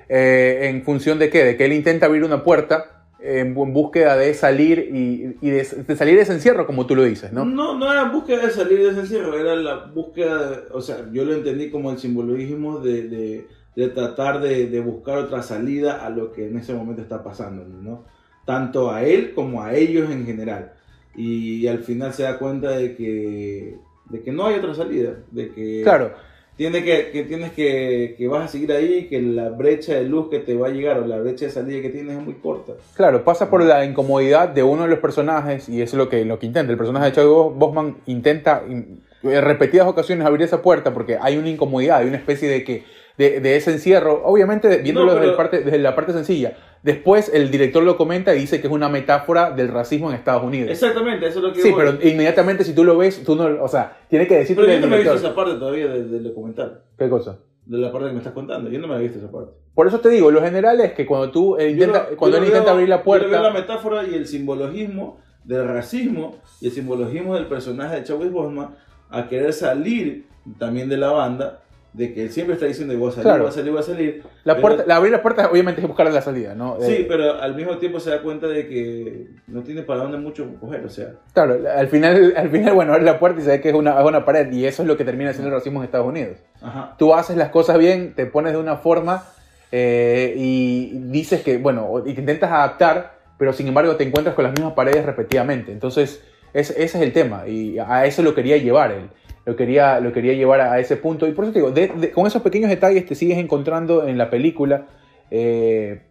Eh, 0.08 0.68
¿En 0.70 0.82
función 0.84 1.18
de 1.18 1.30
qué? 1.30 1.44
De 1.44 1.56
que 1.56 1.64
él 1.64 1.72
intenta 1.72 2.06
abrir 2.06 2.24
una 2.24 2.44
puerta 2.44 2.93
en, 3.24 3.54
búsqueda 3.54 4.16
de 4.16 4.34
salir 4.34 4.90
y, 4.92 5.36
y 5.40 5.50
de, 5.50 5.62
de 5.86 5.96
salir 5.96 6.16
de 6.16 6.22
ese 6.22 6.34
encierro, 6.34 6.66
como 6.66 6.86
tú 6.86 6.94
lo 6.94 7.04
dices, 7.04 7.32
¿no? 7.32 7.44
¿no? 7.44 7.76
No, 7.78 7.90
era 7.92 8.04
búsqueda 8.10 8.46
de 8.46 8.50
salir 8.50 8.80
de 8.82 8.90
ese 8.90 9.00
encierro, 9.00 9.38
era 9.38 9.56
la 9.56 9.86
búsqueda, 9.86 10.50
de- 10.50 10.62
o 10.72 10.80
sea, 10.80 11.08
yo 11.12 11.24
lo 11.24 11.32
entendí 11.34 11.70
como 11.70 11.90
el 11.90 11.98
simbolismo 11.98 12.78
de, 12.80 13.08
de, 13.08 13.46
de 13.76 13.88
tratar 13.88 14.40
de, 14.40 14.66
de 14.68 14.80
buscar 14.80 15.18
otra 15.18 15.42
salida 15.42 16.04
a 16.04 16.10
lo 16.10 16.32
que 16.32 16.46
en 16.48 16.58
ese 16.58 16.74
momento 16.74 17.02
está 17.02 17.22
pasando, 17.24 17.64
¿no? 17.64 18.04
Tanto 18.44 18.90
a 18.92 19.02
él 19.04 19.32
como 19.34 19.62
a 19.62 19.74
ellos 19.74 20.10
en 20.10 20.26
general. 20.26 20.72
Y 21.16 21.66
al 21.68 21.78
final 21.78 22.12
se 22.12 22.24
da 22.24 22.38
cuenta 22.38 22.70
de 22.72 22.94
que, 22.96 23.76
de 24.10 24.22
que 24.22 24.32
no 24.32 24.46
hay 24.46 24.56
otra 24.56 24.74
salida, 24.74 25.14
de 25.30 25.50
que 25.50 25.80
Claro, 25.82 26.12
tiene 26.56 26.84
que, 26.84 27.10
que 27.10 27.24
tienes 27.24 27.52
que, 27.52 28.14
que 28.16 28.28
vas 28.28 28.44
a 28.44 28.48
seguir 28.48 28.70
ahí, 28.72 29.08
que 29.08 29.20
la 29.20 29.48
brecha 29.48 29.94
de 29.94 30.04
luz 30.04 30.28
que 30.30 30.38
te 30.38 30.54
va 30.54 30.68
a 30.68 30.70
llegar 30.70 30.98
o 30.98 31.06
la 31.06 31.18
brecha 31.18 31.46
de 31.46 31.50
salida 31.50 31.82
que 31.82 31.90
tienes 31.90 32.16
es 32.16 32.22
muy 32.22 32.34
corta. 32.34 32.74
Claro, 32.96 33.24
pasa 33.24 33.50
por 33.50 33.62
la 33.64 33.84
incomodidad 33.84 34.48
de 34.50 34.62
uno 34.62 34.82
de 34.84 34.88
los 34.88 35.00
personajes 35.00 35.68
y 35.68 35.82
eso 35.82 35.96
es 35.96 35.98
lo 35.98 36.08
que, 36.08 36.24
lo 36.24 36.38
que 36.38 36.46
intenta. 36.46 36.70
El 36.70 36.78
personaje 36.78 37.06
de 37.06 37.12
Chadwick 37.12 37.56
Boseman 37.58 37.96
intenta 38.06 38.62
in- 38.68 39.00
en 39.24 39.42
repetidas 39.42 39.86
ocasiones 39.88 40.26
abrir 40.26 40.42
esa 40.42 40.60
puerta 40.62 40.92
porque 40.92 41.18
hay 41.20 41.36
una 41.38 41.48
incomodidad, 41.48 41.98
hay 41.98 42.08
una 42.08 42.18
especie 42.18 42.48
de 42.48 42.62
que 42.62 42.84
de, 43.16 43.40
de 43.40 43.56
ese 43.56 43.70
encierro, 43.72 44.22
obviamente 44.24 44.76
viéndolo 44.78 45.06
No, 45.06 45.14
desde, 45.14 45.24
el 45.26 45.30
pero- 45.32 45.36
parte, 45.36 45.60
desde 45.60 45.78
la 45.78 45.94
parte 45.96 46.12
sencilla. 46.12 46.56
Después 46.84 47.30
el 47.34 47.50
director 47.50 47.82
lo 47.82 47.96
comenta 47.96 48.34
y 48.34 48.40
dice 48.40 48.60
que 48.60 48.66
es 48.66 48.72
una 48.72 48.88
metáfora 48.90 49.50
del 49.50 49.68
racismo 49.68 50.10
en 50.10 50.16
Estados 50.16 50.44
Unidos. 50.44 50.70
Exactamente, 50.70 51.26
eso 51.26 51.38
es 51.38 51.44
lo 51.46 51.52
que 51.54 51.62
Sí, 51.62 51.70
voy. 51.70 51.82
pero 51.82 51.98
inmediatamente 52.08 52.62
si 52.62 52.74
tú 52.74 52.84
lo 52.84 52.96
ves, 52.96 53.24
tú 53.24 53.34
no, 53.34 53.44
o 53.64 53.68
sea, 53.68 53.96
tiene 54.08 54.26
que 54.28 54.36
decirte 54.36 54.62
Pero 54.62 54.74
yo 54.74 54.80
no 54.82 54.86
me 54.88 54.96
he 54.96 54.98
visto 55.00 55.14
esa 55.14 55.34
parte 55.34 55.54
todavía 55.54 55.86
del, 55.88 56.10
del 56.10 56.22
documental, 56.24 56.82
¿Qué 56.98 57.08
cosa? 57.08 57.38
de 57.66 57.78
la 57.78 57.90
parte 57.90 58.08
que 58.08 58.12
me 58.12 58.18
estás 58.18 58.34
contando. 58.34 58.68
Yo 58.68 58.78
no 58.78 58.86
me 58.86 58.96
he 58.96 58.98
visto 59.00 59.18
esa 59.18 59.32
parte. 59.32 59.52
Por 59.74 59.86
eso 59.88 59.98
te 59.98 60.10
digo, 60.10 60.30
lo 60.30 60.42
general 60.42 60.78
es 60.82 60.92
que 60.92 61.06
cuando 61.06 61.30
tú 61.30 61.56
eh, 61.56 61.70
intenta, 61.70 62.08
lo- 62.10 62.16
cuando 62.18 62.36
él 62.36 62.44
intenta 62.44 62.64
veo- 62.66 62.74
abrir 62.74 62.88
la 62.90 62.96
Yo 63.02 63.10
veo 63.10 63.18
la 63.30 63.30
puerta, 63.30 63.50
metáfora 63.50 64.06
y 64.06 64.14
el 64.14 64.26
simbologismo 64.26 65.18
del 65.44 65.66
racismo 65.66 66.36
y 66.60 66.66
el 66.66 66.72
simbologismo 66.72 67.34
del 67.34 67.46
personaje 67.46 67.96
de 67.96 68.04
Chadwick 68.04 68.30
Boseman 68.30 68.74
a 69.08 69.26
querer 69.28 69.54
salir 69.54 70.26
también 70.58 70.90
de 70.90 70.98
la 70.98 71.10
banda, 71.10 71.60
de 71.94 72.12
que 72.12 72.22
él 72.24 72.30
siempre 72.32 72.54
está 72.54 72.66
diciendo, 72.66 72.92
voy 72.98 73.08
a 73.08 73.12
salir, 73.12 73.22
Claro. 73.24 73.42
voy 73.44 73.48
a 73.50 73.52
salir, 73.54 73.70
voy 73.70 73.80
a 73.80 73.84
salir. 73.84 74.22
la 74.42 74.54
pero- 74.56 74.60
puerta, 74.62 74.84
la 74.86 74.96
abrir 74.96 75.12
la 75.12 75.22
puerta 75.22 75.48
obviamente 75.50 75.80
es 75.80 75.86
buscar 75.86 76.10
la 76.12 76.20
salida, 76.20 76.54
¿no? 76.54 76.76
Sí, 76.80 76.92
Eh, 76.92 77.06
pero 77.08 77.40
al 77.40 77.54
mismo 77.54 77.78
tiempo 77.78 78.00
se 78.00 78.10
da 78.10 78.20
cuenta 78.20 78.48
de 78.48 78.66
que 78.66 79.28
no 79.46 79.62
tiene 79.62 79.82
para 79.82 80.00
dónde 80.02 80.18
mucho 80.18 80.46
coger, 80.60 80.84
o 80.84 80.88
sea. 80.88 81.12
Claro, 81.32 81.56
al 81.72 81.86
final, 81.88 82.34
al 82.36 82.50
final, 82.50 82.74
bueno, 82.74 82.92
abre 82.92 83.04
la 83.04 83.18
puerta 83.20 83.40
y 83.40 83.44
se 83.44 83.50
ve 83.50 83.60
que 83.60 83.68
es 83.68 83.74
una, 83.76 83.98
es 84.00 84.04
una 84.06 84.24
pared 84.24 84.52
y 84.52 84.66
eso 84.66 84.82
es 84.82 84.88
lo 84.88 84.96
que 84.96 85.04
termina 85.04 85.32
siendo 85.32 85.48
el 85.48 85.54
racismo 85.54 85.78
en 85.80 85.84
Estados 85.84 86.08
Unidos. 86.08 86.36
Ajá. 86.60 86.94
Tú 86.98 87.14
haces 87.14 87.36
las 87.36 87.50
cosas 87.50 87.78
bien, 87.78 88.14
te 88.14 88.26
pones 88.26 88.52
de 88.52 88.58
una 88.58 88.76
forma 88.76 89.22
eh, 89.70 90.34
y 90.36 90.98
dices 91.10 91.42
que, 91.42 91.58
bueno, 91.58 92.02
y 92.04 92.12
te 92.14 92.20
intentas 92.20 92.50
adaptar, 92.50 93.14
pero 93.38 93.52
sin 93.52 93.68
embargo 93.68 93.96
te 93.96 94.04
encuentras 94.04 94.34
con 94.34 94.44
las 94.44 94.52
mismas 94.52 94.72
paredes 94.74 95.04
repetidamente. 95.06 95.72
Entonces, 95.72 96.22
es- 96.52 96.70
ese 96.70 96.82
es 96.82 96.94
el 96.96 97.12
tema 97.12 97.46
y 97.48 97.78
a 97.78 98.04
eso 98.06 98.22
lo 98.22 98.34
quería 98.34 98.56
llevar 98.56 98.92
él. 98.92 99.10
Lo 99.46 99.56
quería, 99.56 100.00
lo 100.00 100.12
quería 100.12 100.32
llevar 100.32 100.60
a, 100.60 100.78
ese 100.78 100.96
punto. 100.96 101.26
Y 101.26 101.32
por 101.32 101.44
eso 101.44 101.52
te 101.52 101.58
digo, 101.60 101.70
de- 101.70 102.10
con 102.12 102.26
esos 102.26 102.42
pequeños 102.42 102.70
detalles 102.70 103.04
te 103.06 103.14
sigues 103.14 103.38
encontrando 103.38 104.06
en 104.06 104.16
la 104.18 104.30
película 104.30 104.86
eh, 105.30 106.02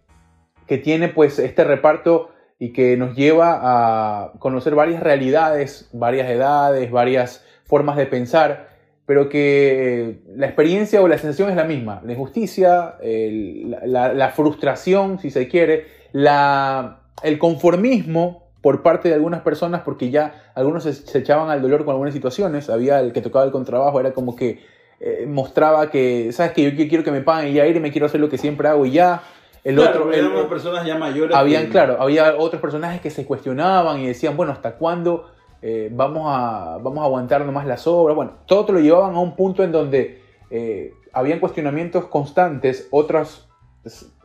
que 0.67 0.77
tiene 0.77 1.07
pues 1.07 1.39
este 1.39 1.63
reparto 1.63 2.29
y 2.59 2.71
que 2.73 2.95
nos 2.95 3.15
lleva 3.15 3.59
a 3.61 4.33
conocer 4.39 4.75
varias 4.75 5.01
realidades, 5.03 5.89
varias 5.93 6.29
edades, 6.29 6.91
varias 6.91 7.43
formas 7.65 7.97
de 7.97 8.05
pensar, 8.05 8.69
pero 9.05 9.27
que 9.29 10.21
la 10.35 10.45
experiencia 10.45 11.01
o 11.01 11.07
la 11.07 11.17
sensación 11.17 11.49
es 11.49 11.55
la 11.55 11.63
misma. 11.65 12.01
La 12.05 12.13
injusticia, 12.13 12.95
la- 13.01 14.13
la 14.13 14.29
frustración, 14.29 15.19
si 15.19 15.29
se 15.31 15.47
quiere, 15.47 15.87
la, 16.11 17.01
el 17.23 17.37
conformismo 17.39 18.42
por 18.63 18.81
parte 18.81 19.09
de 19.09 19.13
algunas 19.13 19.41
personas, 19.41 19.81
porque 19.83 20.09
ya 20.09 20.51
algunos 20.55 20.81
se, 20.83 20.93
se 20.93 21.19
echaban 21.19 21.51
al 21.51 21.61
dolor 21.61 21.85
con 21.85 21.91
algunas 21.91 22.15
situaciones. 22.15 22.69
Había 22.71 22.99
el 23.01 23.13
que 23.13 23.21
tocaba 23.21 23.45
el 23.45 23.51
contrabajo, 23.51 23.99
era 23.99 24.13
como 24.13 24.35
que 24.35 24.61
eh, 24.99 25.25
mostraba 25.27 25.91
que, 25.91 26.31
¿sabes 26.31 26.53
que 26.53 26.71
Yo 26.71 26.87
quiero 26.87 27.03
que 27.03 27.11
me 27.11 27.21
paguen 27.21 27.51
y 27.51 27.53
ya 27.55 27.67
ir 27.67 27.75
y 27.75 27.79
me 27.81 27.91
quiero 27.91 28.07
hacer 28.07 28.19
lo 28.21 28.29
que 28.29 28.37
siempre 28.39 28.67
hago 28.69 28.85
y 28.87 28.91
ya. 28.91 29.21
El 29.65 29.75
claro, 29.75 30.05
otro, 30.05 30.13
éramos 30.13 30.45
personas 30.45 30.85
ya 30.85 30.97
mayores. 30.97 31.35
habían, 31.35 31.63
que- 31.65 31.69
claro, 31.71 31.97
había 32.01 32.35
otros 32.37 32.61
personajes 32.61 32.99
que 33.01 33.09
se 33.09 33.25
cuestionaban 33.25 33.99
y 33.99 34.07
decían, 34.07 34.35
bueno, 34.35 34.51
¿hasta 34.53 34.75
cuándo 34.75 35.29
eh, 35.61 35.89
vamos, 35.91 36.23
a, 36.27 36.79
vamos 36.81 36.99
a 36.99 37.03
aguantar 37.05 37.45
nomás 37.45 37.65
las 37.67 37.85
obras? 37.85 38.15
Bueno, 38.15 38.31
todo 38.45 38.65
te 38.65 38.71
lo 38.73 38.79
llevaban 38.79 39.13
a 39.15 39.19
un 39.19 39.35
punto 39.35 39.63
en 39.63 39.71
donde 39.73 40.21
eh, 40.51 40.93
habían 41.13 41.39
cuestionamientos 41.39 42.05
constantes, 42.05 42.87
otros, 42.91 43.49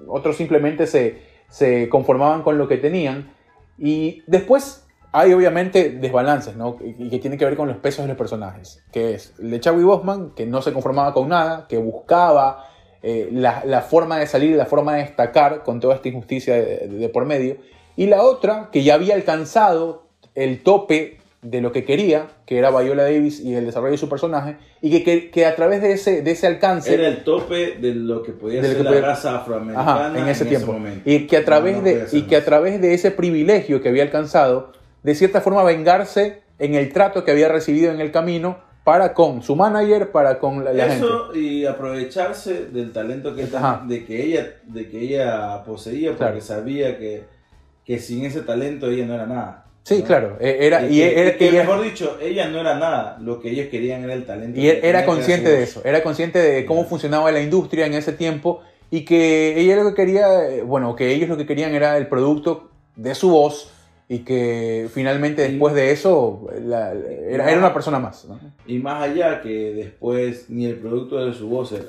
otros 0.06 0.36
simplemente 0.36 0.86
se, 0.86 1.22
se 1.48 1.88
conformaban 1.88 2.42
con 2.42 2.56
lo 2.56 2.68
que 2.68 2.76
tenían. 2.76 3.36
Y 3.78 4.22
después 4.26 4.86
hay 5.12 5.32
obviamente 5.32 5.90
desbalances, 5.90 6.56
¿no? 6.56 6.76
Y 6.80 7.08
que 7.08 7.18
tienen 7.18 7.38
que 7.38 7.44
ver 7.44 7.56
con 7.56 7.68
los 7.68 7.78
pesos 7.78 8.04
de 8.04 8.08
los 8.08 8.16
personajes, 8.16 8.84
que 8.92 9.14
es 9.14 9.34
Chadwick 9.60 9.86
Bosman, 9.86 10.30
que 10.34 10.46
no 10.46 10.60
se 10.62 10.72
conformaba 10.72 11.14
con 11.14 11.28
nada, 11.28 11.66
que 11.68 11.78
buscaba 11.78 12.66
eh, 13.02 13.28
la, 13.32 13.80
forma 13.82 14.18
de 14.18 14.26
salir, 14.26 14.56
la 14.56 14.66
forma 14.66 14.94
de 14.94 15.02
destacar 15.02 15.62
con 15.62 15.80
toda 15.80 15.94
esta 15.94 16.08
injusticia 16.08 16.54
de 16.54 17.08
por 17.08 17.24
medio. 17.24 17.56
Y 17.96 18.06
la 18.06 18.22
otra, 18.22 18.68
que 18.70 18.82
ya 18.82 18.94
había 18.94 19.14
alcanzado 19.14 20.04
el 20.34 20.62
tope 20.62 21.17
de 21.40 21.60
lo 21.60 21.70
que 21.70 21.84
quería, 21.84 22.26
que 22.46 22.58
era 22.58 22.70
Viola 22.70 23.04
Davis 23.04 23.38
y 23.40 23.54
el 23.54 23.64
desarrollo 23.64 23.92
de 23.92 23.98
su 23.98 24.08
personaje, 24.08 24.56
y 24.82 24.90
que, 24.90 25.04
que, 25.04 25.30
que 25.30 25.46
a 25.46 25.54
través 25.54 25.80
de 25.80 25.92
ese, 25.92 26.22
de 26.22 26.30
ese 26.32 26.46
alcance... 26.48 26.92
Era 26.92 27.06
el 27.06 27.22
tope 27.22 27.76
de 27.80 27.94
lo 27.94 28.22
que 28.24 28.32
podía 28.32 28.60
ser 28.62 28.76
que 28.76 28.82
la 28.82 28.90
podía- 28.90 29.02
raza 29.06 29.36
afroamericana 29.36 30.06
Ajá, 30.08 30.18
en 30.18 30.28
ese 30.28 30.44
tiempo. 30.46 30.72
momento. 30.72 31.02
y 31.08 31.26
que 31.28 31.36
a 31.36 31.44
través 31.44 31.74
No, 31.76 31.82
no 31.82 31.84
de 31.84 32.06
y 32.12 32.22
que 32.22 32.34
a 32.36 32.44
través 32.44 32.80
de 32.80 32.92
ese 32.94 33.12
privilegio 33.12 33.80
que 33.80 33.88
había 33.88 34.02
alcanzado, 34.02 34.72
de 35.04 35.14
cierta 35.14 35.40
forma 35.40 35.62
vengarse 35.62 36.42
en 36.58 36.74
el 36.74 36.92
trato 36.92 37.24
que 37.24 37.30
había 37.30 37.48
recibido 37.48 37.92
en 37.92 38.00
el 38.00 38.10
camino 38.10 38.58
para 38.82 39.14
con 39.14 39.42
su 39.42 39.54
manager, 39.54 40.10
para 40.10 40.40
con 40.40 40.64
la, 40.64 40.72
la 40.72 40.88
gente. 40.88 41.06
Y 41.38 41.66
aprovecharse 41.66 42.66
del 42.66 42.90
talento 42.92 43.34
que 43.36 43.42
está- 43.42 43.84
de 43.86 44.04
que 44.04 44.24
ella 44.24 44.54
de 44.64 44.88
que 44.88 45.00
ella 45.02 45.62
poseía 45.64 46.08
porque 46.10 46.24
Claro. 46.24 46.40
sabía 46.40 46.98
que, 46.98 47.22
que 47.84 47.98
sin 48.00 48.24
ese 48.24 48.40
talento 48.40 48.90
ella 48.90 49.06
no 49.06 49.14
era 49.14 49.26
nada. 49.26 49.66
Sí, 49.88 50.00
¿no? 50.00 50.04
claro, 50.04 50.36
eh, 50.40 50.58
era 50.60 50.86
y, 50.86 50.96
y, 50.98 51.02
era, 51.02 51.36
que, 51.36 51.48
ella- 51.48 51.60
mejor 51.64 51.82
dicho, 51.82 52.18
ella 52.20 52.48
no 52.48 52.60
era 52.60 52.74
nada, 52.78 53.16
lo 53.20 53.40
que 53.40 53.50
ellos 53.50 53.68
querían 53.70 54.04
era 54.04 54.12
el 54.14 54.26
talento. 54.26 54.60
y 54.60 54.68
era 54.68 55.04
consciente 55.06 55.48
de 55.48 55.62
eso, 55.62 55.80
era 55.84 56.02
consciente 56.02 56.38
de 56.38 56.66
cómo 56.66 56.84
funcionaba 56.84 57.32
la 57.32 57.40
industria 57.40 57.86
en 57.86 57.94
ese 57.94 58.12
tiempo 58.12 58.60
y 58.90 59.04
que 59.04 59.58
ella 59.58 59.76
lo 59.76 59.88
que 59.88 59.94
quería, 59.94 60.48
eh, 60.48 60.62
bueno, 60.62 60.94
que 60.94 61.12
ellos 61.14 61.28
lo 61.28 61.36
que 61.36 61.46
querían 61.46 61.74
era 61.74 61.96
el 61.96 62.06
producto 62.06 62.70
de 62.96 63.14
su 63.14 63.30
voz 63.30 63.72
y 64.10 64.20
que 64.20 64.88
finalmente 64.92 65.42
después 65.42 65.74
de 65.74 65.90
eso 65.92 66.48
la- 66.62 66.92
era, 66.94 67.48
era 67.50 67.58
una 67.58 67.72
persona 67.74 67.98
más. 67.98 68.24
¿no? 68.26 68.38
Y 68.66 68.78
más 68.78 69.02
allá 69.02 69.40
que 69.42 69.72
después 69.74 70.50
ni 70.50 70.66
el 70.66 70.76
producto 70.76 71.24
de 71.24 71.32
su 71.34 71.48
voz 71.48 71.72
era. 71.72 71.84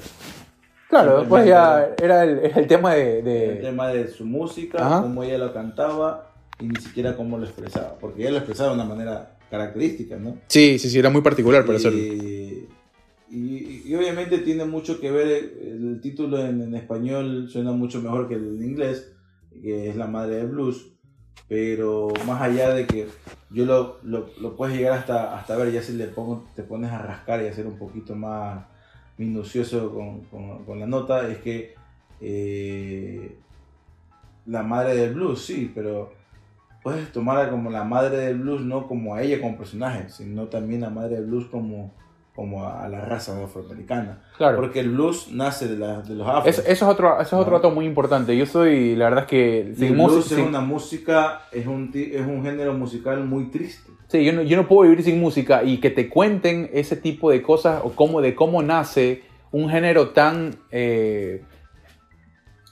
Claro, 0.89 1.19
después 1.19 1.45
ya 1.45 1.89
era 2.01 2.23
el, 2.23 2.39
era 2.39 2.59
el 2.59 2.67
tema 2.67 2.95
de... 2.95 3.21
de- 3.21 3.45
El 3.49 3.61
tema 3.61 3.89
de 3.89 4.07
su 4.07 4.25
música, 4.25 4.79
Ajá. 4.85 5.01
cómo 5.03 5.23
ella 5.23 5.37
lo 5.37 5.53
cantaba 5.53 6.28
y 6.59 6.67
ni 6.67 6.75
siquiera 6.81 7.15
cómo 7.15 7.37
lo 7.37 7.45
expresaba. 7.45 7.97
Porque 7.99 8.21
ella 8.21 8.31
lo 8.31 8.37
expresaba 8.37 8.69
de 8.69 8.75
una 8.75 8.85
manera 8.85 9.37
característica, 9.49 10.17
¿no? 10.17 10.37
Sí, 10.47 10.77
sí, 10.79 10.89
sí, 10.89 10.99
era 10.99 11.09
muy 11.09 11.21
particular 11.21 11.65
para 11.65 11.77
hacerlo. 11.77 11.97
y, 11.99 12.67
y- 13.31 13.83
y 13.85 13.95
obviamente 13.95 14.39
tiene 14.39 14.65
mucho 14.65 14.99
que 14.99 15.11
ver, 15.11 15.27
el 15.61 15.99
título 16.01 16.39
en, 16.43 16.61
en 16.61 16.75
español 16.75 17.47
suena 17.49 17.71
mucho 17.71 18.01
mejor 18.01 18.27
que 18.27 18.35
el 18.35 18.57
en 18.59 18.63
inglés, 18.63 19.11
que 19.61 19.89
es 19.89 19.95
La 19.95 20.07
Madre 20.07 20.35
del 20.37 20.47
Blues, 20.47 20.91
pero 21.47 22.09
más 22.27 22.41
allá 22.41 22.73
de 22.73 22.85
que 22.85 23.07
yo 23.51 23.65
lo, 23.65 23.97
lo, 24.03 24.29
lo 24.39 24.55
puedes 24.55 24.75
llegar 24.77 24.93
hasta, 24.99 25.37
hasta 25.37 25.55
ver, 25.57 25.71
ya 25.71 25.81
si 25.81 25.93
le 25.93 26.07
pongo, 26.07 26.45
te 26.55 26.63
pones 26.63 26.91
a 26.91 26.99
rascar 27.01 27.41
y 27.43 27.47
hacer 27.47 27.65
un 27.67 27.77
poquito 27.77 28.15
más 28.15 28.65
minucioso 29.17 29.91
con, 29.93 30.21
con- 30.25 30.65
con 30.65 30.79
la 30.79 30.85
nota, 30.87 31.27
es 31.29 31.39
que 31.39 31.73
eh, 32.21 33.35
La 34.47 34.63
Madre 34.63 34.95
del 34.95 35.13
Blues, 35.13 35.41
sí, 35.43 35.71
pero 35.73 36.13
puedes 36.83 37.11
tomarla 37.11 37.49
como 37.49 37.69
la 37.69 37.83
madre 37.83 38.17
del 38.17 38.39
blues, 38.39 38.61
no 38.61 38.87
como 38.87 39.15
a 39.15 39.21
ella 39.21 39.39
como 39.41 39.57
personaje, 39.57 40.09
sino 40.09 40.47
también 40.47 40.81
la 40.81 40.89
madre 40.89 41.15
del 41.15 41.25
blues 41.25 41.45
como, 41.45 41.93
como 42.35 42.65
a, 42.65 42.87
la 42.87 43.01
raza 43.05 43.43
afroamericana. 43.43 44.23
Claro. 44.37 44.57
Porque 44.57 44.79
el 44.79 44.91
blues 44.91 45.29
nace 45.31 45.67
de, 45.67 45.77
la, 45.77 46.01
de 46.01 46.15
los 46.15 46.27
afros. 46.27 46.59
eso 46.59 46.67
es 46.67 46.81
otro, 46.83 47.19
eso 47.19 47.35
es 47.35 47.41
otro 47.41 47.55
dato 47.55 47.71
muy 47.71 47.85
importante. 47.85 48.35
Yo 48.37 48.45
soy, 48.45 48.95
la 48.95 49.05
verdad 49.05 49.23
es 49.23 49.29
que... 49.29 49.73
Sin 49.75 49.87
el 49.87 49.93
blues 49.93 50.31
es 50.31 50.39
una 50.39 50.61
música, 50.61 51.41
es 51.51 51.67
un, 51.67 51.91
es 51.93 52.25
un 52.25 52.43
género 52.43 52.73
musical 52.73 53.23
muy 53.25 53.49
triste. 53.49 53.91
Sí, 54.07 54.25
yo 54.25 54.33
no, 54.33 54.41
yo 54.41 54.57
no 54.57 54.67
puedo 54.67 54.89
vivir 54.89 55.03
sin 55.03 55.19
música 55.19 55.63
y 55.63 55.77
que 55.77 55.91
te 55.91 56.09
cuenten 56.09 56.69
ese 56.73 56.95
tipo 56.95 57.29
de 57.29 57.43
cosas 57.43 57.81
o 57.83 57.91
cómo, 57.91 58.21
de 58.21 58.33
cómo 58.33 58.63
nace 58.63 59.21
un 59.51 59.69
género 59.69 60.09
tan, 60.09 60.55
eh, 60.71 61.43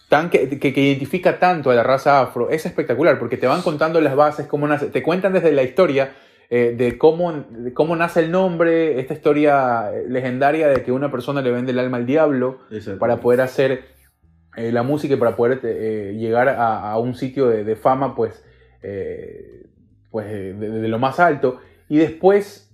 tan 0.10 0.30
que, 0.30 0.48
que- 0.60 0.74
que 0.74 0.82
identifica 0.82 1.38
tanto 1.40 1.70
a 1.72 1.76
la 1.76 1.84
raza 1.84 2.22
afro, 2.22 2.50
es 2.50 2.66
espectacular 2.66 3.20
porque 3.20 3.38
te 3.38 3.48
van 3.48 3.62
contando 3.62 4.00
las 4.02 4.16
bases, 4.16 4.48
cómo 4.48 4.68
nace, 4.68 4.88
te 4.88 5.04
cuentan 5.04 5.34
desde 5.34 5.52
la 5.52 5.64
historia 5.64 6.14
eh, 6.50 6.74
de, 6.78 6.98
cómo, 6.98 7.34
de 7.34 7.74
cómo 7.74 7.96
nace 7.98 8.22
el 8.22 8.32
nombre, 8.32 9.00
esta 9.02 9.14
historia 9.14 9.92
eh, 9.94 10.06
legendaria 10.08 10.70
de 10.70 10.82
que 10.84 10.94
una 10.94 11.12
persona 11.12 11.42
le 11.42 11.52
vende 11.52 11.72
el 11.74 11.80
alma 11.80 11.98
al 11.98 12.06
diablo 12.06 12.60
para 13.00 13.18
poder 13.18 13.42
hacer 13.42 13.82
eh, 14.56 14.72
la 14.72 14.82
música 14.84 15.16
y 15.16 15.18
para 15.18 15.36
poder 15.36 15.60
eh, 15.64 16.16
llegar 16.18 16.48
a, 16.48 16.90
a 16.92 16.98
un 17.00 17.14
sitio 17.16 17.48
de, 17.50 17.64
de 17.66 17.76
fama, 17.76 18.16
pues, 18.16 18.44
pues 20.10 20.26
de, 20.32 20.54
de 20.54 20.88
lo 20.88 21.00
más 21.00 21.20
alto. 21.20 21.60
Y 21.90 21.98
después, 21.98 22.72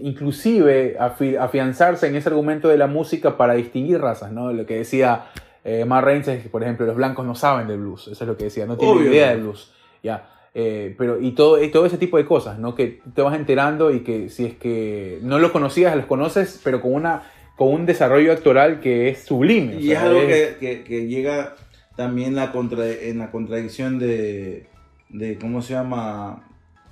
inclusive, 0.00 0.96
afi- 0.98 1.36
afianzarse 1.38 2.06
en 2.06 2.16
ese 2.16 2.28
argumento 2.28 2.68
de 2.68 2.78
la 2.78 2.86
música 2.86 3.36
para 3.36 3.54
distinguir 3.54 4.00
razas, 4.00 4.32
¿no? 4.32 4.52
Lo 4.52 4.66
que 4.66 4.76
decía 4.78 5.26
eh, 5.68 6.00
Reigns 6.00 6.28
es 6.28 6.42
que, 6.42 6.48
por 6.48 6.62
ejemplo, 6.62 6.86
los 6.86 6.96
blancos 6.96 7.26
no 7.26 7.34
saben 7.34 7.68
del 7.68 7.78
blues, 7.78 8.08
eso 8.08 8.24
es 8.24 8.28
lo 8.28 8.36
que 8.36 8.44
decía, 8.44 8.66
no 8.66 8.76
tienen 8.76 8.96
Obvio. 8.98 9.10
idea 9.12 9.30
del 9.30 9.40
blues. 9.42 9.72
Ya. 10.02 10.28
Eh, 10.54 10.94
pero 10.96 11.20
y 11.20 11.32
todo, 11.32 11.62
y 11.62 11.68
todo 11.70 11.84
ese 11.86 11.98
tipo 11.98 12.16
de 12.16 12.24
cosas, 12.24 12.58
¿no? 12.58 12.74
Que 12.74 13.00
te 13.14 13.22
vas 13.22 13.36
enterando 13.36 13.90
y 13.92 14.00
que 14.00 14.28
si 14.30 14.46
es 14.46 14.54
que 14.56 15.18
no 15.22 15.38
lo 15.38 15.52
conocías, 15.52 15.94
los 15.94 16.06
conoces, 16.06 16.60
pero 16.64 16.80
con 16.80 16.94
una 16.94 17.22
con 17.56 17.68
un 17.74 17.86
desarrollo 17.86 18.32
actoral 18.32 18.78
que 18.80 19.08
es 19.08 19.24
sublime. 19.24 19.76
o 19.76 19.80
Y 19.80 19.88
sea, 19.88 19.98
es 19.98 20.04
algo 20.06 20.20
es- 20.20 20.26
que, 20.26 20.56
que- 20.58 20.84
que 20.84 21.06
llega 21.08 21.54
también 21.96 22.34
la 22.36 22.52
contra, 22.52 22.88
en 22.88 23.18
la 23.18 23.30
contradicción 23.32 23.98
de, 23.98 24.66
de 25.10 25.36
¿cómo 25.38 25.60
se 25.60 25.74
llama? 25.74 26.48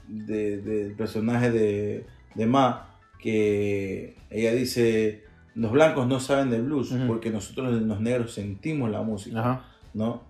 De- 0.08 0.58
del 0.58 0.92
personaje 0.94 1.50
de, 1.52 2.04
de 2.34 2.46
Ma, 2.46 2.98
que 3.20 4.16
ella 4.30 4.52
dice, 4.52 5.22
los 5.56 5.72
blancos 5.72 6.06
no 6.06 6.20
saben 6.20 6.50
del 6.50 6.62
blues 6.62 6.94
porque 7.08 7.30
nosotros 7.30 7.72
los 7.82 8.00
negros 8.00 8.32
sentimos 8.32 8.90
la 8.90 9.02
música, 9.02 9.40
Ajá. 9.40 9.64
¿no? 9.94 10.22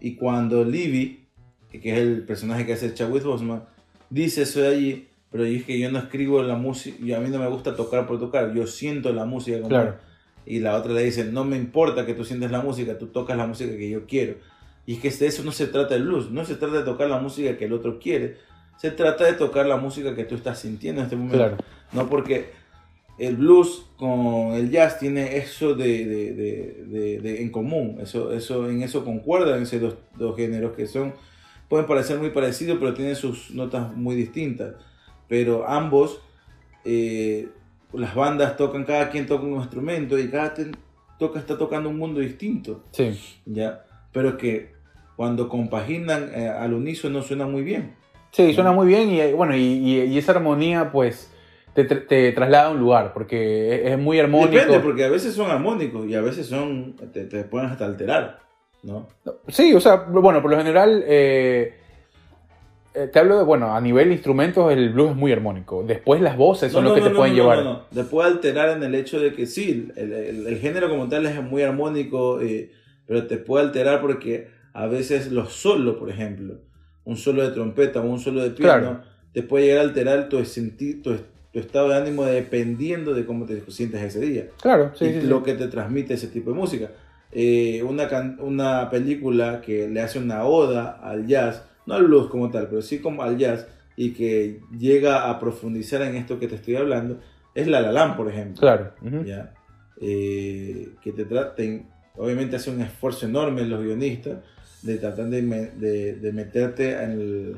Y 0.00 0.14
cuando 0.14 0.64
Libby, 0.64 1.26
que 1.70 1.92
es 1.92 1.98
el 1.98 2.22
personaje 2.22 2.64
que 2.64 2.72
hace 2.72 2.94
Chadwick 2.94 3.24
Boseman, 3.24 3.64
dice 4.08 4.42
eso 4.42 4.60
de 4.60 4.68
allí, 4.68 5.08
pero 5.30 5.44
es 5.44 5.64
que 5.64 5.78
yo 5.78 5.90
no 5.90 5.98
escribo 5.98 6.42
la 6.42 6.56
música, 6.56 6.96
y 7.04 7.12
a 7.12 7.20
mí 7.20 7.28
no 7.28 7.38
me 7.38 7.48
gusta 7.48 7.74
tocar 7.76 8.06
por 8.06 8.18
tocar, 8.20 8.54
yo 8.54 8.66
siento 8.66 9.12
la 9.12 9.24
música 9.24 9.56
como 9.58 9.68
Claro. 9.68 9.96
y 10.46 10.60
la 10.60 10.76
otra 10.76 10.92
le 10.92 11.02
dice, 11.02 11.24
no 11.24 11.44
me 11.44 11.56
importa 11.56 12.06
que 12.06 12.14
tú 12.14 12.24
sientes 12.24 12.50
la 12.50 12.60
música, 12.60 12.98
tú 12.98 13.08
tocas 13.08 13.36
la 13.36 13.46
música 13.46 13.76
que 13.76 13.90
yo 13.90 14.06
quiero. 14.06 14.36
Y 14.86 14.94
es 14.94 15.00
que 15.00 15.10
de 15.10 15.26
eso 15.26 15.42
no 15.44 15.52
se 15.52 15.66
trata 15.68 15.94
el 15.94 16.04
blues, 16.04 16.30
no 16.30 16.44
se 16.44 16.56
trata 16.56 16.78
de 16.78 16.84
tocar 16.84 17.08
la 17.08 17.18
música 17.18 17.56
que 17.56 17.64
el 17.66 17.72
otro 17.72 17.98
quiere, 17.98 18.36
se 18.76 18.90
trata 18.90 19.24
de 19.24 19.34
tocar 19.34 19.66
la 19.66 19.76
música 19.76 20.14
que 20.14 20.24
tú 20.24 20.34
estás 20.34 20.58
sintiendo 20.58 21.00
en 21.00 21.04
este 21.06 21.16
momento. 21.16 21.38
Claro. 21.38 21.56
No 21.92 22.08
porque 22.08 22.50
el 23.18 23.36
blues 23.36 23.86
con 23.96 24.52
el 24.54 24.70
jazz 24.70 24.98
tiene 24.98 25.36
eso 25.36 25.74
de, 25.74 26.04
de- 26.06 26.32
de- 26.34 26.84
de- 26.86 27.20
de- 27.20 27.42
en 27.42 27.50
común, 27.50 27.98
eso, 28.00 28.32
eso, 28.32 28.68
en 28.68 28.82
eso 28.82 29.04
concuerdan 29.04 29.62
esos 29.62 29.80
dos, 29.80 29.94
dos 30.16 30.36
géneros 30.36 30.72
que 30.74 30.86
son, 30.86 31.12
pueden 31.68 31.86
parecer 31.86 32.18
muy 32.18 32.30
parecidos, 32.30 32.78
pero 32.80 32.94
tienen 32.94 33.14
sus 33.16 33.50
notas 33.52 33.94
muy 33.96 34.14
distintas. 34.14 34.74
Pero 35.28 35.66
ambos, 35.68 36.20
eh, 36.84 37.48
las 37.92 38.14
bandas 38.14 38.56
tocan, 38.56 38.84
cada 38.84 39.10
quien 39.10 39.26
toca 39.26 39.44
un 39.44 39.54
instrumento 39.60 40.18
y 40.18 40.28
cada 40.28 40.52
quien 40.54 40.76
toca, 41.18 41.38
está 41.38 41.56
tocando 41.56 41.88
un 41.88 41.98
mundo 41.98 42.20
distinto, 42.20 42.82
Sí. 42.90 43.18
¿ya? 43.46 43.84
Pero 44.12 44.36
que 44.36 44.72
cuando 45.16 45.48
compaginan 45.48 46.30
eh, 46.34 46.48
al 46.48 46.72
unísono 46.74 47.22
suena 47.22 47.46
muy 47.46 47.62
bien. 47.62 47.94
Sí, 48.32 48.52
suena 48.54 48.72
muy 48.72 48.86
bien 48.86 49.10
y 49.10 49.32
bueno, 49.32 49.54
y, 49.54 49.60
y- 49.60 50.02
y 50.04 50.18
esa 50.18 50.32
armonía 50.32 50.90
pues 50.90 51.30
te, 51.74 51.84
te 51.84 52.32
traslada 52.32 52.66
a 52.66 52.70
un 52.70 52.78
lugar 52.80 53.12
porque 53.12 53.86
es, 53.86 53.92
es 53.92 53.98
muy 53.98 54.18
armónico. 54.20 54.52
Depende, 54.52 54.80
porque 54.80 55.04
a 55.04 55.08
veces 55.08 55.34
son 55.34 55.50
armónicos 55.50 56.06
y 56.06 56.14
a 56.14 56.20
veces 56.20 56.46
son 56.46 56.94
te, 57.12 57.24
te 57.24 57.44
pueden 57.44 57.68
hasta 57.70 57.84
alterar, 57.86 58.40
¿no? 58.82 59.08
Sí, 59.48 59.72
o 59.74 59.80
sea, 59.80 59.96
bueno, 59.96 60.42
por 60.42 60.50
lo 60.50 60.56
general 60.58 61.02
eh, 61.06 61.74
eh, 62.94 63.08
te 63.10 63.18
hablo 63.18 63.38
de, 63.38 63.44
bueno, 63.44 63.74
a 63.74 63.80
nivel 63.80 64.12
instrumentos 64.12 64.70
el 64.70 64.90
blues 64.90 65.10
es 65.12 65.16
muy 65.16 65.32
armónico. 65.32 65.82
Después 65.82 66.20
las 66.20 66.36
voces 66.36 66.70
son 66.72 66.84
No, 66.84 66.90
lo 66.90 66.94
que 66.94 67.00
no, 67.00 67.08
te 67.08 67.14
pueden 67.14 67.34
llevar. 67.34 67.58
no, 67.58 67.64
no. 67.64 67.80
Te 67.92 68.04
puede 68.04 68.28
alterar 68.28 68.68
en 68.76 68.82
el 68.82 68.94
hecho 68.94 69.18
de 69.18 69.32
que 69.32 69.46
sí, 69.46 69.88
el, 69.96 70.12
el- 70.12 70.46
el 70.46 70.58
género 70.58 70.90
como 70.90 71.08
tal 71.08 71.24
es 71.26 71.42
muy 71.42 71.62
armónico, 71.62 72.40
eh, 72.42 72.70
pero 73.06 73.26
te 73.26 73.38
puede 73.38 73.64
alterar 73.64 74.00
porque 74.02 74.48
a 74.74 74.86
veces 74.86 75.32
los 75.32 75.52
solos, 75.54 75.96
por 75.96 76.10
ejemplo, 76.10 76.60
un 77.04 77.16
solo 77.16 77.42
de 77.42 77.50
trompeta 77.52 78.00
o 78.00 78.04
un 78.04 78.20
solo 78.20 78.42
de 78.42 78.50
piano, 78.50 78.80
Claro. 78.80 79.00
te 79.32 79.42
puede 79.42 79.64
llegar 79.66 79.78
a 79.86 79.88
alterar 79.88 80.28
tu, 80.28 80.38
senti- 80.44 81.00
tu, 81.02 81.16
tu 81.52 81.58
estado 81.60 81.88
de 81.90 81.96
ánimo 81.96 82.24
dependiendo 82.24 83.12
de 83.14 83.24
cómo 83.26 83.44
te 83.44 83.60
sientes 83.70 84.00
ese 84.02 84.20
día 84.20 84.46
Claro, 84.60 84.92
sí, 84.94 85.04
y 85.04 85.12
sí, 85.14 85.20
sí. 85.20 85.26
lo 85.26 85.42
que 85.42 85.54
te 85.54 85.68
transmite 85.68 86.14
ese 86.14 86.28
tipo 86.28 86.50
de 86.50 86.56
música. 86.56 86.90
Eh, 87.30 87.82
una, 87.82 88.08
can- 88.08 88.38
una 88.40 88.90
película 88.90 89.60
que 89.60 89.88
le 89.88 90.00
hace 90.00 90.18
una 90.18 90.44
oda 90.44 90.98
al 91.02 91.26
jazz, 91.26 91.62
no 91.86 91.94
al 91.94 92.04
blues 92.04 92.28
como 92.28 92.50
tal, 92.50 92.68
pero 92.68 92.82
sí 92.82 92.98
como 92.98 93.22
al 93.22 93.36
jazz, 93.38 93.66
y 93.96 94.12
que 94.12 94.60
llega 94.78 95.28
a 95.30 95.38
profundizar 95.38 96.02
en 96.02 96.16
esto 96.16 96.38
que 96.38 96.48
te 96.48 96.54
estoy 96.56 96.76
hablando, 96.76 97.20
es 97.54 97.66
La 97.68 97.80
La 97.80 97.92
Land, 97.92 98.16
por 98.16 98.30
ejemplo. 98.30 98.60
Claro. 98.60 98.92
¿ya? 99.24 99.52
Eh, 100.00 100.88
que 101.02 101.12
te 101.12 101.24
traten, 101.24 101.86
obviamente 102.16 102.56
hace 102.56 102.70
un 102.70 102.80
esfuerzo 102.80 103.26
enorme 103.26 103.64
los 103.64 103.82
guionistas 103.84 104.38
de 104.82 104.96
tratar 104.98 105.26
de, 105.28 105.42
me- 105.42 105.66
de- 105.70 106.14
de 106.16 106.32
meterte 106.32 106.92
en 106.92 107.10
el, 107.12 107.56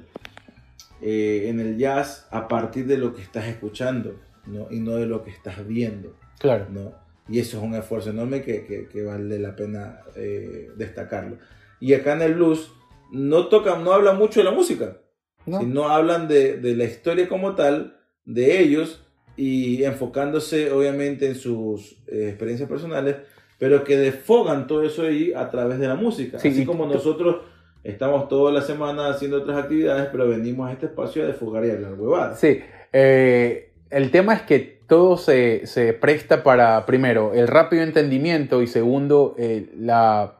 eh, 1.02 1.46
en 1.48 1.60
el 1.60 1.76
jazz 1.78 2.26
a 2.30 2.48
partir 2.48 2.86
de 2.86 2.98
lo 2.98 3.14
que 3.14 3.22
estás 3.22 3.46
escuchando 3.46 4.16
¿no? 4.46 4.68
y 4.70 4.80
no 4.80 4.92
de 4.96 5.06
lo 5.06 5.22
que 5.24 5.30
estás 5.30 5.66
viendo. 5.66 6.14
Claro. 6.38 6.66
¿no? 6.70 6.92
Y 7.28 7.38
eso 7.38 7.56
es 7.58 7.62
un 7.64 7.74
esfuerzo 7.74 8.10
enorme 8.10 8.42
que, 8.42 8.64
que- 8.66 8.86
que 8.88 9.02
vale 9.02 9.38
la 9.38 9.56
pena 9.56 10.00
eh, 10.16 10.68
destacarlo. 10.76 11.38
Y 11.80 11.94
acá 11.94 12.12
en 12.14 12.22
el 12.22 12.34
blues 12.34 12.70
no 13.12 13.46
tocan, 13.48 13.82
no 13.84 13.92
hablan 13.92 14.18
mucho 14.18 14.40
de 14.40 14.44
la 14.44 14.50
música, 14.50 14.98
¿No? 15.46 15.60
sino 15.60 15.88
hablan 15.88 16.26
de, 16.28 16.58
de 16.58 16.74
la 16.76 16.84
historia 16.84 17.28
como 17.28 17.54
tal, 17.54 17.96
de 18.24 18.60
ellos, 18.60 19.00
y 19.36 19.82
enfocándose 19.84 20.70
obviamente 20.70 21.26
en 21.26 21.34
sus 21.34 21.98
eh, 22.06 22.28
experiencias 22.28 22.68
personales, 22.68 23.16
pero 23.58 23.84
que 23.84 23.96
desfogan 23.96 24.66
todo 24.66 24.82
eso 24.84 25.02
ahí 25.02 25.32
a 25.34 25.50
través 25.50 25.78
de 25.78 25.88
la 25.88 25.94
música. 25.96 26.38
Sí, 26.38 26.48
Así 26.48 26.64
como 26.64 26.86
nosotros 26.86 27.38
estamos 27.84 28.28
toda 28.28 28.50
la 28.52 28.62
semana 28.62 29.08
haciendo 29.08 29.38
otras 29.38 29.58
actividades, 29.62 30.08
pero 30.10 30.28
venimos 30.28 30.68
a 30.68 30.72
este 30.72 30.86
espacio 30.86 31.22
a 31.22 31.26
desfogar 31.26 31.64
y 31.64 31.70
hablar 31.70 31.94
huevadas. 31.94 32.40
Sí, 32.40 32.60
eh, 32.92 33.70
el 33.90 34.10
tema 34.10 34.34
es 34.34 34.42
que 34.42 34.58
todo 34.88 35.16
se, 35.16 35.66
se 35.66 35.92
presta 35.92 36.42
para, 36.42 36.84
primero, 36.86 37.32
el 37.34 37.46
rápido 37.48 37.82
entendimiento 37.82 38.60
y 38.62 38.66
segundo, 38.66 39.34
eh, 39.38 39.70
la, 39.78 40.34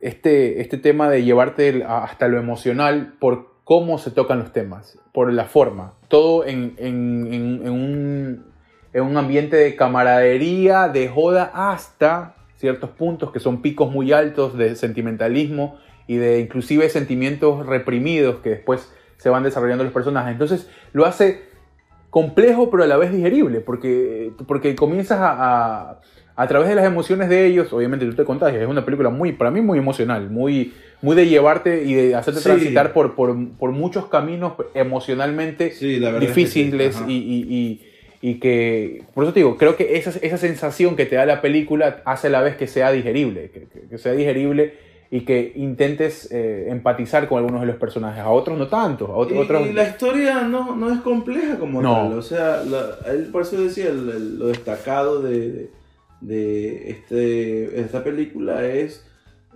este, 0.00 0.60
este 0.60 0.78
tema 0.78 1.08
de 1.10 1.24
llevarte 1.24 1.84
hasta 1.86 2.28
lo 2.28 2.38
emocional 2.38 3.14
por 3.18 3.48
cómo 3.64 3.98
se 3.98 4.10
tocan 4.10 4.38
los 4.38 4.52
temas, 4.52 4.98
por 5.12 5.32
la 5.32 5.44
forma. 5.44 5.94
Todo 6.08 6.46
en, 6.46 6.74
en- 6.78 7.28
en- 7.66 8.44
en 8.92 9.02
un 9.02 9.16
ambiente 9.18 9.56
de 9.56 9.76
camaradería, 9.76 10.88
de 10.88 11.08
joda, 11.08 11.50
hasta 11.52 12.34
ciertos 12.56 12.88
puntos 12.90 13.30
que 13.32 13.40
son 13.40 13.60
picos 13.60 13.90
muy 13.90 14.12
altos 14.12 14.56
de 14.56 14.74
sentimentalismo 14.76 15.76
y 16.06 16.16
de 16.16 16.40
inclusive 16.40 16.88
sentimientos 16.88 17.66
reprimidos 17.66 18.36
que 18.40 18.50
después 18.50 18.92
se 19.16 19.28
van 19.28 19.42
desarrollando 19.42 19.84
los 19.84 19.92
personajes. 19.92 20.32
Entonces 20.32 20.68
lo 20.92 21.04
hace 21.06 21.42
complejo 22.10 22.70
pero 22.70 22.84
a 22.84 22.86
la 22.86 22.96
vez 22.96 23.12
digerible, 23.12 23.60
porque, 23.60 24.30
porque 24.46 24.74
comienzas 24.74 25.18
a, 25.20 25.32
a, 25.90 26.00
a 26.36 26.46
través 26.48 26.68
de 26.68 26.74
las 26.74 26.84
emociones 26.86 27.28
de 27.28 27.46
ellos, 27.46 27.72
obviamente 27.72 28.06
tú 28.06 28.14
te 28.14 28.24
contagias, 28.24 28.62
es 28.62 28.68
una 28.68 28.84
película 28.84 29.10
muy, 29.10 29.32
para 29.32 29.50
mí 29.50 29.60
muy 29.60 29.78
emocional, 29.78 30.30
muy, 30.30 30.72
muy 31.02 31.16
de 31.16 31.26
llevarte 31.26 31.82
y 31.84 31.94
de 31.94 32.14
hacerte 32.14 32.40
Sí. 32.40 32.44
transitar 32.46 32.92
por, 32.92 33.14
por, 33.14 33.36
por 33.58 33.72
muchos 33.72 34.06
caminos 34.06 34.54
emocionalmente 34.74 35.72
Sí, 35.72 35.98
la 35.98 36.10
verdad 36.10 36.28
es 36.30 36.34
que 36.34 36.46
sí. 36.46 36.62
difíciles 36.64 37.02
y, 37.06 37.12
y- 37.12 37.46
y- 37.54 37.86
y 38.22 38.34
que, 38.40 39.02
por 39.14 39.24
eso 39.24 39.34
te 39.34 39.40
digo, 39.40 39.56
creo 39.58 39.76
que 39.76 39.98
esa, 39.98 40.10
esa 40.22 40.38
sensación 40.38 40.96
que 40.96 41.04
te 41.04 41.16
da 41.16 41.26
la 41.26 41.42
película 41.42 42.00
hace 42.06 42.28
a 42.28 42.30
la 42.30 42.40
vez 42.42 42.56
que 42.56 42.66
sea 42.66 42.90
digerible, 42.90 43.50
que 43.90 43.98
sea 43.98 44.12
digerible 44.12 44.72
y 45.10 45.20
que 45.20 45.52
intentes 45.54 46.28
eh, 46.32 46.66
empatizar 46.68 47.28
con 47.28 47.38
algunos 47.38 47.60
de 47.60 47.68
los 47.68 47.76
personajes, 47.76 48.20
a 48.22 48.28
otros 48.30 48.58
no 48.58 48.66
tanto, 48.68 49.06
a. 49.14 49.32
Y, 49.34 49.38
otros 49.38 49.66
y 49.68 49.72
la 49.72 49.88
historia 49.88 50.42
no, 50.42 50.74
no 50.74 50.92
es 50.92 51.00
compleja 51.00 51.58
como 51.58 51.80
No. 51.80 51.92
tal. 51.94 52.12
O 52.18 52.22
sea, 52.22 52.62
la- 52.64 52.98
él 53.12 53.28
por 53.30 53.42
eso 53.42 53.60
decía, 53.60 53.88
el- 53.88 54.08
el- 54.10 54.38
lo 54.38 54.46
destacado 54.48 55.22
de, 55.22 55.70
de, 56.20 56.90
este, 56.90 57.80
esta 57.80 58.02
película 58.02 58.64
es 58.66 59.04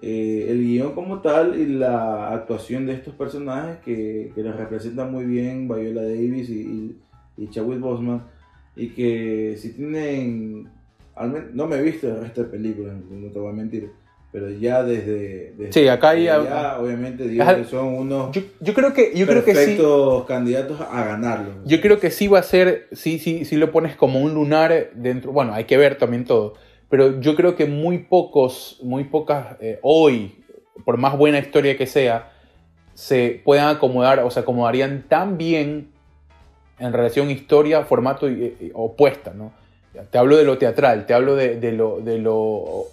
eh, 0.03 0.47
el 0.49 0.63
guion 0.63 0.93
como 0.95 1.21
tal 1.21 1.59
y 1.61 1.67
la 1.67 2.33
actuación 2.33 2.87
de 2.87 2.95
estos 2.95 3.15
personajes 3.15 3.79
que, 3.85 4.33
que 4.35 4.43
los 4.43 4.57
representan 4.57 5.11
muy 5.13 5.25
bien 5.27 5.69
Viola 5.69 6.03
Davis 6.03 6.49
y, 6.49 6.61
y, 6.61 6.97
y 7.37 7.51
Chadwick 7.51 7.81
Boseman. 7.81 8.23
y 8.77 8.89
que 8.91 9.57
si 9.59 9.73
tienen, 9.73 10.69
al 11.17 11.55
no 11.55 11.67
me 11.67 11.77
he 11.77 11.83
visto 11.83 12.07
de 12.07 12.45
películas, 12.45 12.95
no 13.11 13.31
te 13.31 13.39
voy 13.39 13.51
a 13.51 13.55
mentir, 13.55 13.91
pero 14.33 14.49
ya 14.51 14.83
desde, 14.83 15.53
desde- 15.57 15.73
Sí, 15.73 15.89
acá 15.89 16.15
ya- 16.15 16.39
desde 16.39 16.51
ya, 16.51 16.79
obviamente 16.79 17.27
digo 17.27 17.43
Ajá. 17.43 17.57
que 17.57 17.65
son 17.65 17.87
unos 17.95 18.31
Yo, 18.33 18.43
yo 18.61 18.75
creo 18.75 18.93
que, 18.93 19.13
yo 19.15 19.27
creo 19.27 19.45
que 19.45 19.55
sí. 19.55 19.79
candidatos 20.29 20.81
a 20.81 21.05
ganarlo. 21.05 21.51
Yo 21.65 21.81
creo 21.81 21.99
que 21.99 22.11
sí 22.11 22.29
va 22.29 22.39
a 22.39 22.43
ser, 22.45 22.87
sí, 22.93 23.19
sí, 23.19 23.45
sí 23.45 23.57
lo 23.57 23.73
pones 23.73 23.97
como 23.97 24.21
un 24.21 24.35
lunar 24.35 24.91
dentro, 24.95 25.33
bueno, 25.33 25.53
hay 25.53 25.65
que 25.65 25.77
ver 25.77 25.99
también 25.99 26.25
todo, 26.25 26.55
pero 26.89 27.21
yo 27.21 27.35
creo 27.37 27.57
que 27.57 27.67
muy 27.67 27.99
pocos, 27.99 28.79
muy 28.83 29.05
pocas, 29.05 29.57
eh, 29.61 29.79
hoy, 29.83 30.37
por 30.85 30.97
más 30.97 31.17
buena 31.19 31.39
historia 31.39 31.77
que 31.77 31.87
sea, 31.87 32.33
se 32.95 33.41
puedan 33.45 33.69
acomodar, 33.77 34.21
o 34.21 34.31
se 34.31 34.41
acomodarían 34.41 35.05
tan 35.09 35.39
bien 35.39 35.89
en 36.79 36.93
relación 36.93 37.31
historia, 37.31 37.85
formato 37.85 38.29
y- 38.31 38.57
y- 38.61 38.71
opuesta, 38.75 39.33
¿no? 39.35 39.53
Te 40.11 40.19
hablo 40.19 40.37
de 40.37 40.45
lo 40.45 40.57
teatral, 40.57 41.05
te 41.07 41.15
hablo 41.15 41.35
de, 41.35 41.59
de 41.59 41.73
lo, 41.73 42.01
de 42.01 42.19
lo 42.19 42.85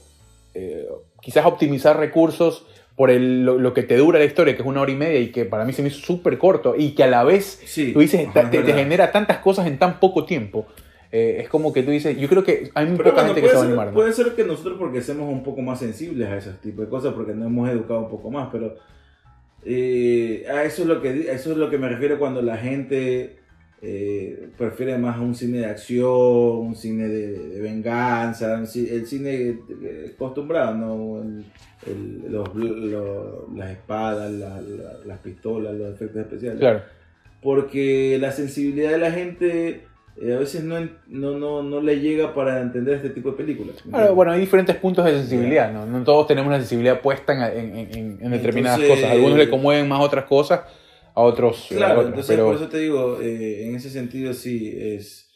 eh, 0.55 0.87
quizás 1.27 1.45
optimizar 1.45 1.99
recursos 1.99 2.65
por 2.95 3.11
el- 3.11 3.43
lo, 3.43 3.57
lo 3.59 3.73
que 3.73 3.83
te 3.83 3.97
dura 3.97 4.17
la 4.17 4.23
historia, 4.23 4.55
que 4.55 4.61
es 4.61 4.67
una 4.67 4.79
hora 4.79 4.91
y 4.93 4.95
media 4.95 5.19
y 5.19 5.27
que 5.29 5.43
para 5.43 5.65
mí 5.65 5.73
se 5.73 5.81
me 5.81 5.89
hizo 5.89 5.99
súper 5.99 6.37
corto 6.37 6.73
y 6.77 6.91
que 6.91 7.03
a 7.03 7.07
la 7.07 7.25
vez 7.25 7.61
Sí, 7.65 7.91
tú 7.91 7.99
dices, 7.99 8.29
ajá, 8.29 8.49
te, 8.49 8.63
te 8.63 8.71
genera 8.71 9.11
tantas 9.11 9.39
cosas 9.39 9.67
en 9.67 9.77
tan 9.77 9.99
poco 9.99 10.23
tiempo. 10.23 10.65
Eh, 11.11 11.39
es 11.41 11.49
como 11.49 11.73
que 11.73 11.83
tú 11.83 11.91
dices, 11.91 12.17
yo 12.17 12.29
creo 12.29 12.45
que 12.45 12.71
hay 12.73 12.85
muy 12.85 12.95
Pero 12.97 13.09
poca 13.09 13.23
bueno, 13.23 13.35
gente 13.35 13.41
que 13.41 13.49
se 13.49 13.55
va 13.55 13.61
a 13.61 13.65
animar. 13.65 13.87
¿no? 13.87 13.93
puede 13.93 14.13
ser 14.13 14.35
que 14.35 14.45
nosotros 14.45 14.77
porque 14.79 15.01
somos 15.01 15.29
un 15.29 15.43
poco 15.43 15.61
más 15.61 15.79
sensibles 15.79 16.29
a 16.29 16.37
ese 16.37 16.53
tipo 16.63 16.81
de 16.81 16.87
cosas, 16.87 17.13
porque 17.13 17.33
nos 17.33 17.47
hemos 17.47 17.69
educado 17.69 17.99
un 17.99 18.09
poco 18.09 18.31
más, 18.31 18.47
pero 18.53 18.75
eh, 19.65 20.45
a 20.49 20.63
eso 20.63 20.83
es 20.83 20.87
lo 20.87 21.01
que 21.01 21.09
a 21.29 21.33
eso 21.33 21.51
es 21.51 21.57
lo 21.57 21.69
que 21.69 21.77
me 21.77 21.89
refiero 21.89 22.17
cuando 22.17 22.41
la 22.41 22.57
gente 22.57 23.37
eh, 23.81 24.49
prefiere 24.57 24.97
más 24.97 25.19
un 25.19 25.35
cine 25.35 25.59
de 25.59 25.65
acción, 25.67 26.09
un 26.09 26.75
cine 26.75 27.07
de, 27.07 27.31
de 27.49 27.61
venganza, 27.61 28.55
el 28.59 28.67
cine 29.05 29.59
eh, 29.83 30.11
acostumbrado, 30.15 30.73
¿no? 30.75 31.21
El- 31.21 31.45
el- 31.85 32.31
los, 32.31 32.53
los- 32.55 33.53
las 33.55 33.69
espadas, 33.71 34.31
la- 34.31 34.59
la- 34.61 34.93
las 35.05 35.19
pistolas, 35.19 35.75
los 35.75 35.93
efectos 35.93 36.21
especiales 36.23 36.59
Claro. 36.59 36.81
porque 37.41 38.17
la 38.19 38.31
sensibilidad 38.31 38.91
de 38.91 38.97
la 38.97 39.11
gente 39.11 39.83
eh, 40.19 40.33
a 40.33 40.39
veces 40.39 40.63
no, 40.63 40.79
no, 41.07 41.37
no, 41.37 41.61
no 41.61 41.79
le 41.79 41.99
llega 41.99 42.33
para 42.33 42.59
entender 42.61 42.95
este 42.95 43.11
tipo 43.11 43.29
de 43.31 43.37
películas. 43.37 43.75
bueno, 44.15 44.31
hay 44.31 44.39
diferentes 44.39 44.75
puntos 44.77 45.05
de 45.05 45.11
sensibilidad, 45.11 45.71
¿no? 45.71 45.85
No 45.85 46.03
todos 46.03 46.25
tenemos 46.25 46.51
la 46.51 46.57
sensibilidad 46.57 46.99
puesta 47.01 47.33
en, 47.53 47.75
en- 47.77 47.95
en- 47.95 48.17
en 48.21 48.31
determinadas 48.31 48.79
Entonces- 48.79 49.03
cosas. 49.03 49.15
Algunos 49.15 49.37
le 49.37 49.47
conmueven 49.47 49.87
más 49.87 50.01
otras 50.01 50.25
cosas, 50.25 50.61
a 51.17 51.21
otros. 51.23 51.71
a 51.71 51.75
Claro, 51.75 52.01
entonces 52.07 52.27
pero 52.35 52.45
por 52.47 52.55
eso 52.55 52.67
te 52.69 52.77
digo, 52.79 53.19
eh, 53.21 53.65
en 53.67 53.75
ese 53.75 53.89
sentido 53.89 54.33
sí 54.33 54.71
es, 54.77 55.29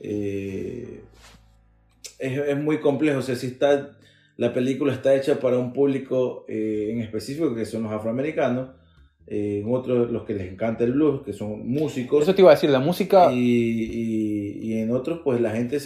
eh, 0.00 1.00
es, 2.18 2.38
es 2.38 2.56
muy 2.56 2.78
complejo. 2.80 3.18
O 3.18 3.22
sea, 3.22 3.34
si 3.36 3.48
está, 3.48 3.96
la 4.36 4.52
película 4.52 4.92
está 4.92 5.14
hecha 5.14 5.40
para 5.40 5.58
un 5.58 5.72
público 5.72 6.44
eh, 6.48 6.90
en 6.92 7.00
específico, 7.00 7.54
que 7.54 7.64
son 7.66 7.82
los 7.82 7.92
afroamericanos, 7.92 8.70
en 9.26 9.64
otros 9.72 10.10
los 10.10 10.24
que 10.24 10.34
les 10.34 10.52
encanta 10.52 10.84
el 10.84 10.92
blues, 10.92 11.22
que 11.22 11.32
son 11.32 11.66
músicos. 11.68 12.22
eso 12.22 12.34
te 12.34 12.42
iba 12.42 12.50
a 12.50 12.54
decir, 12.54 12.70
la 12.70 12.78
música. 12.80 13.32
y, 13.32 13.38
y- 13.40 14.58
y 14.62 14.78
en 14.78 14.90
otros 14.92 15.20
pues 15.24 15.40
la 15.40 15.50
gente 15.50 15.78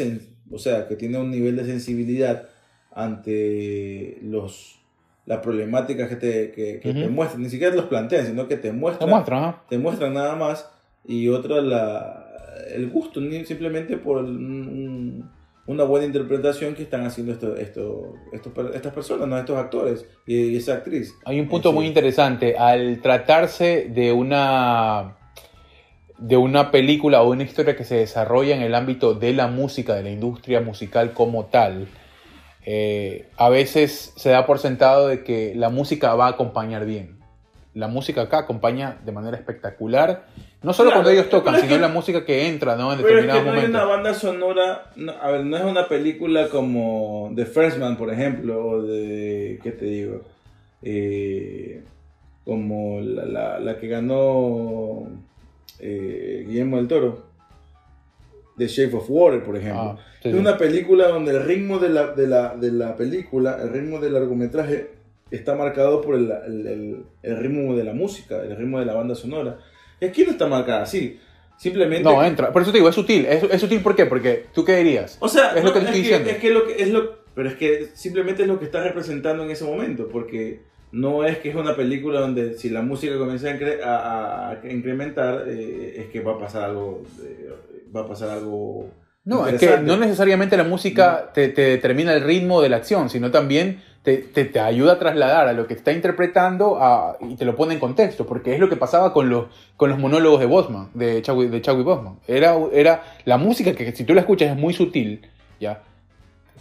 o 0.51 0.59
sea 0.59 0.89
que 0.89 0.97
tiene 0.97 1.19
un 1.19 1.31
nivel 1.31 1.55
de 1.57 1.65
sensibilidad 1.65 2.49
ante 2.91 4.19
los 4.23 4.81
las 5.29 5.39
problemáticas 5.39 6.09
que 6.09 6.17
te, 6.17 6.51
que, 6.53 6.81
que 6.81 6.93
te 6.95 7.09
muestran 7.09 7.43
ni 7.43 7.51
siquiera 7.51 7.71
te 7.71 7.77
los 7.77 7.87
plantean 7.87 8.27
sino 8.27 8.49
que 8.49 8.57
te 8.57 8.69
Te 8.69 8.73
muestran 8.73 9.57
te 9.69 9.79
muestran 9.79 10.15
nada 10.15 10.35
más 10.35 10.69
y 11.07 11.29
otra 11.29 11.61
la 11.61 12.25
el 12.75 12.89
gusto 12.91 13.21
simplemente 13.45 13.97
por 13.97 14.25
un- 14.25 15.31
una 15.67 15.85
buena 15.85 16.07
interpretación 16.07 16.75
que 16.75 16.83
están 16.83 17.05
haciendo 17.05 17.31
esto, 17.35 17.55
esto, 17.55 18.15
estos 18.33 18.53
per- 18.55 18.73
estas 18.75 18.93
personas, 18.95 19.29
¿no? 19.29 19.37
estos 19.39 19.59
actores 19.59 20.07
y, 20.27 20.35
y 20.35 20.57
esa 20.57 20.73
actriz. 20.75 21.15
Hay 21.27 21.39
un 21.41 21.47
punto 21.49 21.69
Sí. 21.71 21.75
muy 21.75 21.87
interesante. 21.87 22.57
Al 22.57 23.01
tratarse 23.03 23.87
de 23.91 24.11
una 24.13 25.15
de 26.19 26.37
una 26.37 26.71
película 26.71 27.23
o 27.23 27.31
una 27.31 27.43
historia 27.45 27.77
que 27.77 27.85
se 27.85 27.97
desarrolla 27.97 28.57
en 28.57 28.63
el 28.63 28.75
ámbito 28.75 29.15
de 29.15 29.33
la 29.35 29.47
música, 29.47 29.95
de 29.95 30.03
la 30.03 30.11
industria 30.11 30.61
musical 30.61 31.13
como 31.13 31.45
tal, 31.45 31.87
eh, 32.71 33.29
a 33.39 33.49
veces 33.49 34.13
se 34.17 34.29
da 34.29 34.45
por 34.45 34.59
sentado 34.59 35.09
de 35.09 35.25
que 35.25 35.55
la 35.57 35.71
música 35.71 36.15
va 36.15 36.27
a 36.27 36.31
acompañar 36.31 36.85
bien. 36.85 37.17
La 37.73 37.89
música 37.89 38.23
acá 38.23 38.39
acompaña 38.41 38.99
de 39.07 39.13
manera 39.13 39.37
espectacular, 39.39 40.27
no 40.63 40.73
solo 40.75 40.91
Claro, 40.91 41.03
cuando 41.05 41.11
ellos 41.13 41.31
tocan, 41.31 41.55
pero 41.55 41.65
sino 41.65 41.77
que- 41.77 41.81
la 41.81 41.89
música 41.89 42.25
que 42.27 42.47
entra 42.49 42.77
¿no? 42.77 42.93
en 42.93 43.01
Pero 43.01 43.21
es 43.21 43.27
que 43.27 43.27
determinados 43.33 43.45
no 43.47 43.51
hay 43.53 43.57
momentos. 43.69 43.83
una 43.83 43.91
banda 43.95 44.15
sonora, 44.15 44.91
no, 44.97 45.13
a 45.13 45.31
ver, 45.31 45.45
no 45.47 45.57
es 45.57 45.65
una 45.65 45.89
película 45.89 46.49
como 46.49 47.33
The 47.37 47.47
First 47.47 47.79
Man, 47.79 47.97
por 47.97 48.13
ejemplo, 48.13 48.67
o 48.67 48.83
de, 48.83 49.61
¿qué 49.63 49.71
te 49.73 49.85
digo? 49.87 50.23
Eh, 50.83 51.83
como 52.45 53.01
la, 53.01 53.25
la- 53.25 53.59
la 53.61 53.79
que 53.79 53.89
ganó 53.89 55.07
eh, 55.79 56.45
Guillermo 56.47 56.77
del 56.79 56.89
Toro, 56.89 57.28
The 58.59 58.67
Shape 58.67 58.97
of 58.97 59.07
Water, 59.09 59.43
por 59.43 59.57
ejemplo. 59.57 59.81
Ah, 59.81 59.99
sí, 60.23 60.29
es 60.29 60.35
sí. 60.35 60.41
una 60.41 60.59
película 60.59 61.09
donde 61.09 61.31
el 61.33 61.45
ritmo 61.45 61.79
de 61.79 61.89
la, 61.89 62.09
de, 62.13 62.27
la, 62.27 62.55
de 62.57 62.73
la 62.73 62.97
película, 62.97 63.59
el 63.63 63.71
ritmo 63.71 64.01
del 64.01 64.13
largometraje, 64.15 64.91
está 65.31 65.55
marcado 65.55 66.01
por 66.03 66.15
el, 66.17 66.31
el- 66.47 66.67
el- 66.67 67.03
el 67.23 67.37
ritmo 67.39 67.77
de 67.77 67.85
la 67.85 67.93
música, 67.95 68.43
el 68.43 68.57
ritmo 68.57 68.79
de 68.81 68.87
la 68.87 68.95
banda 68.95 69.15
sonora. 69.15 69.59
Y 70.01 70.05
aquí 70.07 70.25
no 70.25 70.33
está 70.33 70.47
marcada 70.47 70.83
así. 70.83 71.19
Simplemente 71.57 72.05
No, 72.05 72.23
entra. 72.25 72.53
Por 72.53 72.63
eso 72.63 72.71
te 72.71 72.79
digo, 72.79 72.89
es 72.89 72.95
sutil. 72.95 73.27
¿Es, 73.27 73.43
es 73.43 73.61
sutil 73.61 73.81
por 73.81 73.97
qué? 73.97 74.07
Porque 74.07 74.45
tú 74.55 74.65
qué 74.65 74.77
dirías. 74.77 75.17
O 75.21 75.29
sea, 75.29 75.51
Es 75.57 75.63
lo 75.65 75.71
no, 75.71 75.75
que 75.75 75.81
te 75.81 75.87
estoy 75.87 76.01
diciendo. 76.03 76.31
Es 76.31 76.37
que 76.39 76.51
lo 76.51 76.67
que 76.67 76.83
es 76.83 76.89
lo, 76.91 77.19
pero 77.35 77.49
es 77.49 77.57
que 77.57 77.89
simplemente 77.95 78.43
es 78.43 78.49
lo 78.49 78.59
que 78.61 78.65
está 78.67 78.83
representando 78.83 79.43
en 79.45 79.51
ese 79.51 79.65
momento, 79.65 80.09
porque 80.09 80.61
no 80.93 81.25
es 81.25 81.39
que 81.39 81.51
es 81.51 81.57
una 81.57 81.75
película 81.77 82.21
donde 82.21 82.55
si 82.55 82.71
la 82.71 82.81
música 82.83 83.19
comienza 83.19 83.49
a, 83.49 83.59
incre- 83.59 83.83
a- 83.83 84.51
a 84.51 84.73
incrementar, 84.73 85.45
eh, 85.49 85.95
es 85.99 86.07
que 86.07 86.21
va 86.21 86.35
a 86.35 86.39
pasar 86.39 86.63
algo, 86.63 87.03
va 87.95 88.03
a 88.03 88.07
pasar 88.09 88.31
algo. 88.31 88.87
No, 89.25 89.47
es 89.47 89.61
que 89.61 89.79
no 89.79 89.97
necesariamente 89.99 90.57
la 90.57 90.65
música 90.65 91.31
te, 91.35 91.49
te 91.49 91.63
determina 91.63 92.15
el 92.15 92.23
ritmo 92.23 92.63
de 92.63 92.69
la 92.71 92.77
acción, 92.79 93.11
sino 93.11 93.31
también 93.31 93.83
te, 94.03 94.17
te- 94.19 94.47
te 94.47 94.59
ayuda 94.61 94.95
a 94.95 94.99
trasladar 94.99 95.49
a 95.49 95.53
lo 95.53 95.67
que 95.67 95.75
está 95.75 95.93
interpretando 95.93 96.79
a- 96.81 97.19
y 97.21 97.37
te 97.37 97.45
lo 97.45 97.55
pone 97.55 97.75
en 97.75 97.81
contexto, 97.81 98.25
porque 98.27 98.55
es 98.55 98.61
lo 98.61 98.71
que 98.71 98.77
pasaba 98.77 99.13
con 99.13 99.29
los, 99.29 99.47
con 99.77 99.91
los 99.91 99.99
monólogos 99.99 100.41
de 100.41 100.47
Bosman, 100.47 100.89
de 100.95 101.21
Chadwick, 101.21 101.51
de 101.51 101.83
Boseman. 101.83 102.19
Era, 102.27 102.57
era 102.73 103.03
la 103.27 103.37
música 103.37 103.75
que 103.75 103.93
si 103.93 104.05
tú 104.05 104.15
la 104.15 104.21
escuchas 104.23 104.51
es 104.51 104.57
muy 104.57 104.73
sutil, 104.73 105.27
¿ya? 105.61 105.83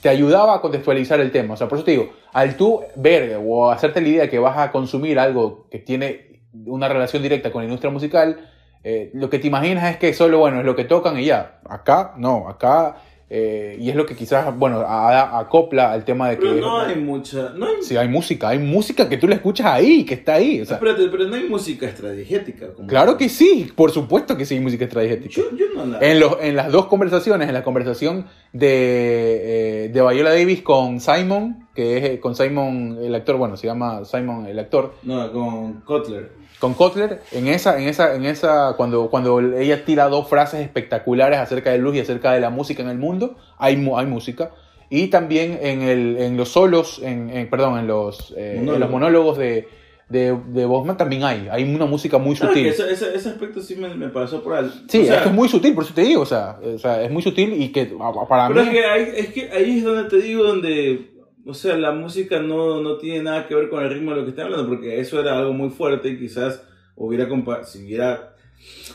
te 0.02 0.10
ayudaba 0.10 0.56
a 0.56 0.62
contextualizar 0.62 1.20
el 1.22 1.32
tema. 1.32 1.54
O 1.54 1.58
sea, 1.58 1.68
por 1.68 1.78
eso 1.78 1.86
te 1.86 1.92
digo, 1.92 2.12
al 2.34 2.56
tú 2.58 2.82
ver 2.96 3.40
o 3.44 3.72
hacerte 3.72 4.02
la 4.02 4.08
idea 4.10 4.30
que 4.30 4.40
vas 4.40 4.58
a 4.58 4.72
consumir 4.72 5.18
algo 5.20 5.68
que 5.72 5.80
tiene 5.80 6.42
una 6.66 6.88
relación 6.90 7.24
directa 7.24 7.52
con 7.52 7.62
la 7.62 7.66
industria 7.66 7.92
musical, 7.92 8.52
eh, 8.84 9.12
lo 9.14 9.30
que 9.30 9.40
te 9.40 9.48
imaginas 9.48 9.90
es 9.92 9.98
que 9.98 10.14
solo, 10.14 10.40
bueno, 10.40 10.60
es 10.60 10.66
lo 10.66 10.76
que 10.76 10.86
tocan 10.86 11.20
y 11.20 11.26
ya. 11.26 11.60
Acá, 11.68 12.14
no, 12.18 12.48
acá, 12.48 12.98
eh, 13.30 13.76
y 13.78 13.90
es 13.90 13.96
lo 13.98 14.06
que 14.06 14.16
quizás, 14.16 14.58
bueno, 14.58 14.80
a- 14.80 15.38
acopla 15.40 15.92
al 15.92 16.06
tema 16.06 16.30
de 16.30 16.38
que... 16.38 16.44
Pero 16.48 16.62
no 16.62 16.80
hay 16.80 16.96
mucha, 16.96 17.50
no 17.50 17.66
hay, 17.66 17.82
Sí, 17.82 17.98
hay 17.98 18.08
música, 18.08 18.48
hay 18.48 18.60
música 18.60 19.10
que 19.10 19.18
tú 19.18 19.28
la 19.28 19.36
escuchas 19.36 19.66
ahí, 19.68 20.06
que 20.06 20.14
está 20.14 20.36
ahí. 20.36 20.62
O 20.62 20.66
sea, 20.66 20.76
espérate, 20.78 21.10
pero 21.10 21.26
no 21.26 21.36
hay 21.36 21.44
música 21.50 21.88
estrategética. 21.88 22.68
Como 22.74 22.88
claro 22.88 23.18
que 23.18 23.28
sí, 23.28 23.70
por 23.76 23.92
supuesto 23.92 24.38
que 24.38 24.46
sí 24.46 24.54
hay 24.56 24.62
música 24.62 24.86
estratégica. 24.86 25.28
Yo, 25.28 25.44
yo 25.58 25.66
no 25.76 25.86
la. 25.86 26.00
En, 26.00 26.22
los, 26.22 26.38
en 26.42 26.56
las 26.56 26.72
dos 26.72 26.86
conversaciones, 26.86 27.50
en 27.50 27.54
la 27.54 27.64
conversación 27.64 28.28
de, 28.54 29.86
eh, 29.86 29.90
de 29.90 30.02
Viola 30.02 30.30
Davis 30.30 30.62
con 30.62 31.00
Simon, 31.02 31.68
que 31.76 31.98
es 31.98 32.04
eh, 32.06 32.20
con 32.22 32.34
Simon, 32.36 32.98
el 33.02 33.14
actor, 33.14 33.36
bueno, 33.38 33.58
se 33.58 33.68
llama 33.68 34.06
Simon, 34.06 34.46
el 34.48 34.58
actor, 34.60 34.94
No, 35.04 35.32
con 35.34 35.82
Kotler. 35.82 36.32
Con 36.60 36.74
Kotler, 36.74 37.22
en 37.32 37.48
esa, 37.48 37.80
en 37.80 37.88
esa, 37.88 38.16
en 38.16 38.26
esa, 38.26 38.74
cuando, 38.78 39.10
cuando 39.10 39.40
ella 39.40 39.86
tira 39.86 40.10
dos 40.10 40.28
frases 40.28 40.62
espectaculares 40.62 41.38
acerca 41.40 41.72
de 41.72 41.78
luz 41.78 41.96
y 41.96 42.00
acerca 42.00 42.32
de 42.34 42.40
la 42.40 42.50
música 42.50 42.82
en 42.82 42.90
el 42.90 42.98
mundo, 42.98 43.36
hay, 43.58 43.76
hay 43.96 44.06
música. 44.06 44.52
Y 44.90 45.08
también 45.08 45.60
en, 45.62 45.82
el, 45.82 46.18
en 46.18 46.38
los 46.38 46.50
solos, 46.50 47.00
en, 47.04 47.30
en- 47.30 47.50
perdón, 47.50 47.78
en 47.80 47.88
los, 47.88 48.34
eh, 48.38 48.58
en 48.60 48.66
los 48.80 48.90
Monólogos. 48.90 49.38
de, 49.38 49.68
de, 50.10 50.38
de 50.48 50.66
Bosman 50.66 50.96
también 50.96 51.26
hay. 51.26 51.50
Hay 51.52 51.64
una 51.66 51.86
música 51.86 52.18
muy 52.18 52.34
Claro, 52.36 52.54
sutil. 52.54 52.68
ese, 52.68 52.90
ese, 52.90 53.14
ese 53.14 53.28
aspecto 53.28 53.62
sí 53.62 53.76
me, 53.76 53.94
me 53.94 54.08
pasó 54.08 54.42
por 54.42 54.54
alto. 54.56 54.74
Sí, 54.88 55.02
O 55.02 55.04
sea, 55.04 55.16
es 55.18 55.22
que 55.24 55.28
es 55.28 55.36
muy 55.36 55.50
sutil, 55.50 55.74
por 55.76 55.84
eso 55.84 55.94
te 55.94 56.04
digo, 56.04 56.22
o 56.22 56.26
sea, 56.26 56.58
o 56.64 56.80
sea, 56.80 57.04
es 57.04 57.12
muy 57.12 57.22
sutil 57.22 57.62
y 57.62 57.74
que 57.74 57.86
para 58.30 58.48
Pero 58.48 58.62
mí... 58.64 58.68
es 58.68 58.74
que, 58.74 58.86
ahí, 58.86 59.12
es 59.18 59.28
que 59.34 59.52
ahí 59.52 59.78
es 59.80 59.84
donde 59.84 60.10
te 60.10 60.16
digo, 60.22 60.44
donde, 60.46 61.12
o 61.48 61.54
sea, 61.54 61.76
la 61.78 61.92
música 61.92 62.40
no, 62.40 62.82
no 62.82 62.98
tiene 62.98 63.24
nada 63.24 63.48
que 63.48 63.56
ver 63.56 63.70
con 63.70 63.84
el 63.84 63.90
ritmo 63.90 64.12
de 64.12 64.18
lo 64.18 64.24
que 64.24 64.30
están 64.32 64.46
hablando, 64.46 64.68
porque 64.68 65.00
eso 65.00 65.20
era 65.20 65.38
algo 65.38 65.54
muy 65.54 65.70
fuerte 65.70 66.10
y 66.10 66.20
quizás 66.20 66.64
hubiera, 66.96 67.28
si 67.64 67.84
hubiera, 67.86 68.36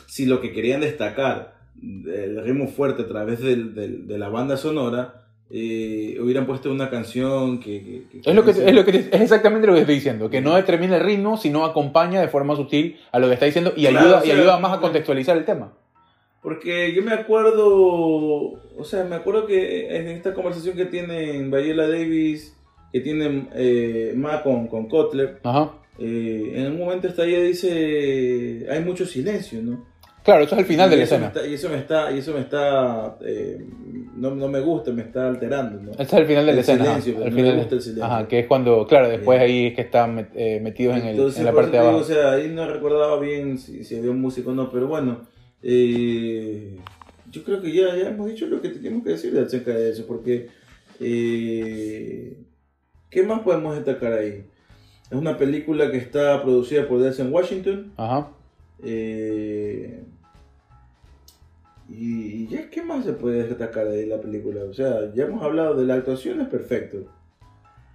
si 0.07 0.27
lo 0.27 0.41
que 0.41 0.53
querían 0.53 0.81
destacar, 0.83 1.55
el 1.83 2.43
ritmo 2.45 2.69
fuerte 2.69 3.03
a 3.03 3.09
través 3.09 3.41
del- 3.41 3.75
del- 3.75 4.07
de 4.07 4.19
la 4.19 4.29
banda 4.29 4.57
sonora, 4.57 5.19
eh, 5.55 6.17
hubieran 6.21 6.47
puesto 6.47 6.71
una 6.71 6.89
canción 6.89 7.61
que... 7.61 7.83
que- 7.83 8.21
que- 8.23 8.31
Es, 8.31 8.35
lo 8.35 8.45
que, 8.45 8.51
es, 8.53 8.73
lo 8.75 8.85
que 8.85 8.91
es 9.13 9.21
exactamente 9.21 9.67
lo 9.67 9.75
que 9.75 9.81
estoy 9.81 9.97
diciendo, 9.97 10.31
que 10.31 10.41
no 10.41 10.55
determina 10.55 10.97
el 10.97 11.03
ritmo, 11.05 11.37
sino 11.37 11.65
acompaña 11.65 12.21
de 12.21 12.29
forma 12.29 12.57
sutil 12.57 12.97
a 13.13 13.19
lo 13.19 13.27
que 13.29 13.35
está 13.35 13.47
diciendo 13.47 13.73
y 13.77 13.83
Claro, 13.87 13.99
ayuda, 14.01 14.21
o 14.23 14.25
y 14.27 14.31
ayuda 14.31 14.59
más 14.59 14.73
a 14.79 14.81
contextualizar 14.81 15.37
el 15.37 15.45
tema. 15.45 15.73
Porque 16.43 16.93
yo 16.93 17.03
me 17.03 17.13
acuerdo, 17.13 17.67
o 17.69 18.85
sea, 18.85 19.05
me 19.05 19.15
acuerdo 19.17 19.47
que 19.47 19.97
en 19.97 20.09
esta 20.09 20.35
conversación 20.35 20.77
que 20.77 20.87
tienen 20.87 21.51
Viola 21.51 21.87
Davis, 21.89 22.57
que 22.93 23.01
tienen 23.01 23.49
eh, 23.55 24.13
Ma 24.17 24.43
con, 24.43 24.67
con 24.67 24.89
Kotler, 24.89 25.39
Ajá. 25.45 25.71
eh, 25.99 26.53
en 26.57 26.73
un 26.73 26.79
momento 26.81 27.07
hasta 27.09 27.25
ella 27.25 27.41
dice, 27.43 28.67
hay 28.69 28.81
mucho 28.85 29.07
silencio, 29.07 29.63
¿no? 29.63 29.85
Claro, 30.25 30.45
eso 30.45 30.55
es 30.55 30.61
el 30.61 30.67
final 30.67 30.89
de 30.89 30.95
Y 30.97 30.99
la 30.99 31.05
eso 31.05 31.19
me 31.19 31.27
escena. 31.27 31.41
está- 31.41 31.49
y 31.51 31.55
eso 31.55 31.69
me 31.69 31.77
está, 31.79 32.13
y 32.13 32.19
eso 32.19 32.33
me 32.33 32.41
está, 32.41 33.17
eh, 33.25 33.65
no, 34.17 34.35
no 34.35 34.47
me 34.49 34.61
gusta, 34.61 34.93
me 34.93 35.03
está 35.03 35.27
alterando, 35.29 35.81
¿no? 35.83 35.93
Es 36.01 36.13
el 36.13 36.27
final 36.27 36.47
de 36.47 36.53
la 36.53 36.53
El 36.53 36.59
escena. 36.59 36.85
ajá. 36.85 36.95
me 36.97 37.31
final- 37.33 37.57
gusta 37.57 37.75
el 37.77 37.81
silencio. 37.83 38.05
Ajá, 38.05 38.29
que 38.29 38.39
es 38.41 38.47
cuando, 38.47 38.87
claro, 38.87 39.09
después 39.09 39.39
Bien. 39.41 39.51
ahí 39.51 39.67
es 39.69 39.75
que 39.75 39.81
están 39.83 40.29
eh, 40.37 40.61
metidos 40.63 40.97
en, 40.99 41.03
el- 41.07 41.11
Entonces, 41.17 41.41
en 41.41 41.45
la 41.47 41.53
parte 41.53 41.71
de 41.73 41.79
abajo. 41.79 41.99
digo, 41.99 42.05
o 42.05 42.09
sea, 42.09 42.33
ahí 42.33 42.49
no 42.49 42.69
recordaba 42.69 43.19
bien 43.19 43.59
si, 43.59 43.83
si 43.85 43.97
había 43.97 44.11
un 44.13 44.21
músico 44.21 44.51
o 44.51 44.55
no, 44.55 44.71
pero 44.71 44.87
bueno, 44.87 45.23
eh, 45.63 46.77
yo 47.31 47.45
creo 47.45 47.61
que 47.61 47.73
ya, 47.73 47.97
ya 47.97 48.09
hemos 48.09 48.29
dicho 48.29 48.47
lo 48.47 48.61
que 48.61 48.69
teníamos 48.69 49.05
que 49.05 49.11
decir 49.11 49.39
acerca 49.39 49.73
de 49.73 49.91
eso, 49.91 50.07
porque 50.07 50.49
eh, 51.01 52.37
¿qué 53.11 53.23
más 53.23 53.41
podemos 53.41 53.75
destacar 53.75 54.13
ahí? 54.13 54.45
Es 55.11 55.17
una 55.19 55.37
película 55.37 55.91
que 55.91 55.99
está 55.99 56.43
producida 56.43 56.89
por 56.89 57.01
Denzel 57.01 57.29
Washington. 57.33 57.93
Ajá. 57.97 58.31
eh, 58.83 60.03
y, 61.89 62.45
y 62.45 62.47
ya, 62.49 62.71
¿qué 62.71 62.83
más 62.83 63.05
se 63.05 63.13
puede 63.13 63.47
destacar 63.47 63.89
de 63.89 64.07
la 64.07 64.21
película? 64.21 64.65
O 64.65 64.73
sea, 64.73 65.13
ya 65.15 65.25
hemos 65.25 65.43
hablado 65.43 65.75
de 65.75 65.85
la 65.85 65.95
actuación, 65.95 66.41
es 66.41 66.49
perfecto. 66.49 67.07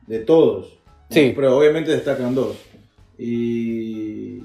De 0.05 0.19
todos. 0.19 0.77
Sí. 1.09 1.33
Pero 1.35 1.57
obviamente 1.57 1.91
destacan 1.91 2.35
dos. 2.35 2.57
Y. 3.17 4.41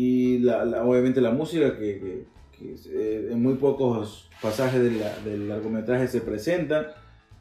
Y 0.00 0.38
la, 0.38 0.64
la- 0.64 0.84
obviamente 0.84 1.20
la 1.20 1.30
música, 1.40 1.76
que, 1.78 1.88
que- 2.00 2.24
que 2.56 2.74
eh, 2.90 3.28
en 3.32 3.42
muy 3.42 3.54
pocos 3.54 4.28
pasajes 4.40 4.80
de 4.82 4.92
la- 4.92 5.18
del 5.26 5.48
largometraje 5.48 6.06
se 6.08 6.20
presenta, 6.20 6.78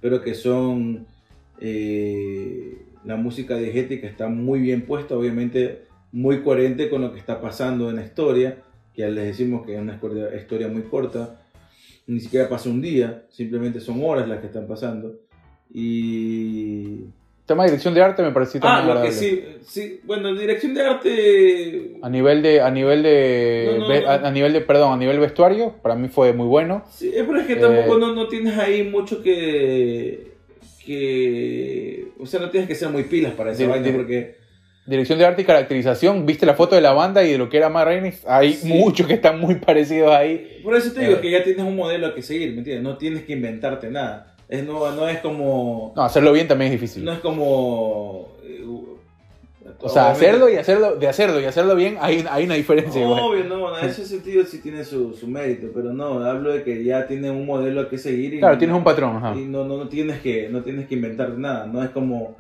pero 0.02 0.22
que 0.22 0.34
son. 0.34 1.06
eh, 1.62 2.86
la 3.06 3.16
música 3.16 3.56
diegética 3.56 4.08
está 4.08 4.28
muy 4.28 4.60
bien 4.60 4.82
puesta, 4.86 5.16
obviamente 5.18 5.84
muy 6.12 6.42
coherente 6.44 6.90
con 6.90 7.02
lo 7.02 7.14
que 7.14 7.20
está 7.20 7.40
pasando 7.42 7.90
en 7.90 7.96
la 7.96 8.04
historia, 8.04 8.58
que 8.94 9.02
ya 9.04 9.10
les 9.10 9.26
decimos 9.26 9.66
que 9.66 9.76
es 9.76 9.82
una 9.82 9.98
historia 10.38 10.68
muy 10.68 10.84
corta, 10.84 11.42
ni 12.08 12.20
siquiera 12.20 12.50
pasa 12.50 12.70
un 12.70 12.82
día, 12.82 13.26
simplemente 13.30 13.80
son 13.80 14.04
horas 14.04 14.28
las 14.28 14.40
que 14.42 14.48
están 14.48 14.68
pasando. 14.68 15.16
Y 15.74 17.06
Tema 17.50 17.64
de 17.64 17.72
dirección 17.72 17.96
de 17.96 18.02
arte 18.04 18.22
me 18.22 18.30
pareció 18.32 18.60
Ah, 18.64 18.78
también 18.78 18.96
lo 18.98 19.02
que 19.02 19.12
sí, 19.12 19.44
sí, 19.66 20.02
bueno, 20.04 20.36
dirección 20.36 20.76
de 20.76 20.82
arte. 20.86 21.96
A 22.04 22.08
nivel 22.08 22.44
de, 22.44 22.62
a 22.62 22.70
nivel 22.70 23.02
de, 23.02 23.70
No, 23.72 23.78
no, 23.80 23.88
ve- 23.90 24.02
no. 24.02 24.08
A, 24.10 24.14
a 24.28 24.32
nivel 24.32 24.54
de, 24.54 24.62
perdón, 24.62 24.94
a 24.94 24.98
nivel 24.98 25.18
vestuario, 25.20 25.74
para 25.82 25.96
mí 25.96 26.10
fue 26.10 26.32
muy 26.34 26.46
bueno. 26.46 26.84
Sí, 26.92 27.08
es 27.12 27.24
pero 27.24 27.40
es 27.40 27.48
que 27.48 27.54
Eh, 27.54 27.56
tampoco 27.56 27.98
no, 27.98 28.14
no 28.14 28.28
tienes 28.28 28.56
ahí 28.60 28.84
mucho 28.84 29.24
que. 29.24 30.28
que. 30.86 32.10
O 32.20 32.28
sea, 32.28 32.40
no 32.40 32.52
tienes 32.52 32.68
que 32.70 32.76
ser 32.76 32.90
muy 32.90 33.04
pilas 33.06 33.34
para 33.34 33.52
vaina, 33.52 33.78
dir- 33.78 33.96
porque. 33.96 34.36
Dirección 34.86 35.18
de 35.18 35.26
arte 35.26 35.42
y 35.42 35.46
caracterización, 35.46 36.28
viste 36.28 36.46
la 36.46 36.54
foto 36.54 36.76
de 36.76 36.82
la 36.82 36.94
banda 36.94 37.24
y 37.24 37.32
de 37.32 37.38
lo 37.40 37.50
que 37.50 37.58
era 37.58 37.70
Matt 37.70 37.86
Reynolds, 37.88 38.26
hay 38.28 38.54
Sí. 38.54 38.68
muchos 38.68 39.08
que 39.08 39.14
están 39.16 39.40
muy 39.40 39.56
parecidos 39.56 40.12
ahí. 40.12 40.60
Por 40.64 40.76
eso 40.76 40.92
te 40.94 41.02
digo 41.02 41.14
Eh. 41.14 41.22
que 41.22 41.32
ya 41.32 41.44
tienes 41.44 41.64
un 41.64 41.76
modelo 41.76 42.14
que 42.14 42.22
seguir, 42.22 42.52
¿me 42.52 42.60
entiendes? 42.60 42.84
No 42.84 42.98
tienes 42.98 43.24
que 43.24 43.34
inventarte 43.34 43.90
nada. 43.90 44.36
Es, 44.50 44.66
no, 44.66 44.92
no 44.92 45.08
es 45.08 45.20
como. 45.20 45.94
No, 45.96 46.02
hacerlo 46.04 46.32
bien 46.34 46.48
también 46.48 46.74
es 46.74 46.82
difícil. 46.82 47.06
No 47.06 47.14
es 47.14 47.20
como. 47.20 48.30
eh, 48.44 48.66
o 49.82 49.88
sea, 49.88 50.08
obviamente- 50.08 50.28
hacerlo 50.28 50.50
y 50.50 50.56
hacerlo, 50.56 50.96
de 50.96 51.08
hacerlo 51.08 51.40
y 51.40 51.46
hacerlo 51.46 51.76
bien, 51.76 51.98
hay, 52.02 52.26
hay 52.30 52.46
una 52.46 52.56
diferencia 52.56 53.02
igual. 53.02 53.20
Obvio, 53.22 53.44
no, 53.46 53.78
en 53.78 53.86
ese 53.88 54.04
sentido 54.06 54.44
sí 54.46 54.60
tiene 54.62 54.84
su, 54.84 55.14
su 55.14 55.28
mérito, 55.28 55.68
pero 55.74 55.94
no, 55.94 56.20
hablo 56.26 56.52
de 56.52 56.64
que 56.64 56.84
ya 56.84 57.06
tienes 57.08 57.32
un 57.32 57.46
modelo 57.46 57.88
que 57.88 57.98
seguir 57.98 58.34
y, 58.34 58.40
Claro, 58.40 58.58
tienes 58.58 58.76
un 58.76 58.84
patrón, 58.84 59.18
ajá. 59.18 59.36
y 59.38 59.46
no, 59.46 59.64
no, 59.66 59.78
no 59.78 59.88
tienes 59.88 60.20
que 60.22 60.50
no 60.50 60.64
tienes 60.64 60.88
que 60.88 60.96
inventar 60.96 61.30
nada, 61.38 61.68
no 61.68 61.84
es 61.84 61.92
como 61.92 62.38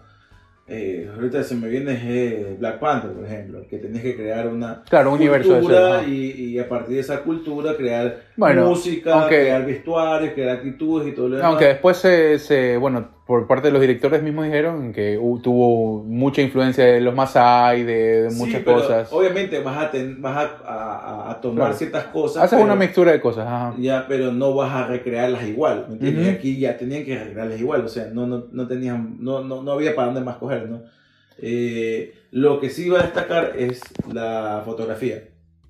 eh, 0.69 1.09
ahorita 1.13 1.43
se 1.43 1.55
me 1.55 1.67
viene 1.67 1.99
eh, 2.01 2.55
Black 2.59 2.79
Panther, 2.79 3.11
por 3.11 3.25
ejemplo, 3.25 3.65
que 3.69 3.77
tenés 3.77 4.01
que 4.01 4.15
crear 4.15 4.47
una 4.47 4.83
Claro, 4.89 5.13
universo 5.13 5.55
cultura 5.55 6.01
eso, 6.01 6.09
y, 6.09 6.31
y 6.31 6.59
a 6.59 6.69
partir 6.69 6.95
de 6.95 7.01
esa 7.01 7.21
cultura 7.21 7.75
crear 7.75 8.21
Bueno, 8.37 8.69
música, 8.69 9.13
aunque- 9.21 9.41
crear 9.41 9.65
vestuarios, 9.65 10.33
crear 10.33 10.57
actitudes 10.57 11.07
y 11.07 11.11
todo 11.13 11.29
lo 11.29 11.35
demás. 11.37 11.49
Aunque 11.49 11.65
después 11.65 11.97
se, 11.97 12.39
se- 12.39 12.77
bueno, 12.77 13.09
por 13.29 13.45
parte 13.45 13.67
de 13.67 13.71
los 13.73 13.79
directores 13.81 14.23
mismos 14.23 14.45
dijeron 14.45 14.91
que 14.91 15.13
tuvo 15.43 16.03
mucha 16.03 16.41
influencia 16.41 16.83
de 16.83 16.99
los 16.99 17.13
Masai, 17.13 17.83
de, 17.83 18.23
de 18.23 18.31
Sí, 18.31 18.37
muchas 18.37 18.63
pero 18.65 18.77
cosas. 18.77 19.13
Obviamente 19.13 19.59
vas 19.59 19.77
a, 19.77 19.91
ten- 19.91 20.19
vas 20.19 20.35
a, 20.35 20.57
a- 20.65 21.31
a 21.31 21.39
tomar 21.39 21.57
Claro. 21.65 21.73
ciertas 21.75 22.05
cosas. 22.05 22.41
Haces 22.43 22.57
pero- 22.57 22.63
una 22.65 22.75
mixtura 22.75 23.11
de 23.11 23.21
cosas, 23.21 23.45
ajá. 23.45 23.75
Ya, 23.77 24.07
pero 24.07 24.31
no 24.31 24.55
vas 24.55 24.71
a 24.73 24.87
recrearlas 24.87 25.43
igual, 25.47 25.85
¿me 25.89 25.93
entiendes? 25.93 26.25
Y 26.25 26.29
aquí 26.31 26.59
ya 26.59 26.75
tenían 26.75 27.05
que 27.05 27.23
recrearlas 27.23 27.59
igual, 27.59 27.85
o 27.85 27.87
sea, 27.87 28.07
no, 28.11 28.25
no, 28.25 28.45
no 28.51 28.67
tenían, 28.67 29.17
no, 29.19 29.43
no, 29.43 29.61
no 29.61 29.71
había 29.73 29.93
para 29.93 30.07
dónde 30.07 30.21
más 30.21 30.37
coger, 30.37 30.67
¿no? 30.67 30.81
Eh, 31.37 32.15
lo 32.31 32.59
que 32.59 32.71
sí 32.71 32.87
iba 32.87 32.99
a 32.99 33.03
destacar 33.03 33.53
es 33.59 33.79
la 34.11 34.63
fotografía, 34.65 35.23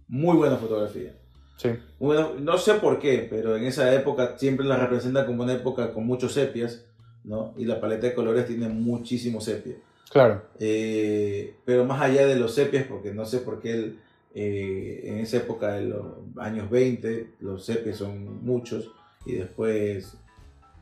muy 0.07 0.37
buena 0.37 0.55
fotografía. 0.55 1.11
Sí. 1.57 1.71
Buena- 1.99 2.29
no 2.39 2.57
sé 2.57 2.75
por 2.75 2.99
qué, 2.99 3.27
pero 3.29 3.57
en 3.57 3.65
esa 3.65 3.93
época 3.93 4.35
siempre 4.37 4.65
la 4.65 4.77
representan 4.77 5.25
como 5.25 5.43
una 5.43 5.51
época 5.55 5.91
con 5.91 6.05
muchos 6.07 6.31
sepias, 6.33 6.85
¿no? 7.29 7.53
Y 7.57 7.65
la 7.65 7.79
paleta 7.79 8.07
de 8.07 8.15
colores 8.15 8.47
tiene 8.47 8.67
muchísimo 8.67 9.39
sepia. 9.39 9.75
Claro. 10.11 10.41
Eh, 10.59 11.53
pero 11.63 11.85
más 11.85 12.01
allá 12.01 12.25
de 12.25 12.35
los 12.35 12.55
sepias, 12.55 12.85
porque 12.85 13.13
no 13.13 13.25
sé 13.25 13.37
por 13.37 13.61
qué 13.61 13.71
el, 13.73 13.99
eh, 14.33 15.01
en 15.05 15.19
esa 15.19 15.37
época 15.37 15.73
de 15.73 15.85
los 15.85 16.05
años 16.37 16.69
20 16.71 17.35
los 17.41 17.63
sepias 17.63 17.97
son 17.97 18.43
muchos 18.43 18.91
y 19.25 19.33
después 19.33 20.17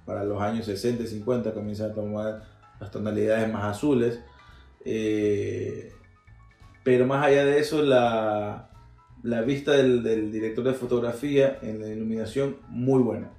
para 0.06 0.24
los 0.24 0.42
años 0.42 0.66
60 0.66 1.04
y 1.04 1.08
50 1.08 1.54
comienzan 1.54 1.92
a 1.92 1.94
tomar 1.94 2.44
las 2.80 2.92
tonalidades 2.92 3.52
más 3.52 3.66
azules. 3.66 4.22
Eh, 4.86 5.92
pero 6.86 7.06
más 7.06 7.26
allá 7.26 7.44
de 7.44 7.60
eso, 7.60 7.82
la, 7.82 8.70
la 9.24 9.42
vista 9.42 9.74
del, 9.74 10.02
del 10.02 10.32
director 10.32 10.64
de 10.64 10.74
fotografía 10.74 11.60
en 11.62 11.82
la 11.82 11.90
iluminación 11.90 12.56
muy 12.70 13.02
buena. 13.04 13.32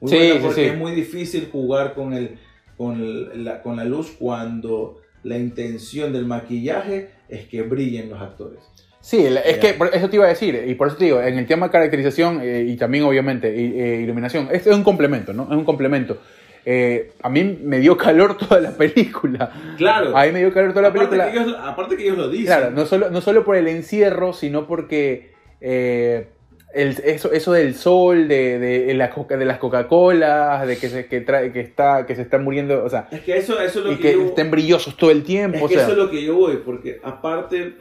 Muy 0.00 0.10
Sí, 0.10 0.16
buena 0.16 0.34
sí, 0.34 0.40
porque 0.40 0.54
sí. 0.62 0.70
es 0.70 0.78
muy 0.78 0.92
difícil 0.92 1.48
jugar 1.52 1.92
con, 1.94 2.14
el, 2.14 2.38
con, 2.76 3.44
la, 3.44 3.62
con 3.62 3.76
la 3.76 3.84
luz 3.84 4.12
cuando 4.18 5.00
la 5.22 5.38
intención 5.38 6.12
del 6.12 6.26
maquillaje 6.26 7.10
es 7.28 7.46
que 7.46 7.62
brillen 7.62 8.10
los 8.10 8.20
actores. 8.20 8.60
Sí, 9.00 9.26
es 9.26 9.58
que 9.58 9.76
eso 9.92 10.08
te 10.08 10.16
iba 10.16 10.24
a 10.24 10.28
decir, 10.28 10.64
y 10.66 10.74
por 10.74 10.88
eso 10.88 10.96
te 10.96 11.04
digo, 11.04 11.20
en 11.20 11.36
el 11.36 11.46
tema 11.46 11.66
de 11.66 11.72
caracterización 11.72 12.40
eh, 12.42 12.64
y 12.66 12.76
también 12.76 13.04
obviamente 13.04 13.48
eh, 13.48 14.00
iluminación, 14.00 14.48
este 14.50 14.70
es 14.70 14.76
un 14.76 14.82
complemento, 14.82 15.34
¿no? 15.34 15.44
Es 15.44 15.56
un 15.56 15.64
complemento. 15.64 16.18
Eh, 16.66 17.12
a 17.22 17.28
mí 17.28 17.58
me 17.62 17.80
dio 17.80 17.96
calor 17.96 18.38
toda 18.38 18.60
la 18.60 18.70
película. 18.70 19.50
Claro. 19.76 20.16
A 20.16 20.24
mí 20.24 20.32
me 20.32 20.38
dio 20.40 20.52
calor 20.52 20.70
toda 20.70 20.88
la 20.88 20.92
película. 20.92 21.30
que 21.30 21.38
ellos, 21.38 21.56
aparte 21.60 21.96
que 21.96 22.04
ellos 22.04 22.16
lo 22.16 22.28
dicen. 22.30 22.46
Claro, 22.46 22.70
no 22.70 22.86
solo, 22.86 23.10
no 23.10 23.20
solo 23.20 23.44
por 23.44 23.56
el 23.56 23.68
encierro, 23.68 24.32
sino 24.32 24.66
porque 24.66 25.32
eh, 25.60 26.28
el- 26.74 26.96
eso, 27.04 27.32
eso 27.32 27.52
del 27.52 27.74
sol, 27.74 28.28
de, 28.28 28.58
de, 28.58 28.94
la 28.94 29.10
coca- 29.10 29.36
de 29.36 29.44
las 29.44 29.58
Coca-Colas, 29.58 30.66
de 30.66 30.76
que 30.76 30.88
se, 30.88 31.06
que, 31.06 31.20
trae, 31.20 31.52
que, 31.52 31.60
está, 31.60 32.04
que 32.06 32.14
se 32.16 32.22
están 32.22 32.44
muriendo, 32.44 32.84
o 32.84 32.88
sea, 32.90 33.08
Es 33.10 33.20
que 33.22 33.36
eso, 33.36 33.60
eso 33.60 33.78
es 33.80 33.84
lo 33.84 33.92
y 33.92 33.96
que, 33.96 34.02
que 34.02 34.12
yo, 34.14 34.24
estén 34.26 34.50
brillosos 34.50 34.96
todo 34.96 35.10
el 35.10 35.22
tiempo. 35.22 35.58
es 35.58 35.62
o 35.64 35.68
que 35.68 35.74
sea, 35.74 35.82
eso 35.84 35.92
es 35.92 35.98
lo 35.98 36.10
que 36.10 36.22
yo 36.24 36.36
voy, 36.36 36.58
porque 36.64 37.00
aparte 37.02 37.74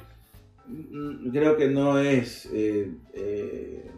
mm, 0.68 1.30
creo 1.32 1.58
que 1.58 1.68
no 1.68 2.00
es, 2.00 2.50
eh, 2.54 2.90
eh, 3.14 3.90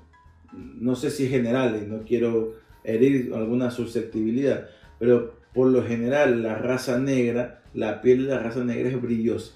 no 0.53 0.95
sé 0.95 1.09
si 1.11 1.25
es 1.25 1.29
general 1.31 1.79
y 1.83 1.85
no 1.87 2.03
quiero 2.03 2.53
herir 2.83 3.31
alguna 3.33 3.71
susceptibilidad, 3.71 4.67
pero 4.99 5.35
por 5.53 5.67
lo 5.67 5.83
general 5.83 6.43
la 6.43 6.55
raza 6.55 6.97
negra, 6.99 7.61
la 7.73 8.01
piel 8.01 8.27
de 8.27 8.33
la 8.33 8.39
raza 8.39 8.63
negra 8.63 8.89
es 8.89 9.01
brillosa, 9.01 9.53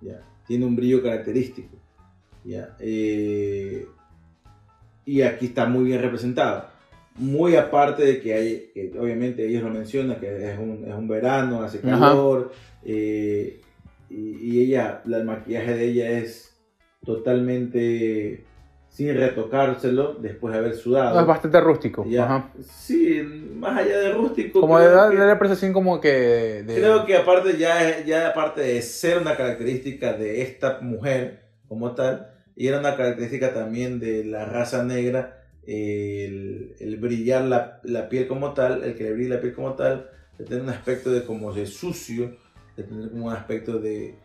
¿ya? 0.00 0.20
tiene 0.46 0.64
un 0.66 0.76
brillo 0.76 1.02
característico. 1.02 1.76
¿ya? 2.44 2.74
Eh, 2.80 3.86
y 5.10 5.22
aquí 5.22 5.46
está 5.46 5.66
muy 5.66 5.84
bien 5.84 6.02
representado. 6.02 6.66
Muy 7.16 7.56
aparte 7.56 8.04
de 8.04 8.20
que 8.20 8.34
hay, 8.34 8.70
que 8.74 8.92
obviamente 8.98 9.44
ellos 9.46 9.62
lo 9.62 9.70
mencionan, 9.70 10.20
que 10.20 10.50
es 10.52 10.58
un, 10.58 10.84
es 10.86 10.94
un 10.94 11.08
verano, 11.08 11.62
hace 11.62 11.80
calor, 11.80 12.52
eh, 12.84 13.60
y, 14.10 14.36
y 14.40 14.60
ella, 14.64 15.02
la- 15.04 15.18
el 15.18 15.24
maquillaje 15.24 15.74
de 15.74 15.84
ella 15.84 16.10
es 16.10 16.54
totalmente 17.04 18.44
sin 18.90 19.14
retocárselo 19.16 20.14
después 20.14 20.52
de 20.52 20.58
haber 20.60 20.74
sudado. 20.74 21.14
no, 21.16 21.20
es 21.20 21.26
bastante 21.26 21.60
rústico. 21.60 22.04
Ya. 22.08 22.24
ajá. 22.24 22.50
Sí, 22.62 23.20
más 23.54 23.78
allá 23.78 23.98
de 23.98 24.12
rústico. 24.12 24.60
Como 24.60 24.78
de 24.78 24.86
creo 24.86 24.96
dar 24.96 25.10
que- 25.10 25.16
dar 25.18 25.28
la 25.28 25.38
percepción 25.38 25.72
como 25.72 26.00
que... 26.00 26.08
de- 26.10 26.62
de- 26.64 26.74
Creo 26.76 27.04
que 27.04 27.16
aparte 27.16 27.56
ya, 27.58 28.04
ya 28.04 28.28
aparte 28.28 28.60
de 28.62 28.80
ser 28.82 29.18
una 29.18 29.36
característica 29.36 30.12
de 30.14 30.42
esta 30.42 30.80
mujer 30.80 31.42
como 31.68 31.92
tal, 31.94 32.30
y 32.60 32.66
era 32.66 32.80
una 32.80 32.96
característica 32.96 33.54
también 33.54 34.00
de 34.00 34.24
la 34.24 34.44
raza 34.44 34.82
negra, 34.82 35.44
el, 35.66 36.74
el 36.80 36.96
brillar 36.96 37.44
la, 37.44 37.80
la 37.84 38.08
piel 38.08 38.26
como 38.26 38.52
tal, 38.52 38.82
el 38.82 38.94
que 38.96 39.04
le 39.04 39.12
brille 39.12 39.30
la 39.36 39.40
piel 39.40 39.54
como 39.54 39.74
tal, 39.74 40.10
de 40.36 40.44
tener 40.44 40.62
un 40.64 40.70
aspecto 40.70 41.10
de 41.10 41.24
como 41.24 41.52
de 41.52 41.66
sucio, 41.66 42.36
de 42.76 42.82
tener 42.82 43.10
como 43.10 43.26
un 43.26 43.32
aspecto 43.32 43.78
de, 43.78 44.16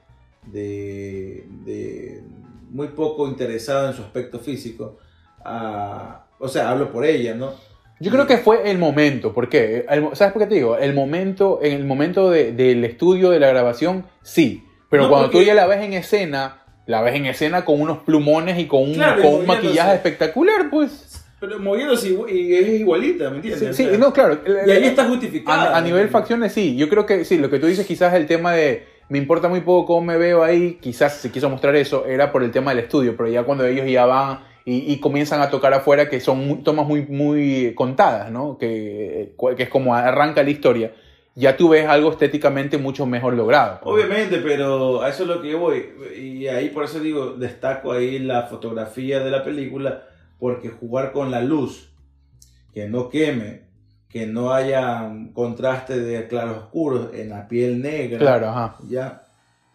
de, 0.52 1.46
de 1.66 2.24
muy 2.72 2.88
poco 2.90 3.28
interesado 3.28 3.88
en 3.90 3.94
su 3.94 4.02
aspecto 4.02 4.40
físico, 4.40 4.98
a... 5.46 6.26
O 6.40 6.48
sea, 6.48 6.72
hablo 6.72 6.92
por 6.92 7.06
ella, 7.06 7.36
¿no? 7.36 7.54
Yo 8.00 8.12
creo 8.12 8.26
que 8.28 8.38
fue 8.38 8.70
el 8.70 8.78
momento, 8.80 9.32
¿por 9.34 9.48
qué? 9.48 9.86
El- 9.88 10.10
¿Sabes 10.16 10.34
por 10.34 10.42
qué 10.42 10.48
te 10.48 10.56
digo? 10.56 10.78
El 10.78 10.94
momento, 10.94 11.60
en 11.62 11.74
el 11.74 11.86
momento 11.86 12.30
de- 12.32 12.52
del 12.52 12.84
estudio 12.84 13.30
de 13.30 13.40
la 13.40 13.48
grabación, 13.48 14.06
sí. 14.24 14.64
Pero 14.90 15.04
No, 15.04 15.10
cuando 15.10 15.28
tú 15.30 15.34
porque- 15.34 15.46
ya 15.46 15.54
la 15.54 15.68
ves 15.68 15.82
en 15.84 15.94
escena, 15.94 16.63
la 16.86 17.02
ves 17.02 17.16
en 17.16 17.26
escena 17.26 17.66
con 17.66 17.80
unos 17.82 18.00
plumones 18.00 18.60
y 18.60 18.66
con 18.66 18.82
un, 18.84 18.94
Claro, 18.96 19.22
con 19.22 19.34
un 19.36 19.46
maquillaje 19.48 19.96
espectacular, 19.96 20.70
pues. 20.70 21.10
Pero 21.40 21.60
moviéndose 21.60 22.16
y 22.32 22.54
es 22.54 22.80
igualita, 22.80 23.30
¿me 23.30 23.38
entiendes? 23.38 23.76
sí, 23.76 23.86
O 23.86 23.90
sea, 23.90 23.98
no, 23.98 24.14
claro. 24.14 24.40
Y 24.66 24.72
ahí 24.72 24.86
está 24.86 25.06
justificada. 25.06 25.76
A, 25.76 25.78
a 25.78 25.82
nivel 25.82 26.08
facciones, 26.10 26.54
sí. 26.54 26.76
Yo 26.78 26.88
creo 26.90 27.06
que 27.06 27.26
sí, 27.26 27.38
lo 27.38 27.50
que 27.50 27.60
tú 27.60 27.68
dices 27.68 27.86
quizás 27.86 28.14
el 28.14 28.28
tema 28.28 28.54
de 28.54 28.86
me 29.10 29.18
importa 29.18 29.50
muy 29.50 29.60
poco 29.60 29.86
cómo 29.88 30.02
me 30.08 30.18
veo 30.18 30.42
ahí, 30.44 30.78
quizás 30.82 31.18
se 31.18 31.30
quiso 31.32 31.50
mostrar 31.50 31.76
eso, 31.76 32.06
era 32.06 32.32
por 32.32 32.42
el 32.44 32.52
tema 32.52 32.72
del 32.74 32.86
estudio, 32.86 33.16
pero 33.18 33.30
ya 33.30 33.44
cuando 33.44 33.66
ellos 33.66 33.86
ya 33.90 34.06
van 34.06 34.40
y, 34.66 34.92
y 34.94 35.00
comienzan 35.02 35.42
a 35.42 35.50
tocar 35.50 35.74
afuera, 35.74 36.08
que 36.10 36.22
son 36.22 36.48
muy- 36.48 36.64
tomas 36.64 36.88
muy, 36.88 37.02
muy 37.08 37.74
contadas, 37.76 38.32
¿no? 38.32 38.58
Que, 38.58 39.34
que 39.58 39.64
es 39.64 39.70
como 39.70 39.94
arranca 39.94 40.42
la 40.44 40.50
historia, 40.50 40.94
ya 41.36 41.58
tú 41.58 41.70
ves 41.70 41.88
algo 41.88 42.12
estéticamente 42.12 42.78
mucho 42.78 43.06
mejor 43.06 43.34
logrado. 43.34 43.80
Obviamente, 43.84 44.38
pero 44.38 45.02
a 45.02 45.10
eso 45.10 45.24
es 45.24 45.30
lo 45.30 45.42
que 45.42 45.52
yo 45.52 45.60
voy. 45.60 45.86
Y 46.16 46.48
ahí 46.48 46.70
por 46.70 46.84
eso 46.84 47.00
digo, 47.00 47.34
destaco 47.34 47.92
ahí 47.92 48.20
la 48.20 48.44
fotografía 48.44 49.20
de 49.20 49.32
la 49.32 49.44
película, 49.44 50.04
porque 50.40 50.70
jugar 50.70 51.12
con 51.12 51.32
la 51.32 51.42
luz, 51.42 51.92
que 52.74 52.88
no 52.88 53.10
queme, 53.10 53.64
que 54.10 54.28
no 54.28 54.54
haya 54.54 55.12
contraste 55.34 56.00
de 56.00 56.28
claros 56.28 56.58
oscuros 56.58 57.10
en 57.16 57.30
la 57.30 57.48
piel 57.48 57.82
negra. 57.82 58.20
Claro, 58.20 58.50
ajá. 58.50 58.78
Ya. 58.88 59.24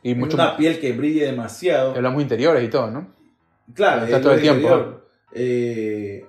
Y 0.04 0.14
mucho 0.14 0.36
una 0.36 0.56
piel 0.56 0.78
que 0.78 0.92
brille 0.92 1.26
demasiado. 1.26 1.94
hablamos 1.94 2.22
interiores 2.22 2.62
y 2.62 2.68
todo, 2.68 2.88
¿no? 2.88 3.08
Claro, 3.74 4.04
Está 4.04 4.16
es 4.18 4.22
todo 4.22 4.32
el 4.34 4.40
tiempo. 4.40 5.02
Eh, 5.32 6.24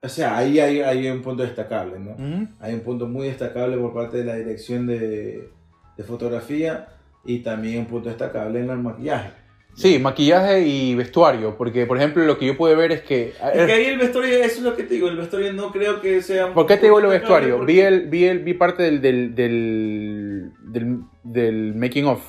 o 0.00 0.08
sea, 0.08 0.36
ahí 0.36 0.60
hay, 0.60 0.80
hay 0.80 1.08
un 1.08 1.22
punto 1.22 1.42
destacable, 1.42 1.98
¿no? 1.98 2.16
Hay 2.60 2.74
un 2.74 2.80
punto 2.80 3.06
muy 3.06 3.26
destacable 3.26 3.76
por 3.76 3.92
parte 3.92 4.18
de 4.18 4.24
la 4.24 4.36
dirección 4.36 4.86
de, 4.86 5.48
de 5.96 6.04
fotografía 6.04 6.88
y 7.24 7.40
también 7.40 7.80
un 7.80 7.86
punto 7.86 8.08
destacable 8.08 8.60
en 8.60 8.70
el 8.70 8.78
maquillaje. 8.78 9.30
Sí, 9.74 9.98
maquillaje 10.00 10.62
y 10.66 10.94
vestuario, 10.96 11.56
porque 11.56 11.86
por 11.86 11.98
ejemplo 11.98 12.24
lo 12.24 12.36
que 12.36 12.46
yo 12.46 12.56
pude 12.56 12.74
ver 12.74 12.90
es 12.90 13.02
que... 13.02 13.28
Es 13.54 13.66
que 13.66 13.72
ahí 13.72 13.84
el 13.84 13.98
vestuario, 13.98 14.38
eso 14.38 14.56
es 14.58 14.62
lo 14.62 14.74
que 14.74 14.82
te 14.82 14.94
digo, 14.94 15.08
el 15.08 15.16
vestuario 15.16 15.52
no 15.52 15.70
creo 15.70 16.00
que 16.00 16.20
sea... 16.20 16.52
¿Por 16.52 16.66
qué 16.66 16.76
te 16.78 16.86
digo 16.86 16.98
lo 17.00 17.10
vestuario? 17.10 17.58
porque- 17.58 17.72
Vi, 17.72 17.80
el, 17.80 18.08
vi, 18.08 18.24
el, 18.24 18.38
vi 18.40 18.54
parte 18.54 18.82
del, 18.82 19.00
del, 19.00 19.34
del, 19.36 20.50
del, 20.64 20.98
del 21.22 21.74
making 21.76 22.06
of 22.06 22.20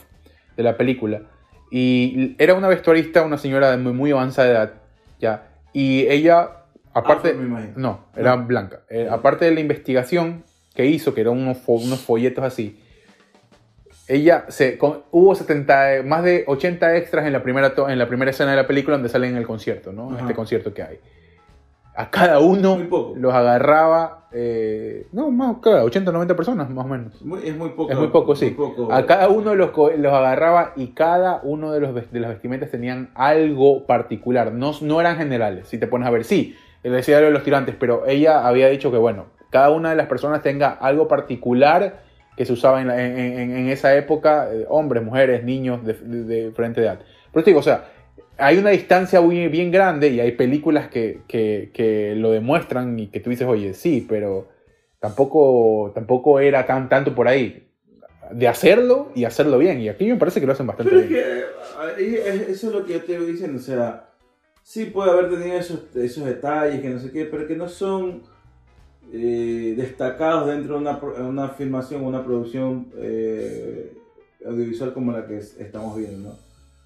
de 0.58 0.64
la 0.64 0.78
película. 0.78 1.24
Y 1.72 2.36
era 2.38 2.54
una 2.54 2.68
vestuarista, 2.68 3.24
una 3.24 3.38
señora 3.40 3.72
de 3.72 3.78
muy, 3.78 3.94
muy 3.94 4.12
avanzada 4.12 4.50
edad, 4.50 4.74
ya. 5.20 5.48
Y 5.74 6.06
ella, 6.08 6.59
aparte... 7.00 7.30
Afro, 7.30 7.42
me 7.42 7.48
imagino. 7.48 7.74
no, 7.76 8.00
era 8.16 8.36
blanca. 8.36 8.82
Eh, 8.90 9.08
aparte 9.10 9.46
de 9.46 9.52
la 9.52 9.60
investigación 9.60 10.44
que 10.76 10.86
hizo, 10.86 11.14
que 11.14 11.22
eran 11.22 11.34
unos, 11.34 11.58
fo- 11.58 11.84
unos 11.84 12.00
folletos 12.00 12.44
así, 12.44 12.80
ella 14.08 14.46
se 14.50 14.78
con- 14.78 15.04
hubo 15.12 15.36
70, 15.36 16.04
más 16.06 16.24
de 16.24 16.44
80 16.48 16.96
extras 16.98 17.28
en 17.28 17.34
la 17.34 17.44
primera 17.44 17.74
en 17.88 18.00
la 18.00 18.08
primera 18.08 18.32
escena 18.32 18.52
de 18.52 18.58
la 18.58 18.66
película 18.68 18.96
donde 18.96 19.10
salen 19.10 19.32
en 19.32 19.38
el 19.38 19.46
concierto, 19.46 19.92
¿no? 19.92 20.10
Ajá. 20.12 20.22
Este 20.22 20.34
concierto 20.34 20.74
que 20.74 20.82
hay. 20.84 21.00
A 21.96 22.10
cada 22.10 22.40
uno 22.40 22.78
los 23.18 23.34
agarraba, 23.34 24.28
eh, 24.32 25.08
no, 25.12 25.32
más, 25.32 25.58
claro, 25.62 25.84
80, 25.84 26.12
90 26.14 26.36
personas 26.36 26.70
más 26.70 26.86
o 26.86 26.88
menos. 26.88 27.22
Muy- 27.22 27.42
es 27.46 27.56
muy 27.58 27.70
poco. 27.72 27.92
Es 27.92 27.98
muy 27.98 28.08
poco, 28.08 28.36
sí. 28.36 28.52
poco. 28.52 28.92
A 28.94 29.06
cada 29.06 29.28
uno 29.28 29.54
los, 29.54 29.72
los 29.76 30.14
agarraba 30.14 30.72
y 30.78 30.88
cada 30.94 31.42
uno 31.44 31.72
de 31.74 31.82
los 31.82 31.94
de 32.12 32.20
las 32.20 32.30
vestimentas 32.32 32.72
tenían 32.72 33.10
algo 33.16 33.86
particular. 33.86 34.54
No, 34.54 34.72
no 34.82 35.02
eran 35.02 35.18
generales, 35.18 35.68
si 35.68 35.78
te 35.78 35.88
pones 35.88 36.08
a 36.08 36.12
ver. 36.12 36.24
Sí, 36.24 36.56
le 36.84 36.90
decía 36.92 37.20
de 37.20 37.30
los 37.32 37.44
tirantes, 37.44 37.76
pero 37.80 38.06
ella 38.08 38.48
había 38.48 38.70
dicho 38.70 38.92
que, 38.92 38.98
bueno, 38.98 39.28
cada 39.50 39.70
una 39.72 39.90
de 39.90 39.96
las 39.96 40.08
personas 40.08 40.42
tenga 40.42 40.70
algo 40.70 41.08
particular 41.08 42.04
que 42.38 42.46
se 42.46 42.54
usaba 42.54 42.82
en, 42.82 42.88
la- 42.88 43.06
en- 43.06 43.18
en- 43.18 43.58
en 43.58 43.70
esa 43.70 43.96
época, 43.98 44.48
eh, 44.54 44.66
hombres, 44.70 45.04
mujeres, 45.04 45.44
niños 45.44 45.84
de, 45.86 45.94
de, 45.94 46.24
de 46.24 46.46
diferente 46.50 46.82
edad. 46.82 47.00
Pero 47.34 47.44
te 47.44 47.50
digo, 47.50 47.60
o 47.60 47.64
sea, 47.64 47.86
hay 48.38 48.58
una 48.58 48.70
distancia 48.70 49.20
muy, 49.20 49.48
bien 49.50 49.72
grande 49.72 50.08
y 50.10 50.20
hay 50.22 50.32
películas 50.32 50.88
que, 50.88 51.20
que, 51.28 51.72
que 51.74 52.16
lo 52.16 52.32
demuestran 52.32 52.98
y 52.98 53.08
que 53.08 53.20
tú 53.20 53.30
dices, 53.30 53.46
oye, 53.46 53.74
sí, 53.74 54.06
pero 54.08 54.48
tampoco, 55.00 55.92
tampoco 55.94 56.40
era 56.40 56.66
tan, 56.66 56.88
tanto 56.90 57.14
por 57.16 57.28
ahí 57.28 57.68
de 58.32 58.48
hacerlo 58.48 59.12
y 59.16 59.26
hacerlo 59.26 59.58
bien. 59.58 59.82
Y 59.82 59.90
aquí 59.90 60.06
me 60.08 60.16
parece 60.16 60.40
que 60.40 60.46
lo 60.46 60.54
hacen 60.54 60.68
bastante 60.68 60.90
Pero 60.92 61.02
es 61.04 61.10
bien. 61.10 61.24
que 61.24 62.40
es- 62.42 62.50
eso 62.50 62.68
es 62.68 62.74
lo 62.74 62.86
que 62.86 62.94
yo 62.94 63.04
te 63.04 63.18
voy 63.18 63.32
diciendo, 63.32 63.58
o 63.58 63.62
sea, 63.62 64.09
sí 64.70 64.86
puede 64.86 65.10
haber 65.10 65.32
tenido 65.32 65.58
esos, 65.58 65.80
esos 65.96 66.26
detalles 66.26 66.80
que 66.82 66.90
no 66.92 67.00
sé 67.00 67.12
qué, 67.12 67.26
pero 67.26 67.48
que 67.48 67.56
no 67.56 67.68
son 67.68 68.22
eh, 69.12 69.74
destacados 69.76 70.46
dentro 70.48 70.76
de 70.76 70.82
una, 70.82 71.00
una 71.28 71.50
filmación, 71.50 72.04
una 72.04 72.24
producción 72.24 72.86
eh, 73.00 73.98
audiovisual 74.46 74.94
como 74.94 75.12
la 75.12 75.26
que 75.26 75.40
es- 75.40 75.60
estamos 75.60 75.98
viendo, 75.98 76.30
¿no? 76.30 76.36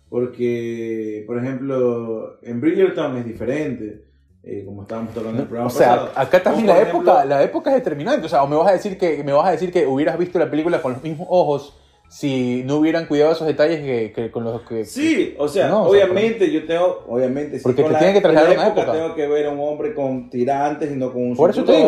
Porque, 0.09 1.25
por 1.27 1.37
ejemplo, 1.39 2.37
en 2.41 2.61
Bridgerton 2.61 3.17
es 3.17 3.25
diferente, 3.25 4.05
eh, 4.43 4.63
como 4.65 4.83
estábamos 4.83 5.09
hablando 5.17 5.39
en 5.39 5.41
el 5.41 5.47
programa 5.47 5.67
O 5.67 5.71
sea, 5.71 5.89
pasado. 5.89 6.11
acá 6.15 6.41
también 6.41 6.67
la 6.67 6.79
ejemplo, 6.81 6.99
época, 7.01 7.25
la 7.25 7.43
época 7.43 7.69
es 7.71 7.75
determinante. 7.83 8.25
O 8.27 8.29
sea, 8.29 8.43
o 8.43 8.47
me 8.47 8.55
vas 8.55 8.69
a 8.69 8.73
decir 8.73 8.97
que 8.97 9.21
me 9.25 9.33
vas 9.33 9.47
a 9.47 9.51
decir 9.51 9.73
que 9.73 9.85
hubieras 9.87 10.17
visto 10.17 10.39
la 10.39 10.49
película 10.49 10.81
con 10.81 10.93
los 10.93 11.03
mismos 11.03 11.27
ojos 11.29 11.77
si 12.13 12.61
no 12.63 12.77
hubieran 12.77 13.07
cuidado 13.07 13.31
esos 13.31 13.47
detalles 13.47 13.79
que, 13.81 14.11
que 14.13 14.29
con 14.29 14.43
los 14.43 14.61
que 14.61 14.85
Sí, 14.85 15.33
o 15.39 15.47
sea, 15.47 15.67
No, 15.67 15.85
o 15.87 15.91
sea, 15.95 16.03
obviamente 16.05 16.51
yo 16.51 16.63
tengo, 16.63 17.03
obviamente, 17.07 17.59
Porque 17.63 17.81
te 17.81 17.89
tienen 17.89 18.13
que 18.13 18.21
trasladar 18.21 18.51
a 18.51 18.53
una 18.53 18.67
época. 18.67 18.91
Tengo 18.91 19.15
que 19.15 19.27
ver 19.27 19.47
a 19.47 19.49
un 19.49 19.59
hombre 19.59 19.95
con 19.95 20.29
tirantes 20.29 20.91
y 20.91 20.95
no 20.95 21.11
con 21.11 21.23
un 21.31 21.35
Por 21.35 21.49
eso 21.49 21.63
te 21.63 21.83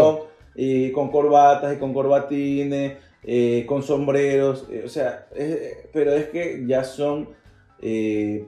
y 0.55 0.91
con 0.93 1.11
corbatas 1.11 1.76
y 1.76 1.78
con 1.78 1.93
corbatines, 1.93 2.93
eh, 3.23 3.65
con 3.67 3.84
sombreros, 3.84 4.65
eh, 4.71 4.82
o 4.84 4.89
sea, 4.89 5.28
es- 5.36 5.86
pero 5.93 6.13
es 6.13 6.26
que 6.30 6.63
ya 6.65 6.84
son, 6.84 7.30
eh, 7.82 8.47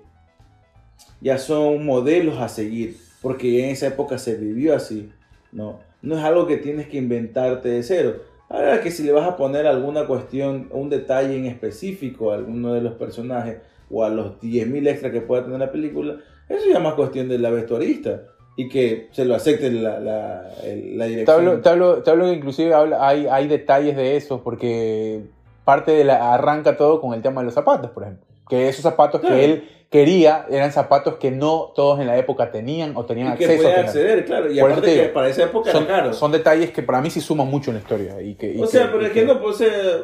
ya 1.21 1.37
son 1.37 1.85
modelos 1.85 2.39
a 2.39 2.47
seguir, 2.49 2.97
porque 3.21 3.63
en 3.63 3.69
esa 3.71 3.87
época 3.87 4.17
se 4.17 4.35
vivió 4.35 4.75
así, 4.75 5.11
¿no? 5.51 5.79
No 6.01 6.17
es 6.17 6.23
algo 6.23 6.47
que 6.47 6.57
tienes 6.57 6.87
que 6.87 6.97
inventarte 6.97 7.69
de 7.69 7.83
cero. 7.83 8.15
Ahora 8.49 8.79
que 8.81 8.91
si 8.91 9.03
le 9.03 9.11
vas 9.11 9.27
a 9.27 9.35
poner 9.35 9.67
alguna 9.67 10.05
cuestión, 10.07 10.69
un 10.71 10.89
detalle 10.89 11.37
en 11.37 11.45
específico 11.45 12.31
a 12.31 12.35
alguno 12.35 12.73
de 12.73 12.81
los 12.81 12.93
personajes 12.93 13.57
o 13.91 14.03
a 14.05 14.09
los 14.09 14.39
10.000 14.41 14.87
extras 14.87 15.11
que 15.11 15.21
pueda 15.21 15.43
tener 15.43 15.59
la 15.59 15.71
película, 15.71 16.17
eso 16.47 16.65
ya 16.69 16.77
es 16.77 16.83
más 16.83 16.93
cuestión 16.93 17.27
de 17.27 17.39
la 17.39 17.49
vestuarista 17.49 18.21
y 18.55 18.69
que 18.69 19.09
se 19.11 19.25
lo 19.25 19.35
acepte 19.35 19.69
la, 19.71 19.99
la, 19.99 20.43
la 20.43 21.05
Te 21.05 21.09
dirección. 21.09 21.37
hablo, 21.37 21.61
te 21.61 21.69
hablo- 21.69 22.03
te 22.03 22.09
hablo 22.11 22.25
que 22.25 22.33
inclusive 22.33 22.73
habla- 22.73 23.05
hay, 23.07 23.27
hay 23.27 23.47
detalles 23.47 23.95
de 23.97 24.15
eso, 24.15 24.41
porque 24.43 25.23
parte 25.65 25.91
de 25.91 26.03
la, 26.05 26.33
arranca 26.33 26.77
todo 26.77 26.99
con 27.01 27.13
el 27.13 27.21
tema 27.21 27.41
de 27.41 27.45
los 27.45 27.53
zapatos, 27.53 27.91
por 27.91 28.03
ejemplo. 28.03 28.25
Que 28.49 28.69
esos 28.69 28.81
zapatos 28.83 29.21
Claro. 29.21 29.35
que 29.35 29.45
él 29.45 29.69
quería 29.89 30.45
eran 30.49 30.71
zapatos 30.71 31.15
que 31.15 31.31
no 31.31 31.71
todos 31.75 31.99
en 31.99 32.07
la 32.07 32.17
época 32.17 32.51
tenían 32.51 32.91
o 32.97 33.05
tenían 33.05 33.33
y 33.33 33.37
que 33.37 33.45
acceso 33.45 33.61
a 33.61 33.63
puede 33.63 33.75
tener. 33.75 33.85
acceder, 33.89 34.25
claro. 34.25 34.51
Y 34.51 34.59
Por 34.59 34.71
aparte 34.71 34.87
que 34.93 35.01
digo, 35.01 35.13
para 35.13 35.29
esa 35.29 35.43
época 35.43 35.71
Son, 35.71 35.83
era 35.83 35.95
caro. 35.97 36.13
son 36.13 36.31
detalles 36.31 36.71
que 36.71 36.83
para 36.83 37.01
mí 37.01 37.09
sí 37.09 37.21
suman 37.21 37.47
mucho 37.47 37.71
en 37.71 37.75
la 37.75 37.81
historia. 37.81 38.21
Y 38.21 38.35
que, 38.35 38.51
y 38.53 38.57
o 38.59 38.61
que- 38.63 38.67
sea, 38.67 38.91
pero 38.91 39.05
es 39.05 39.11
que 39.11 39.23
no, 39.23 39.41
pues, 39.41 39.61
eh, 39.61 40.01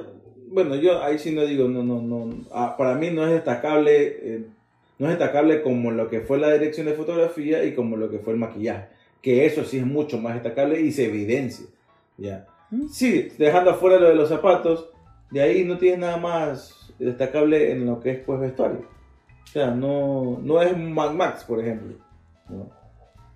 bueno, 0.48 0.76
yo 0.76 1.02
ahí 1.04 1.18
sí 1.20 1.32
no 1.32 1.46
digo, 1.46 1.68
no, 1.68 1.84
no, 1.84 2.02
no, 2.02 2.34
ah, 2.54 2.76
para 2.78 2.96
mí 2.96 3.10
no 3.10 3.26
es 3.26 3.32
destacable, 3.32 3.96
eh, 4.22 4.46
no 5.00 5.08
es 5.10 5.18
destacable 5.18 5.62
como 5.62 5.92
lo 5.92 6.10
que 6.10 6.22
fue 6.22 6.38
la 6.38 6.52
dirección 6.54 6.86
de 6.86 6.94
fotografía 6.94 7.64
y 7.66 7.74
como 7.74 7.98
lo 7.98 8.10
que 8.10 8.20
fue 8.20 8.34
el 8.34 8.40
maquillaje, 8.40 8.86
que 9.22 9.46
eso 9.46 9.66
sí 9.66 9.80
es 9.80 9.86
mucho 9.86 10.18
más 10.18 10.36
destacable 10.36 10.80
y 10.80 10.92
se 10.92 11.06
evidencia, 11.06 11.66
ya. 12.18 12.46
¿Mm? 12.70 12.88
Sí, 12.90 13.30
dejando 13.38 13.72
afuera 13.72 14.00
lo 14.00 14.08
de 14.10 14.16
los 14.16 14.30
zapatos, 14.30 14.90
de 15.32 15.42
ahí 15.42 15.64
no 15.66 15.78
tienes 15.78 16.00
nada 16.00 16.18
más 16.18 16.83
destacable 17.00 17.72
en 17.72 17.86
lo 17.86 18.00
que 18.00 18.12
es 18.12 18.20
pues 18.20 18.40
vestuario. 18.40 18.82
O 19.44 19.48
sea, 19.48 19.72
no, 19.72 20.40
no 20.42 20.62
es 20.62 20.78
Mad 20.78 21.14
Max, 21.14 21.44
por 21.44 21.60
ejemplo. 21.60 21.96
¿no? 22.50 22.70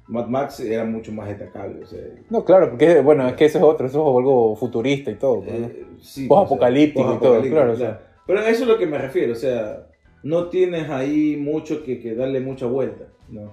Mad 0.07 0.27
Max 0.27 0.59
era 0.61 0.85
mucho 0.85 1.11
más 1.11 1.27
destacable, 1.27 1.83
o 1.83 1.85
sea, 1.85 1.99
No, 2.29 2.45
claro, 2.45 2.69
porque 2.69 3.01
bueno, 3.01 3.27
es 3.27 3.33
que 3.35 3.45
eso 3.45 3.57
es 3.57 3.63
otro, 3.63 3.87
eso 3.87 4.01
es 4.01 4.17
algo 4.17 4.55
futurista 4.55 5.11
y 5.11 5.15
todo. 5.15 5.41
pues, 5.41 5.59
¿no? 5.59 5.67
eh, 5.67 5.85
sí, 6.01 6.27
Post-apocalíptico 6.27 7.01
o 7.01 7.09
sea, 7.09 7.17
y 7.17 7.19
todo, 7.19 7.41
claro, 7.41 7.73
o 7.73 7.75
sea. 7.75 8.01
Pero 8.25 8.39
eso 8.41 8.63
es 8.63 8.67
lo 8.67 8.77
que 8.77 8.87
me 8.87 8.97
refiero, 8.97 9.33
o 9.33 9.35
sea, 9.35 9.87
no 10.23 10.47
tienes 10.47 10.89
ahí 10.89 11.35
mucho 11.37 11.83
que, 11.83 11.99
que 11.99 12.15
darle 12.15 12.39
mucha 12.39 12.65
vuelta, 12.65 13.05
¿no? 13.29 13.51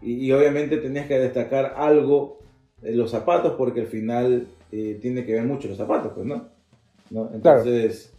Y, 0.00 0.26
y 0.26 0.32
obviamente 0.32 0.76
tenías 0.76 1.06
que 1.06 1.18
destacar 1.18 1.74
algo 1.76 2.38
de 2.80 2.94
los 2.94 3.10
zapatos 3.10 3.54
porque 3.58 3.80
al 3.80 3.86
final 3.86 4.46
eh, 4.70 4.98
tiene 5.00 5.24
que 5.24 5.32
ver 5.32 5.44
mucho 5.44 5.68
los 5.68 5.76
zapatos, 5.76 6.12
pues, 6.14 6.26
¿no? 6.26 6.48
¿No? 7.10 7.30
Entonces 7.34 8.13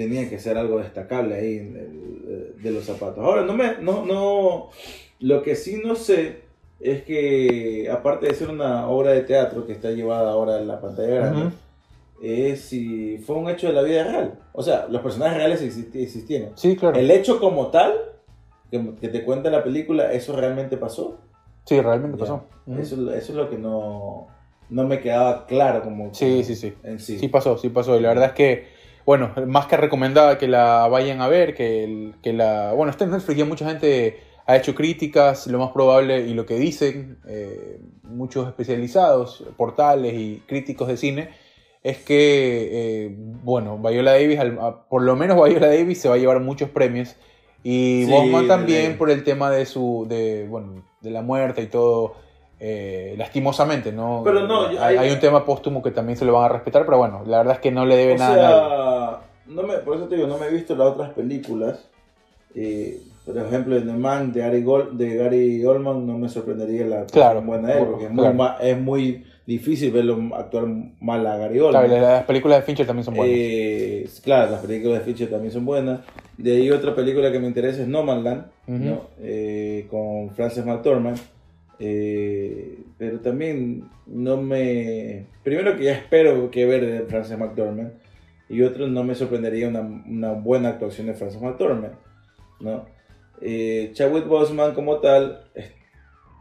tenía 0.00 0.30
que 0.30 0.38
ser 0.38 0.56
algo 0.56 0.78
destacable 0.78 1.34
ahí 1.34 1.58
en 1.58 1.76
el- 1.76 2.62
de 2.62 2.70
los 2.70 2.84
zapatos. 2.84 3.18
Ahora, 3.18 3.42
no 3.42 3.52
me, 3.52 3.76
no, 3.82 4.06
no, 4.06 4.70
lo 5.18 5.42
que 5.42 5.54
sí 5.56 5.80
no 5.84 5.94
sé 5.94 6.40
es 6.80 7.02
que 7.02 7.86
aparte 7.92 8.26
de 8.28 8.34
ser 8.34 8.48
una 8.48 8.88
obra 8.88 9.12
de 9.12 9.20
teatro 9.20 9.66
que 9.66 9.72
está 9.72 9.90
llevada 9.90 10.30
ahora 10.30 10.58
en 10.58 10.68
la 10.68 10.80
pantalla 10.80 11.14
grande, 11.16 11.40
Ujú. 11.48 11.52
es 12.22 12.60
si 12.62 13.18
fue 13.18 13.36
un 13.36 13.50
hecho 13.50 13.66
de 13.66 13.74
la 13.74 13.82
vida 13.82 14.04
real. 14.04 14.38
O 14.54 14.62
sea, 14.62 14.86
los 14.88 15.02
personajes 15.02 15.36
reales 15.36 15.62
existi- 15.62 16.02
existieron. 16.02 16.52
Sí, 16.54 16.76
claro. 16.76 16.98
El 16.98 17.10
hecho 17.10 17.38
como 17.40 17.66
tal, 17.66 17.92
que, 18.70 18.94
que 18.98 19.08
te 19.08 19.22
cuenta 19.22 19.50
la 19.50 19.62
película, 19.62 20.10
¿eso 20.14 20.34
realmente 20.34 20.78
pasó? 20.78 21.18
Sí, 21.66 21.78
realmente 21.78 22.16
Ya. 22.16 22.20
pasó. 22.20 22.44
Ujú. 22.66 22.80
Eso, 22.80 22.94
eso 23.12 23.32
es 23.32 23.36
lo 23.36 23.50
que 23.50 23.58
no, 23.58 24.28
no 24.70 24.84
me 24.86 25.00
quedaba 25.00 25.44
claro 25.46 25.82
como 25.82 26.14
Sí, 26.14 26.42
sí, 26.44 26.54
sí. 26.56 26.72
en 26.84 26.98
sí. 27.00 27.18
Sí 27.18 27.28
pasó, 27.28 27.58
sí 27.58 27.68
pasó. 27.68 27.98
Y 27.98 28.00
la 28.00 28.08
verdad 28.08 28.28
es 28.28 28.32
que, 28.32 28.79
bueno, 29.10 29.32
más 29.48 29.66
que 29.66 29.76
recomendada 29.76 30.38
que 30.38 30.46
la 30.46 30.86
vayan 30.86 31.20
a 31.20 31.26
ver, 31.26 31.54
que, 31.56 31.82
el- 31.82 32.14
que 32.22 32.32
la... 32.32 32.72
Bueno, 32.74 32.90
está 32.92 33.02
en 33.04 33.10
Netflix 33.10 33.36
ya 33.38 33.44
mucha 33.44 33.66
gente 33.68 34.20
ha 34.46 34.56
hecho 34.56 34.72
críticas, 34.76 35.48
lo 35.48 35.58
más 35.58 35.72
probable, 35.72 36.20
y 36.28 36.32
lo 36.34 36.46
que 36.46 36.54
dicen 36.54 37.18
eh, 37.26 37.80
muchos 38.04 38.46
especializados, 38.46 39.42
portales 39.56 40.14
y 40.14 40.42
críticos 40.46 40.86
de 40.86 40.96
cine, 40.96 41.30
es 41.82 41.98
que, 41.98 42.68
eh, 43.06 43.14
bueno, 43.42 43.78
Viola 43.78 44.12
Davis, 44.12 44.38
por 44.88 45.02
lo 45.02 45.16
menos 45.16 45.36
Viola 45.44 45.66
Davis 45.66 46.00
se 46.00 46.08
va 46.08 46.14
a 46.14 46.18
llevar 46.18 46.38
muchos 46.38 46.70
premios. 46.70 47.16
Y 47.64 48.04
Sí, 48.06 48.12
Bosman 48.12 48.46
también 48.46 48.96
por 48.96 49.10
el 49.10 49.24
tema 49.24 49.50
de 49.50 49.66
su, 49.66 50.06
de, 50.08 50.46
bueno, 50.48 50.84
de 51.00 51.10
la 51.10 51.22
muerte 51.22 51.62
y 51.62 51.66
todo, 51.66 52.14
eh, 52.60 53.14
lastimosamente, 53.16 53.90
¿no? 53.90 54.20
Pero 54.24 54.46
no, 54.46 54.66
hay, 54.66 54.96
hay- 54.98 55.10
un 55.10 55.18
tema 55.20 55.44
póstumo 55.46 55.82
que 55.82 55.90
también 55.90 56.16
se 56.18 56.24
lo 56.26 56.32
van 56.34 56.44
a 56.44 56.48
respetar, 56.48 56.84
pero 56.84 56.98
bueno, 56.98 57.22
la 57.26 57.38
verdad 57.38 57.54
es 57.54 57.60
que 57.60 57.70
no 57.70 57.86
le 57.86 57.96
debe 57.96 58.16
nada 58.16 58.34
a 58.34 58.36
nadie. 58.36 58.99
No 59.50 59.62
me, 59.64 59.74
por 59.78 59.96
eso 59.96 60.06
te 60.08 60.16
digo, 60.16 60.26
no 60.28 60.38
me 60.38 60.46
he 60.46 60.50
visto 60.52 60.74
las 60.76 60.88
otras 60.88 61.10
películas. 61.10 61.88
Eh, 62.54 63.00
por 63.24 63.36
ejemplo, 63.38 63.76
en 63.76 63.86
The 63.86 63.92
Man 63.92 64.32
de 64.32 64.40
Gary, 64.40 64.62
Gol- 64.62 64.96
de 64.98 65.14
Gary 65.16 65.64
Oldman 65.64 66.06
no 66.06 66.18
me 66.18 66.28
sorprendería 66.28 66.84
la 66.86 67.04
Claro, 67.06 67.42
buena 67.42 67.68
de 67.68 67.78
él, 67.80 67.86
porque 67.86 68.04
es, 68.06 68.10
claro. 68.10 68.28
muy, 68.30 68.36
ma- 68.38 68.56
es 68.60 68.80
muy 68.80 69.24
difícil 69.46 69.92
verlo 69.92 70.18
actuar 70.34 70.66
mal 71.00 71.26
a 71.26 71.36
Gary 71.36 71.58
Claro, 71.58 71.78
Oldman. 71.84 72.02
las 72.02 72.24
películas 72.24 72.58
de 72.58 72.62
Fincher 72.64 72.86
también 72.86 73.04
son 73.04 73.14
buenas. 73.14 73.36
Eh, 73.36 74.08
claro, 74.24 74.50
las 74.50 74.60
películas 74.60 74.98
de 74.98 75.04
Fincher 75.04 75.30
también 75.30 75.52
son 75.52 75.64
buenas. 75.64 76.00
De 76.38 76.56
ahí 76.56 76.70
otra 76.70 76.94
película 76.94 77.30
que 77.30 77.38
me 77.38 77.46
interesa 77.46 77.82
es 77.82 77.88
No 77.88 78.02
Man 78.02 78.24
Land. 78.24 78.44
¿no? 78.66 79.02
Eh, 79.20 79.86
con 79.90 80.30
Frances 80.34 80.64
McDormand. 80.64 81.18
Eh, 81.78 82.78
pero 82.98 83.20
también 83.20 83.84
no 84.06 84.36
me... 84.36 85.26
Primero 85.42 85.76
que 85.76 85.84
ya 85.84 85.92
espero 85.92 86.50
que 86.50 86.66
ver 86.66 86.84
de 86.86 87.00
Frances 87.06 87.38
McDormand. 87.38 87.92
Y 88.50 88.62
otro, 88.62 88.86
no 88.88 89.02
me 89.04 89.14
sorprendería 89.14 89.68
una, 89.68 89.80
una 89.80 90.32
buena 90.32 90.70
actuación 90.70 91.06
de 91.06 91.14
Frances 91.14 91.40
McDormand. 91.40 91.94
¿no? 92.60 92.84
Eh, 93.40 93.90
Chadwick 93.94 94.26
Boseman 94.26 94.74
como 94.74 94.96
tal 94.98 95.44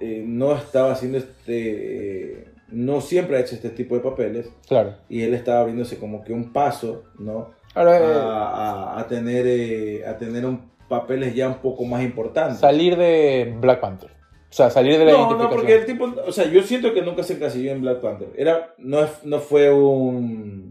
eh, 0.01 0.23
no 0.25 0.53
estaba 0.55 0.91
haciendo 0.91 1.17
este... 1.19 2.33
eh, 2.41 2.45
no 2.71 2.99
siempre 3.01 3.37
ha 3.37 3.39
hecho 3.39 3.55
este 3.55 3.69
tipo 3.69 3.95
de 3.95 4.01
papeles 4.01 4.51
Claro. 4.67 4.95
y 5.07 5.21
él 5.23 5.33
estaba 5.33 5.61
abriéndose 5.61 5.97
como 5.97 6.23
que 6.23 6.33
un 6.33 6.51
paso, 6.53 7.03
¿no? 7.17 7.51
Ahora, 7.73 7.93
A, 7.93 7.99
eh, 7.99 8.03
a- 8.15 8.99
a 8.99 9.07
tener, 9.07 9.45
eh, 9.47 10.05
a 10.05 10.17
tener 10.17 10.45
un, 10.45 10.69
papeles 10.87 11.33
ya 11.35 11.47
un 11.47 11.55
poco 11.59 11.85
más 11.85 12.03
importantes. 12.03 12.59
salir 12.59 12.95
de 12.97 13.55
Black 13.59 13.79
Panther. 13.79 14.09
O 14.11 14.51
sea, 14.53 14.69
salir 14.71 14.97
de 14.97 15.05
la 15.05 15.11
no, 15.11 15.35
no, 15.37 15.49
porque 15.49 15.75
el 15.75 15.85
tipo, 15.85 16.11
o 16.25 16.31
sea, 16.31 16.45
yo 16.45 16.63
siento 16.63 16.91
que 16.93 17.03
nunca 17.03 17.21
se 17.23 17.33
encasilló 17.33 17.71
en 17.71 17.81
Black 17.81 18.01
Panther. 18.01 18.29
Era, 18.35 18.73
no, 18.79 18.99
no 19.23 19.39
fue 19.39 19.71
un, 19.71 20.68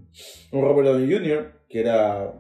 un 0.53 0.62
Robert 0.62 0.88
Downey 0.88 1.12
Jr., 1.12 1.53
que 1.68 1.80
era, 1.80 2.32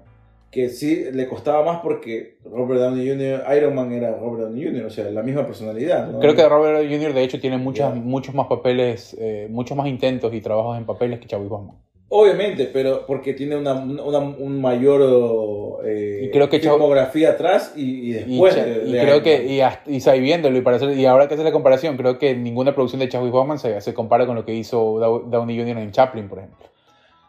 que 0.50 0.68
sí 0.70 1.04
le 1.12 1.26
costaba 1.28 1.62
más 1.64 1.80
porque 1.82 2.38
Robert 2.44 2.80
Downey 2.80 3.08
Jr., 3.08 3.42
Iron 3.56 3.74
Man 3.74 3.92
era 3.92 4.16
Robert 4.16 4.44
Downey 4.48 4.64
Jr., 4.64 4.86
o 4.86 4.90
sea, 4.90 5.10
la 5.10 5.22
misma 5.22 5.44
personalidad. 5.46 6.08
¿no? 6.10 6.18
Creo 6.20 6.34
que 6.34 6.48
Robert 6.48 6.78
Downey 6.78 6.94
Jr. 6.96 7.12
de 7.14 7.22
hecho 7.22 7.38
tiene 7.40 7.58
muchas, 7.58 7.94
muchos 7.94 8.34
más 8.34 8.46
papeles, 8.46 9.14
eh, 9.20 9.46
muchos 9.50 9.76
más 9.76 9.86
intentos 9.88 10.32
y 10.32 10.40
trabajos 10.40 10.78
en 10.78 10.86
papeles 10.86 11.20
que 11.20 11.26
Chadwick 11.26 11.50
Boseman. 11.50 11.76
Obviamente, 12.10 12.64
pero 12.72 13.04
porque 13.06 13.34
tiene 13.34 13.54
una, 13.56 13.74
una- 13.74 14.18
un 14.20 14.62
mayor 14.62 15.82
eh, 15.84 16.22
Y 16.24 16.30
creo 16.30 16.48
que 16.48 16.58
filmografía 16.58 17.32
atrás 17.32 17.74
y, 17.76 18.08
y 18.08 18.12
después. 18.12 18.54
De- 18.54 18.84
y 18.88 18.92
de 18.92 19.00
creo 19.00 19.16
Iron 19.16 19.22
que, 19.22 19.38
Man. 19.40 19.48
y, 19.50 19.60
hasta- 19.60 19.90
y 19.90 20.00
sabiéndolo, 20.00 20.56
y, 20.56 20.62
para 20.62 20.76
hacer- 20.78 20.96
y 20.96 21.04
ahora 21.04 21.28
que 21.28 21.34
hace 21.34 21.44
la 21.44 21.52
comparación, 21.52 21.98
creo 21.98 22.18
que 22.18 22.34
ninguna 22.34 22.74
producción 22.74 23.00
de 23.00 23.10
Chadwick 23.10 23.32
Boseman 23.32 23.58
se, 23.58 23.78
se 23.82 23.92
compara 23.92 24.24
con 24.24 24.36
lo 24.36 24.46
que 24.46 24.54
hizo 24.54 24.98
Dow- 24.98 25.28
Downey 25.28 25.58
Jr. 25.58 25.76
en 25.76 25.90
Chaplin, 25.90 26.28
por 26.30 26.38
ejemplo. 26.38 26.66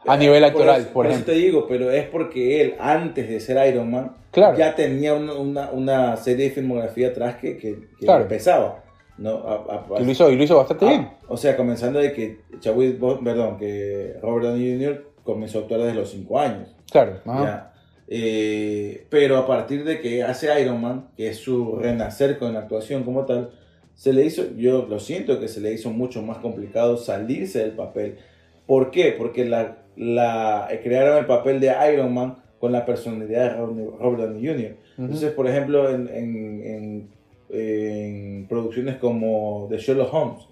A 0.07 0.15
nivel 0.17 0.43
actoral, 0.43 0.81
eso- 0.81 0.89
por 0.93 1.05
eso 1.05 1.13
ejemplo. 1.15 1.33
te 1.33 1.39
digo, 1.39 1.67
pero 1.67 1.91
es 1.91 2.05
porque 2.07 2.61
él, 2.61 2.75
antes 2.79 3.27
de 3.29 3.39
ser 3.39 3.67
Iron 3.67 3.91
Man, 3.91 4.15
Claro. 4.31 4.57
ya 4.57 4.73
tenía 4.75 5.13
una, 5.13 5.33
una, 5.33 5.71
una 5.71 6.17
serie 6.17 6.45
de 6.45 6.51
filmografía 6.51 7.09
atrás 7.09 7.35
que, 7.35 7.57
que, 7.57 7.75
que 7.99 8.05
Claro. 8.05 8.23
le 8.23 8.29
pesaba. 8.29 8.83
¿no? 9.17 9.31
A- 9.39 9.85
a- 9.97 10.01
Y 10.01 10.05
lo 10.05 10.11
hizo, 10.11 10.31
y 10.31 10.37
lo 10.37 10.43
hizo 10.45 10.55
bastante 10.55 10.85
Ah, 10.85 10.89
bien. 10.89 11.09
O 11.27 11.35
sea, 11.35 11.57
comenzando 11.57 11.99
de 11.99 12.13
que 12.13 12.39
Chadwick 12.61 12.97
perdón, 13.21 13.57
que 13.57 14.13
Robert 14.21 14.45
Downey 14.45 14.75
Jr. 14.77 15.05
comenzó 15.25 15.57
a 15.57 15.61
actuar 15.63 15.81
desde 15.81 15.95
los 15.95 16.09
5 16.09 16.39
años. 16.39 16.73
Claro. 16.89 17.19
ya. 17.25 17.73
Eh, 18.07 19.05
pero 19.09 19.37
a 19.37 19.45
partir 19.45 19.83
de 19.83 19.99
que 19.99 20.23
hace 20.23 20.47
Iron 20.61 20.79
Man, 20.81 21.09
que 21.17 21.27
es 21.29 21.37
su 21.37 21.75
renacer 21.75 22.39
con 22.39 22.53
la 22.53 22.59
actuación 22.61 23.03
como 23.03 23.25
tal, 23.25 23.51
se 23.93 24.13
le 24.13 24.23
hizo, 24.25 24.43
yo 24.55 24.87
lo 24.89 24.99
siento 24.99 25.39
que 25.39 25.47
se 25.49 25.59
le 25.59 25.73
hizo 25.73 25.89
mucho 25.91 26.21
más 26.21 26.37
complicado 26.37 26.95
salirse 26.97 27.59
del 27.59 27.71
papel. 27.71 28.17
¿Por 28.65 28.89
qué? 28.89 29.13
Porque 29.17 29.43
la, 29.45 29.79
la, 29.99 30.67
eh, 30.71 30.79
crearon 30.81 31.17
el 31.17 31.25
papel 31.25 31.59
de 31.59 31.71
Iron 31.93 32.13
Man 32.13 32.37
con 32.59 32.71
la 32.71 32.85
personalidad 32.85 33.51
de 33.51 33.57
Robert 33.57 34.21
Downey 34.31 34.47
Jr. 34.47 34.75
Entonces, 34.97 35.31
por 35.33 35.47
ejemplo, 35.47 35.89
en, 35.89 36.07
en- 36.09 36.63
en- 36.65 37.09
en 37.51 38.47
producciones 38.47 38.95
como 38.97 39.67
The 39.69 39.77
Sherlock 39.77 40.13
Holmes, 40.13 40.43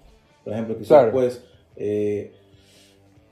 por 0.44 0.52
ejemplo, 0.52 0.76
que 0.78 0.84
Claro. 0.84 1.12
pues 1.12 1.44
eh, 1.76 2.32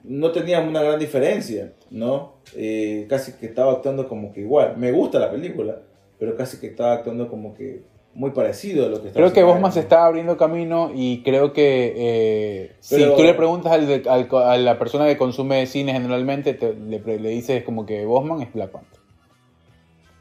no 0.04 0.30
tenía 0.32 0.60
una 0.60 0.82
gran 0.82 0.98
diferencia, 1.00 1.72
¿no? 1.90 2.34
Eh, 2.54 3.06
casi 3.08 3.32
que 3.32 3.46
estaba 3.46 3.72
actuando 3.72 4.08
como 4.08 4.32
que 4.32 4.40
igual. 4.40 4.76
Me 4.76 4.92
gusta 4.92 5.18
la 5.18 5.30
película, 5.30 5.80
pero 6.18 6.36
casi 6.36 6.58
que 6.60 6.68
estaba 6.68 6.92
actuando 6.94 7.28
como 7.28 7.54
que 7.54 7.82
muy 8.16 8.30
parecido 8.30 8.86
a 8.86 8.88
lo 8.88 9.00
que 9.02 9.08
estaba 9.08 9.26
Creo 9.26 9.32
que 9.34 9.42
Bosman 9.44 9.72
se 9.72 9.80
está 9.80 10.06
abriendo 10.06 10.36
camino 10.36 10.90
y 10.94 11.22
creo 11.22 11.52
que 11.52 11.94
eh, 11.96 12.72
Pero- 12.90 13.10
si 13.10 13.16
tú 13.16 13.22
le 13.22 13.34
preguntas 13.34 13.70
al 13.72 14.02
al 14.08 14.28
a 14.44 14.56
la 14.58 14.78
persona 14.78 15.06
que 15.06 15.16
consume 15.16 15.66
cine 15.66 15.92
generalmente, 15.92 16.54
te- 16.54 16.74
le, 16.74 16.98
le 17.18 17.28
dices 17.28 17.62
como 17.62 17.84
que 17.86 18.04
Bosman 18.06 18.42
es 18.42 18.52
Black 18.52 18.70
Panther. 18.70 19.00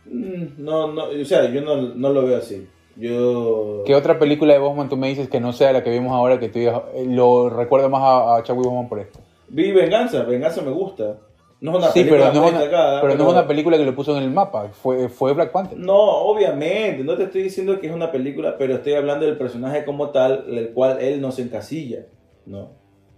Mm, 0.06 0.64
No, 0.64 0.92
no, 0.92 1.06
o 1.06 1.26
sea, 1.26 1.50
yo 1.52 1.62
no, 1.62 1.76
no 1.82 2.10
lo 2.10 2.26
veo 2.26 2.38
así. 2.38 2.68
Yo... 2.98 3.84
¿Qué 3.86 3.94
otra 3.96 4.18
película 4.20 4.54
de 4.54 4.60
Bosman 4.60 4.88
tú 4.88 4.96
me 4.98 5.10
dices 5.10 5.28
que 5.30 5.40
no 5.42 5.52
sea 5.52 5.74
la 5.74 5.84
que 5.84 5.90
vimos 5.90 6.14
ahora 6.14 6.40
que 6.40 6.48
tú 6.50 6.60
digas, 6.60 6.82
eh, 6.94 7.06
lo 7.08 7.50
recuerdo 7.50 7.90
más 7.90 8.02
a, 8.04 8.36
a 8.38 8.44
Chadwick 8.44 8.66
Bosman 8.66 8.88
por 8.88 9.00
esto? 9.00 9.20
Vi 9.50 9.72
Venganza, 9.72 10.24
Venganza 10.24 10.62
me 10.62 10.72
gusta. 10.72 11.18
No 11.66 11.72
es 11.72 11.78
una 11.78 11.88
Sí, 11.88 12.00
película 12.02 12.32
pero 12.32 12.34
no 12.34 12.40
muy 12.42 12.48
es 12.50 12.54
una, 12.54 12.62
destacada, 12.62 13.02
pero 13.02 13.16
no 13.16 13.24
es 13.24 13.30
una 13.32 13.48
película 13.48 13.78
que 13.78 13.86
lo 13.86 13.96
puso 13.96 14.16
en 14.16 14.24
el 14.24 14.30
mapa, 14.30 14.70
fue, 14.70 15.10
fue 15.10 15.34
Black 15.34 15.52
Panther. 15.52 15.78
No, 15.78 15.96
obviamente, 15.96 17.04
no 17.04 17.16
te 17.18 17.24
estoy 17.24 17.42
diciendo 17.44 17.80
que 17.80 17.88
es 17.88 17.94
una 17.94 18.12
película, 18.12 18.56
pero 18.58 18.76
estoy 18.76 18.94
hablando 18.94 19.26
del 19.26 19.38
personaje 19.38 19.84
como 19.84 20.12
tal, 20.12 20.46
el 20.48 20.70
cual 20.70 21.02
él 21.02 21.20
no 21.22 21.32
se 21.32 21.42
encasilla, 21.42 22.06
¿no? 22.46 22.60
O 22.60 22.70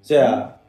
sea, 0.02 0.62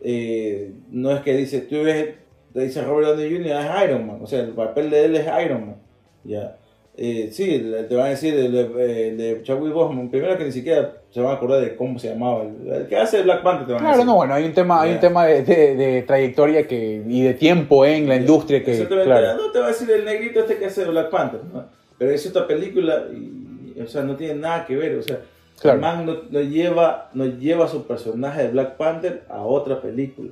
eh, 0.00 0.72
no 0.90 1.10
es 1.12 1.20
que 1.22 1.34
dice, 1.34 1.60
tú 1.62 1.82
ves, 1.82 2.16
te 2.52 2.60
dice 2.60 2.82
Robert 2.82 3.08
Downey 3.08 3.34
Jr. 3.34 3.56
es 3.56 3.84
Iron 3.84 4.06
Man, 4.06 4.18
o 4.22 4.26
sea, 4.26 4.40
el 4.40 4.50
papel 4.50 4.90
de 4.90 5.04
él 5.06 5.16
es 5.16 5.26
Iron 5.44 5.66
Man, 5.66 5.76
ya. 6.24 6.56
Eh, 6.94 7.30
sí, 7.32 7.72
te 7.88 7.94
van 7.96 8.06
a 8.06 8.10
decir 8.10 8.34
el 8.34 8.52
de, 8.52 9.08
el 9.08 9.16
de 9.16 9.40
Chadwick 9.42 9.72
Boseman, 9.72 10.10
primero 10.10 10.36
que 10.36 10.44
ni 10.44 10.52
siquiera 10.52 10.92
se 11.10 11.20
van 11.22 11.32
a 11.32 11.34
acordar 11.36 11.62
de 11.62 11.74
cómo 11.74 11.98
se 11.98 12.10
llamaba, 12.10 12.42
el, 12.42 12.70
el 12.70 12.86
que 12.86 12.96
hace 12.96 13.22
Black 13.22 13.42
Panther 13.42 13.66
te 13.66 13.72
van 13.72 13.80
a 13.80 13.84
Claro, 13.84 13.96
decir. 13.96 14.06
no, 14.06 14.16
bueno, 14.16 14.34
hay 14.34 14.44
un 14.44 14.52
tema, 14.52 14.82
hay 14.82 14.92
un 14.92 15.00
tema 15.00 15.24
de, 15.26 15.42
de- 15.42 15.74
de 15.76 16.02
trayectoria 16.02 16.66
que, 16.66 17.02
y 17.08 17.22
de 17.22 17.32
tiempo 17.34 17.86
en 17.86 18.08
la 18.08 18.16
industria 18.16 18.62
que, 18.62 18.72
Exactamente. 18.72 19.08
claro. 19.10 19.36
No 19.38 19.50
te 19.50 19.58
va 19.60 19.66
a 19.66 19.68
decir 19.68 19.90
el 19.90 20.04
negrito 20.04 20.40
este 20.40 20.58
que 20.58 20.66
hace 20.66 20.84
Black 20.84 21.08
Panther, 21.08 21.40
¿no? 21.50 21.64
Pero 21.96 22.10
es 22.10 22.26
otra 22.26 22.46
película 22.46 23.06
y, 23.10 23.80
o 23.80 23.86
sea, 23.86 24.02
no 24.02 24.14
tiene 24.16 24.34
nada 24.34 24.66
que 24.66 24.76
ver, 24.76 24.96
o 24.98 25.02
sea, 25.02 25.18
Claro. 25.60 25.76
el 25.76 25.80
man 25.80 26.04
no, 26.06 26.16
no 26.30 26.40
lleva, 26.42 27.08
no 27.14 27.24
lleva 27.24 27.68
su 27.68 27.86
personaje 27.86 28.42
de 28.42 28.48
Black 28.48 28.76
Panther 28.76 29.22
a 29.30 29.42
otra 29.44 29.80
película, 29.80 30.30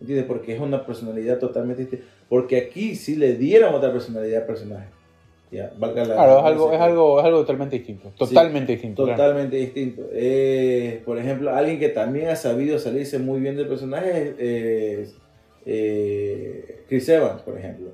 ¿entiendes? 0.00 0.26
Porque 0.26 0.54
es 0.54 0.60
una 0.60 0.84
personalidad 0.84 1.38
totalmente 1.38 1.82
distinta, 1.82 2.04
porque 2.28 2.56
aquí 2.58 2.96
sí 2.96 3.16
le 3.16 3.34
dieron 3.34 3.74
otra 3.74 3.90
personalidad 3.92 4.42
al 4.42 4.46
personaje, 4.46 4.86
ya, 5.52 5.70
valga 5.76 6.04
la 6.06 6.14
Claro, 6.14 6.38
es 6.38 6.44
algo, 6.46 6.72
es 6.72 6.80
algo, 6.80 7.20
es 7.20 7.26
algo 7.26 7.40
totalmente 7.40 7.76
distinto. 7.76 8.10
Totalmente 8.16 8.72
distinto. 8.72 9.04
claro. 9.04 9.22
Totalmente 9.22 9.56
distinto. 9.56 10.02
Eh, 10.12 11.02
por 11.04 11.18
ejemplo, 11.18 11.54
alguien 11.54 11.78
que 11.78 11.90
también 11.90 12.28
ha 12.28 12.36
sabido 12.36 12.78
salirse 12.78 13.18
muy 13.18 13.38
bien 13.38 13.56
del 13.56 13.68
personaje 13.68 14.34
es, 14.38 15.08
es, 15.08 15.16
eh, 15.66 16.84
Chris 16.88 17.06
Evans, 17.10 17.42
por 17.42 17.58
ejemplo. 17.58 17.90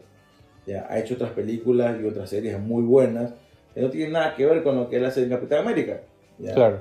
Ya, 0.66 0.86
ha 0.88 1.00
hecho 1.00 1.14
otras 1.14 1.32
películas 1.32 1.96
y 2.00 2.06
otras 2.06 2.30
series 2.30 2.60
muy 2.60 2.84
buenas 2.84 3.34
que 3.74 3.80
no 3.80 3.90
tienen 3.90 4.12
nada 4.12 4.36
que 4.36 4.46
ver 4.46 4.62
con 4.62 4.76
lo 4.76 4.88
que 4.88 4.96
él 4.96 5.04
hace 5.04 5.24
en 5.24 5.30
Capitán 5.30 5.60
América. 5.60 6.02
ya. 6.38 6.54
Claro. 6.54 6.80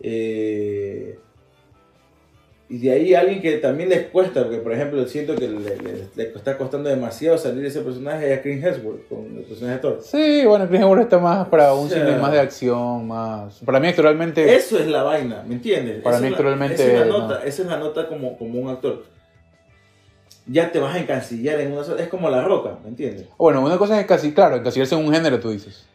Eh, 0.00 1.18
y 2.70 2.78
de 2.78 2.92
ahí 2.92 3.14
alguien 3.14 3.40
que 3.40 3.56
también 3.58 3.88
les 3.88 4.08
cuesta, 4.08 4.42
porque 4.42 4.58
por 4.58 4.72
ejemplo 4.72 5.06
siento 5.06 5.34
que 5.34 5.48
le, 5.48 5.58
le- 5.76 6.06
le 6.14 6.22
está 6.24 6.58
costando 6.58 6.90
demasiado 6.90 7.38
salir 7.38 7.62
de 7.62 7.68
ese 7.68 7.80
personaje 7.80 8.30
es 8.32 8.38
a 8.38 8.42
Chris 8.42 8.62
Hemsworth 8.62 9.08
con 9.08 9.24
el 9.38 9.42
personaje 9.44 9.76
de 9.76 9.80
Thor. 9.80 9.98
Sí, 10.02 10.44
bueno, 10.44 10.66
Chris 10.68 10.80
Hemsworth 10.80 11.02
está 11.02 11.18
más 11.18 11.48
para 11.48 11.72
un 11.72 11.86
O 11.86 11.88
sea, 11.88 12.04
cine 12.06 12.18
más 12.18 12.30
de 12.32 12.40
acción, 12.40 13.06
más... 13.08 13.60
Para 13.64 13.80
mí 13.80 13.88
actualmente... 13.88 14.54
Eso 14.54 14.78
es 14.78 14.86
la 14.86 15.02
vaina, 15.02 15.42
¿me 15.48 15.54
entiendes? 15.54 16.02
Para 16.02 16.18
mí 16.20 16.26
actualmente, 16.28 16.74
Esa 16.74 16.84
es 16.92 16.98
la 17.00 17.04
no. 17.06 17.18
nota, 17.20 17.44
esa 17.44 17.62
es 17.62 17.68
la 17.68 17.78
nota 17.78 18.06
como, 18.06 18.36
como 18.36 18.58
un 18.60 18.68
actor. 18.68 19.04
Ya 20.46 20.72
te 20.72 20.78
vas 20.78 20.94
a 20.94 20.98
encasillar 20.98 21.60
en 21.60 21.72
una 21.72 21.84
sola. 21.84 22.02
Es 22.02 22.08
como 22.08 22.30
la 22.30 22.42
roca, 22.42 22.78
¿me 22.82 22.88
entiendes? 22.88 23.26
Bueno, 23.36 23.62
una 23.62 23.76
cosa 23.76 24.00
es 24.00 24.06
casi, 24.06 24.32
claro, 24.32 24.56
encasillarse 24.56 24.94
en 24.94 25.04
un 25.06 25.12
género, 25.12 25.38
tú 25.40 25.50
dices. 25.50 25.86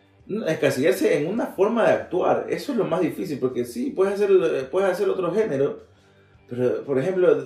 escasillarse 0.47 1.17
en 1.17 1.27
una 1.27 1.47
forma 1.47 1.87
de 1.87 1.93
actuar. 1.93 2.45
Eso 2.49 2.71
es 2.71 2.77
lo 2.77 2.85
más 2.85 3.01
difícil, 3.01 3.39
porque 3.39 3.65
sí, 3.65 3.89
puedes 3.89 4.13
hacer, 4.15 4.69
puedes 4.69 4.91
hacer 4.91 5.09
otro 5.09 5.33
género, 5.33 5.79
pero 6.49 6.83
por 6.83 6.99
ejemplo, 6.99 7.45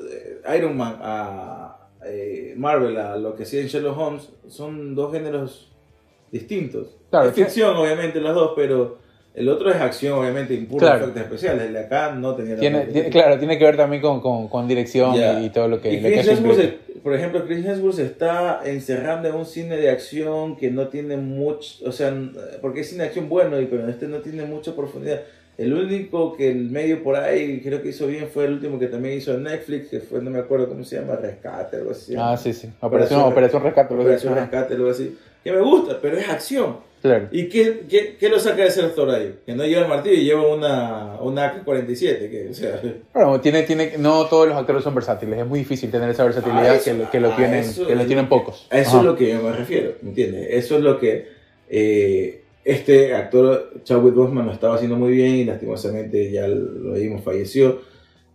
Iron 0.57 0.75
Man 0.77 0.97
a 1.01 1.89
eh, 2.05 2.53
Marvel, 2.57 2.97
a 2.97 3.17
lo 3.17 3.35
que 3.35 3.43
hacía 3.43 3.61
en 3.61 3.67
Sherlock 3.67 3.97
Holmes, 3.97 4.29
son 4.47 4.95
dos 4.95 5.11
géneros 5.13 5.71
distintos. 6.31 6.95
Claro, 7.09 7.29
es 7.29 7.35
ficción, 7.35 7.75
obviamente, 7.75 8.19
los 8.19 8.33
dos, 8.35 8.53
pero 8.55 8.97
el 9.33 9.49
otro 9.49 9.69
es 9.69 9.77
acción, 9.77 10.17
obviamente, 10.19 10.53
impuro 10.53 10.79
Claro. 10.79 10.99
efectos 11.05 11.23
especiales. 11.23 11.63
El 11.67 11.73
de 11.73 11.79
acá 11.79 12.11
no 12.13 12.35
tenía 12.35 12.57
Tiene, 12.57 12.85
tiene- 12.87 13.09
claro, 13.09 13.37
tiene 13.39 13.57
que 13.57 13.63
ver 13.65 13.77
también 13.77 14.01
con, 14.01 14.19
con, 14.21 14.47
con 14.47 14.67
dirección 14.67 15.15
y, 15.15 15.45
y 15.45 15.49
todo 15.49 15.67
lo 15.67 15.81
que, 15.81 15.93
Y 15.93 15.99
lo 16.01 16.09
Chris 16.09 16.25
se- 16.25 16.87
por 17.03 17.13
ejemplo, 17.15 17.45
Chris 17.45 17.65
Hemsworth 17.65 17.99
está 17.99 18.61
encerrando 18.65 19.29
en 19.29 19.35
un 19.35 19.45
cine 19.45 19.77
de 19.77 19.89
acción 19.89 20.57
que 20.57 20.69
no 20.71 20.89
tiene 20.89 21.15
mucho, 21.15 21.87
o 21.87 21.91
sea, 21.93 22.13
porque 22.61 22.81
es 22.81 22.89
cine 22.89 23.03
de 23.03 23.07
acción 23.07 23.29
bueno, 23.29 23.61
y- 23.61 23.65
pero 23.67 23.87
este 23.87 24.07
no 24.07 24.17
tiene 24.17 24.43
mucha 24.43 24.75
profundidad. 24.75 25.21
El 25.57 25.73
único 25.73 26.35
que 26.37 26.51
el 26.51 26.69
medio 26.69 27.01
por 27.01 27.15
ahí 27.15 27.61
creo 27.61 27.81
que 27.81 27.89
hizo 27.89 28.05
bien 28.05 28.27
fue 28.31 28.45
el 28.45 28.53
último 28.53 28.77
que 28.77 28.87
también 28.87 29.17
hizo 29.17 29.33
en 29.33 29.43
Netflix, 29.43 29.87
que 29.89 29.99
fue, 30.01 30.21
no 30.21 30.29
me 30.29 30.37
acuerdo 30.39 30.67
cómo 30.69 30.83
se 30.83 30.99
llama, 30.99 31.15
Rescate, 31.15 31.77
algo 31.77 31.91
así. 31.91 32.13
Ah, 32.17 32.37
sí, 32.37 32.53
sí. 32.53 32.69
Operación, 32.79 33.21
Operación- 33.21 33.63
Rescate. 33.63 33.95
que- 33.95 34.01
Operación. 34.01 34.35
Rescate, 34.35 34.73
algo 34.75 34.89
así. 34.91 35.17
Que 35.43 35.51
me 35.51 35.61
gusta, 35.61 35.97
pero 36.01 36.17
es 36.17 36.29
acción. 36.29 36.77
Claro. 37.01 37.27
¿Y 37.31 37.47
qué, 37.47 37.85
qué, 37.89 38.17
qué 38.19 38.27
lo 38.29 38.39
saca 38.39 38.63
de 38.63 38.71
ser 38.71 38.85
actor 38.85 39.09
ahí? 39.11 39.35
Que 39.45 39.55
no 39.55 39.63
lleva 39.65 39.83
el 39.83 39.87
martillo 39.87 40.15
y 40.15 40.25
lleva 40.25 40.47
una, 40.53 41.15
una 41.21 41.45
AK-47, 41.45 42.29
que, 42.29 42.47
o 42.49 42.53
sea... 42.53 42.81
Bueno, 43.13 43.39
tiene, 43.39 43.63
tiene, 43.63 43.93
no 43.97 44.25
todos 44.25 44.47
los 44.47 44.57
actores 44.57 44.83
son 44.83 44.93
versátiles. 44.95 45.39
Es 45.39 45.45
muy 45.47 45.59
difícil 45.59 45.89
tener 45.89 46.09
esa 46.09 46.23
versatilidad 46.23 46.65
Ah, 46.71 46.75
eso- 46.75 46.85
que, 46.91 46.93
lo- 46.97 47.09
que 47.11 47.19
lo 47.19 47.31
ah, 47.31 47.35
tienen, 47.35 47.59
eso 47.59 47.87
que 47.87 47.95
lo 47.95 48.01
es- 48.01 48.07
tienen 48.07 48.27
pocos. 48.29 48.67
A 48.71 48.79
eso 48.79 48.89
Ajá. 48.89 48.99
es 48.99 49.05
lo 49.05 49.15
que 49.15 49.29
yo 49.29 49.41
me 49.41 49.51
refiero, 49.53 49.93
¿me 50.01 50.09
entiendes? 50.09 50.47
Eso 50.51 50.75
es 50.77 50.81
lo 50.81 50.99
que 50.99 51.27
eh, 51.69 52.43
este 52.67 53.13
actor 53.15 53.73
Chadwick 53.83 54.13
Boseman 54.13 54.45
lo 54.45 54.51
estaba 54.53 54.75
haciendo 54.75 54.95
muy 54.97 55.11
bien 55.13 55.35
y 55.35 55.45
lastimosamente 55.45 56.31
ya 56.31 56.47
lo 56.47 56.93
vimos, 56.93 57.23
falleció. 57.23 57.81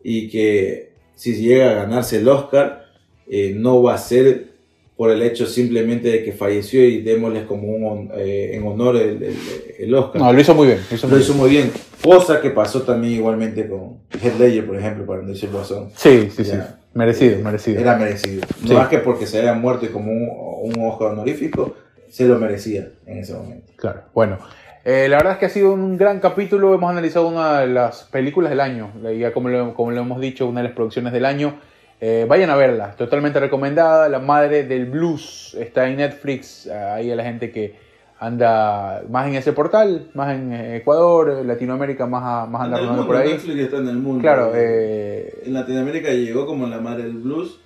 Y 0.03 0.29
que 0.29 0.93
si 1.15 1.35
llega 1.37 1.71
a 1.71 1.75
ganarse 1.75 2.19
el 2.19 2.29
Oscar, 2.29 2.87
eh, 3.29 3.55
no 3.57 3.83
va 3.83 3.95
a 3.95 3.99
ser 3.99 4.53
por 4.97 5.11
el 5.11 5.23
hecho 5.23 5.47
simplemente 5.47 6.09
de 6.11 6.23
que 6.25 6.33
falleció 6.33 6.85
y 6.87 7.01
démosles 7.03 7.45
como 7.45 7.69
un, 7.69 8.11
eh, 8.17 8.51
en 8.55 8.65
honor 8.67 8.97
el, 8.97 9.23
el- 9.23 9.37
el 9.79 9.95
Oscar. 9.95 10.21
No, 10.23 10.33
lo 10.33 10.41
hizo 10.41 10.55
muy 10.55 10.67
bien. 10.69 10.79
Lo 10.91 10.97
hizo 10.97 11.07
lo 11.09 11.15
muy 11.15 11.23
hizo 11.23 11.35
muy 11.35 11.51
bien. 11.51 11.71
Cosa 12.03 12.41
que 12.41 12.51
pasó 12.51 12.83
también 12.83 13.15
igualmente 13.15 13.69
con 13.69 13.99
Heath 14.13 14.39
Ledger, 14.39 14.67
por 14.67 14.77
ejemplo, 14.77 15.07
para 15.07 15.23
no 15.23 15.29
decir 15.29 15.51
razón. 15.53 15.85
bien. 16.05 16.31
Sí, 16.31 16.31
sí, 16.37 16.45
sí. 16.45 16.51
Ya. 16.57 16.79
Merecido, 16.95 17.37
Eh, 17.39 17.43
merecido. 17.43 17.81
Era 17.81 17.97
merecido. 17.97 18.43
No 18.61 18.69
Sí. 18.69 18.75
más 18.75 18.89
que 18.89 18.99
porque 18.99 19.27
se 19.27 19.41
haya 19.41 19.55
muerto 19.55 19.87
y 19.87 19.89
como 19.89 20.13
un, 20.13 20.29
un 20.77 20.87
Oscar 20.89 21.09
honorífico, 21.09 21.75
se 22.13 22.27
lo 22.29 22.39
merecía 22.39 22.89
en 23.07 23.19
ese 23.19 23.33
momento. 23.33 23.73
Claro. 23.77 24.03
Bueno, 24.13 24.39
eh, 24.85 25.07
la 25.09 25.17
verdad 25.17 25.33
es 25.33 25.39
que 25.39 25.47
ha 25.47 25.49
sido 25.49 25.73
un 25.73 25.97
gran 25.97 26.21
capítulo. 26.21 26.75
Hemos 26.75 26.91
analizado 26.91 27.27
una 27.29 27.61
de 27.61 27.69
las 27.69 28.03
películas 28.05 28.51
del 28.51 28.61
año. 28.61 28.91
Ya 29.19 29.33
como 29.33 29.49
lo, 29.49 29.73
como 29.75 29.91
lo 29.93 30.01
hemos 30.03 30.21
dicho, 30.21 30.47
una 30.47 30.61
de 30.61 30.69
las 30.69 30.77
producciones 30.77 31.13
del 31.13 31.25
año. 31.25 31.55
Eh, 32.01 32.27
vayan 32.29 32.51
a 32.51 32.57
verla, 32.57 32.91
totalmente 32.97 33.41
recomendada. 33.41 34.09
La 34.09 34.19
madre 34.19 34.65
del 34.65 34.87
blues 34.87 35.57
está 35.59 35.89
en 35.89 35.97
Netflix. 35.97 36.67
Ahí 36.69 37.11
a 37.11 37.17
la 37.17 37.23
gente 37.25 37.51
que 37.51 37.77
anda 38.19 39.03
más 39.09 39.27
en 39.29 39.37
ese 39.37 39.53
portal, 39.53 40.09
más 40.15 40.35
en 40.35 40.53
Ecuador, 40.53 41.45
Latinoamérica, 41.47 42.07
más, 42.07 42.23
a- 42.25 42.47
más 42.47 42.63
anda 42.63 42.83
mundo, 42.83 43.07
por 43.07 43.17
ahí. 43.17 43.31
Netflix 43.31 43.59
está 43.59 43.79
en 43.79 43.89
el 43.89 43.97
mundo. 43.97 44.21
Claro, 44.21 44.53
eh, 44.55 45.43
En 45.47 45.55
Latinoamérica 45.55 46.11
llegó 46.11 46.45
como 46.47 46.67
la 46.67 46.79
madre 46.79 47.05
del 47.05 47.15
blues. 47.15 47.59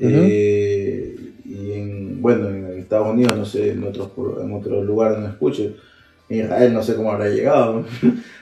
Eh, 0.00 1.27
y 1.48 1.72
en, 1.72 2.20
bueno, 2.20 2.48
en 2.50 2.78
Estados 2.78 3.08
Unidos, 3.08 3.36
no 3.36 3.44
sé, 3.46 3.70
en 3.70 3.82
otros, 3.84 4.10
en 4.42 4.52
otros 4.52 4.84
lugares 4.84 5.18
no 5.18 5.28
escucho. 5.28 5.62
En 6.28 6.40
Israel 6.44 6.74
no 6.74 6.82
sé 6.82 6.94
cómo 6.94 7.10
habrá 7.10 7.28
llegado. 7.30 7.84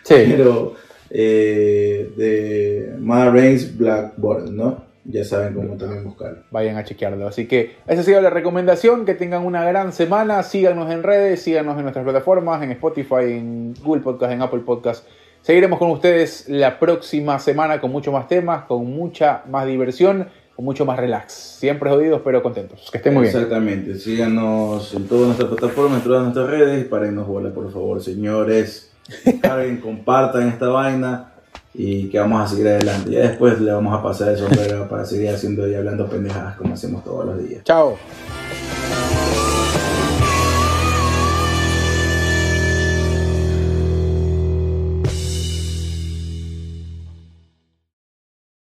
sí, 0.03 0.15
Pero 0.37 0.75
eh, 1.11 2.11
de 2.17 2.97
Ma 2.99 3.31
Reigns 3.31 3.77
Blackboard, 3.79 4.51
¿no? 4.51 4.85
Ya 5.05 5.23
saben 5.23 5.55
cómo 5.55 5.77
también 5.77 6.03
buscarlo. 6.03 6.39
vayan 6.51 6.77
a 6.77 6.83
chequearlo. 6.83 7.29
Así 7.29 7.47
que 7.47 7.77
esa 7.87 8.01
ha 8.01 8.05
sido 8.05 8.21
la 8.21 8.31
recomendación. 8.31 9.05
Que 9.05 9.15
tengan 9.15 9.47
una 9.47 9.65
gran 9.65 9.93
semana. 9.93 10.43
Síganos 10.43 10.91
en 10.91 11.05
redes, 11.05 11.43
síganos 11.43 11.77
en 11.77 11.83
nuestras 11.83 12.03
plataformas, 12.03 12.61
en 12.65 12.73
Spotify, 12.73 13.23
en 13.23 13.75
Google 13.85 14.03
Podcast, 14.03 14.33
en 14.33 14.43
Apple 14.43 14.63
Podcast. 14.67 15.07
Seguiremos 15.43 15.79
con 15.79 15.93
ustedes 15.93 16.49
la 16.49 16.81
próxima 16.81 17.39
semana 17.39 17.81
con 17.81 17.93
mucho 17.93 18.11
más 18.11 18.27
temas, 18.27 18.65
con 18.65 18.85
mucha 18.85 19.45
más 19.49 19.65
diversión, 19.65 20.29
mucho 20.59 20.85
más 20.85 20.99
relax. 20.99 21.33
Siempre 21.33 21.91
jodidos, 21.91 22.23
pero 22.25 22.43
contentos. 22.43 22.89
Que 22.91 22.99
estén 22.99 23.15
muy 23.15 23.25
bien. 23.25 23.35
Exactamente. 23.35 23.95
Síganos 23.97 24.95
en 24.95 25.07
todas 25.07 25.27
nuestras 25.27 25.49
plataformas, 25.51 25.99
en 25.99 26.05
todas 26.05 26.23
nuestras 26.23 26.47
redes. 26.49 26.85
Párennos 26.87 27.27
bola, 27.27 27.51
por 27.51 27.71
favor, 27.71 28.03
señores. 28.03 28.91
Carguen, 29.43 29.81
compartan 29.81 30.49
esta 30.49 30.69
vaina 30.69 31.33
y 31.75 32.09
que 32.09 32.19
vamos 32.19 32.43
a 32.43 32.49
seguir 32.49 32.69
adelante. 32.69 33.11
Ya 33.11 33.21
después 33.21 33.61
le 33.61 33.71
vamos 33.73 33.99
a 33.99 34.03
pasar 34.03 34.37
sombrero 34.37 34.89
para 34.89 35.05
seguir 35.05 35.31
haciendo 35.31 35.69
y 35.69 35.75
hablando 35.75 36.09
pendejadas 36.09 36.57
como 36.57 36.75
hacemos 36.75 37.05
todos 37.05 37.27
los 37.27 37.47
días. 37.47 37.63
Chao. 37.65 37.97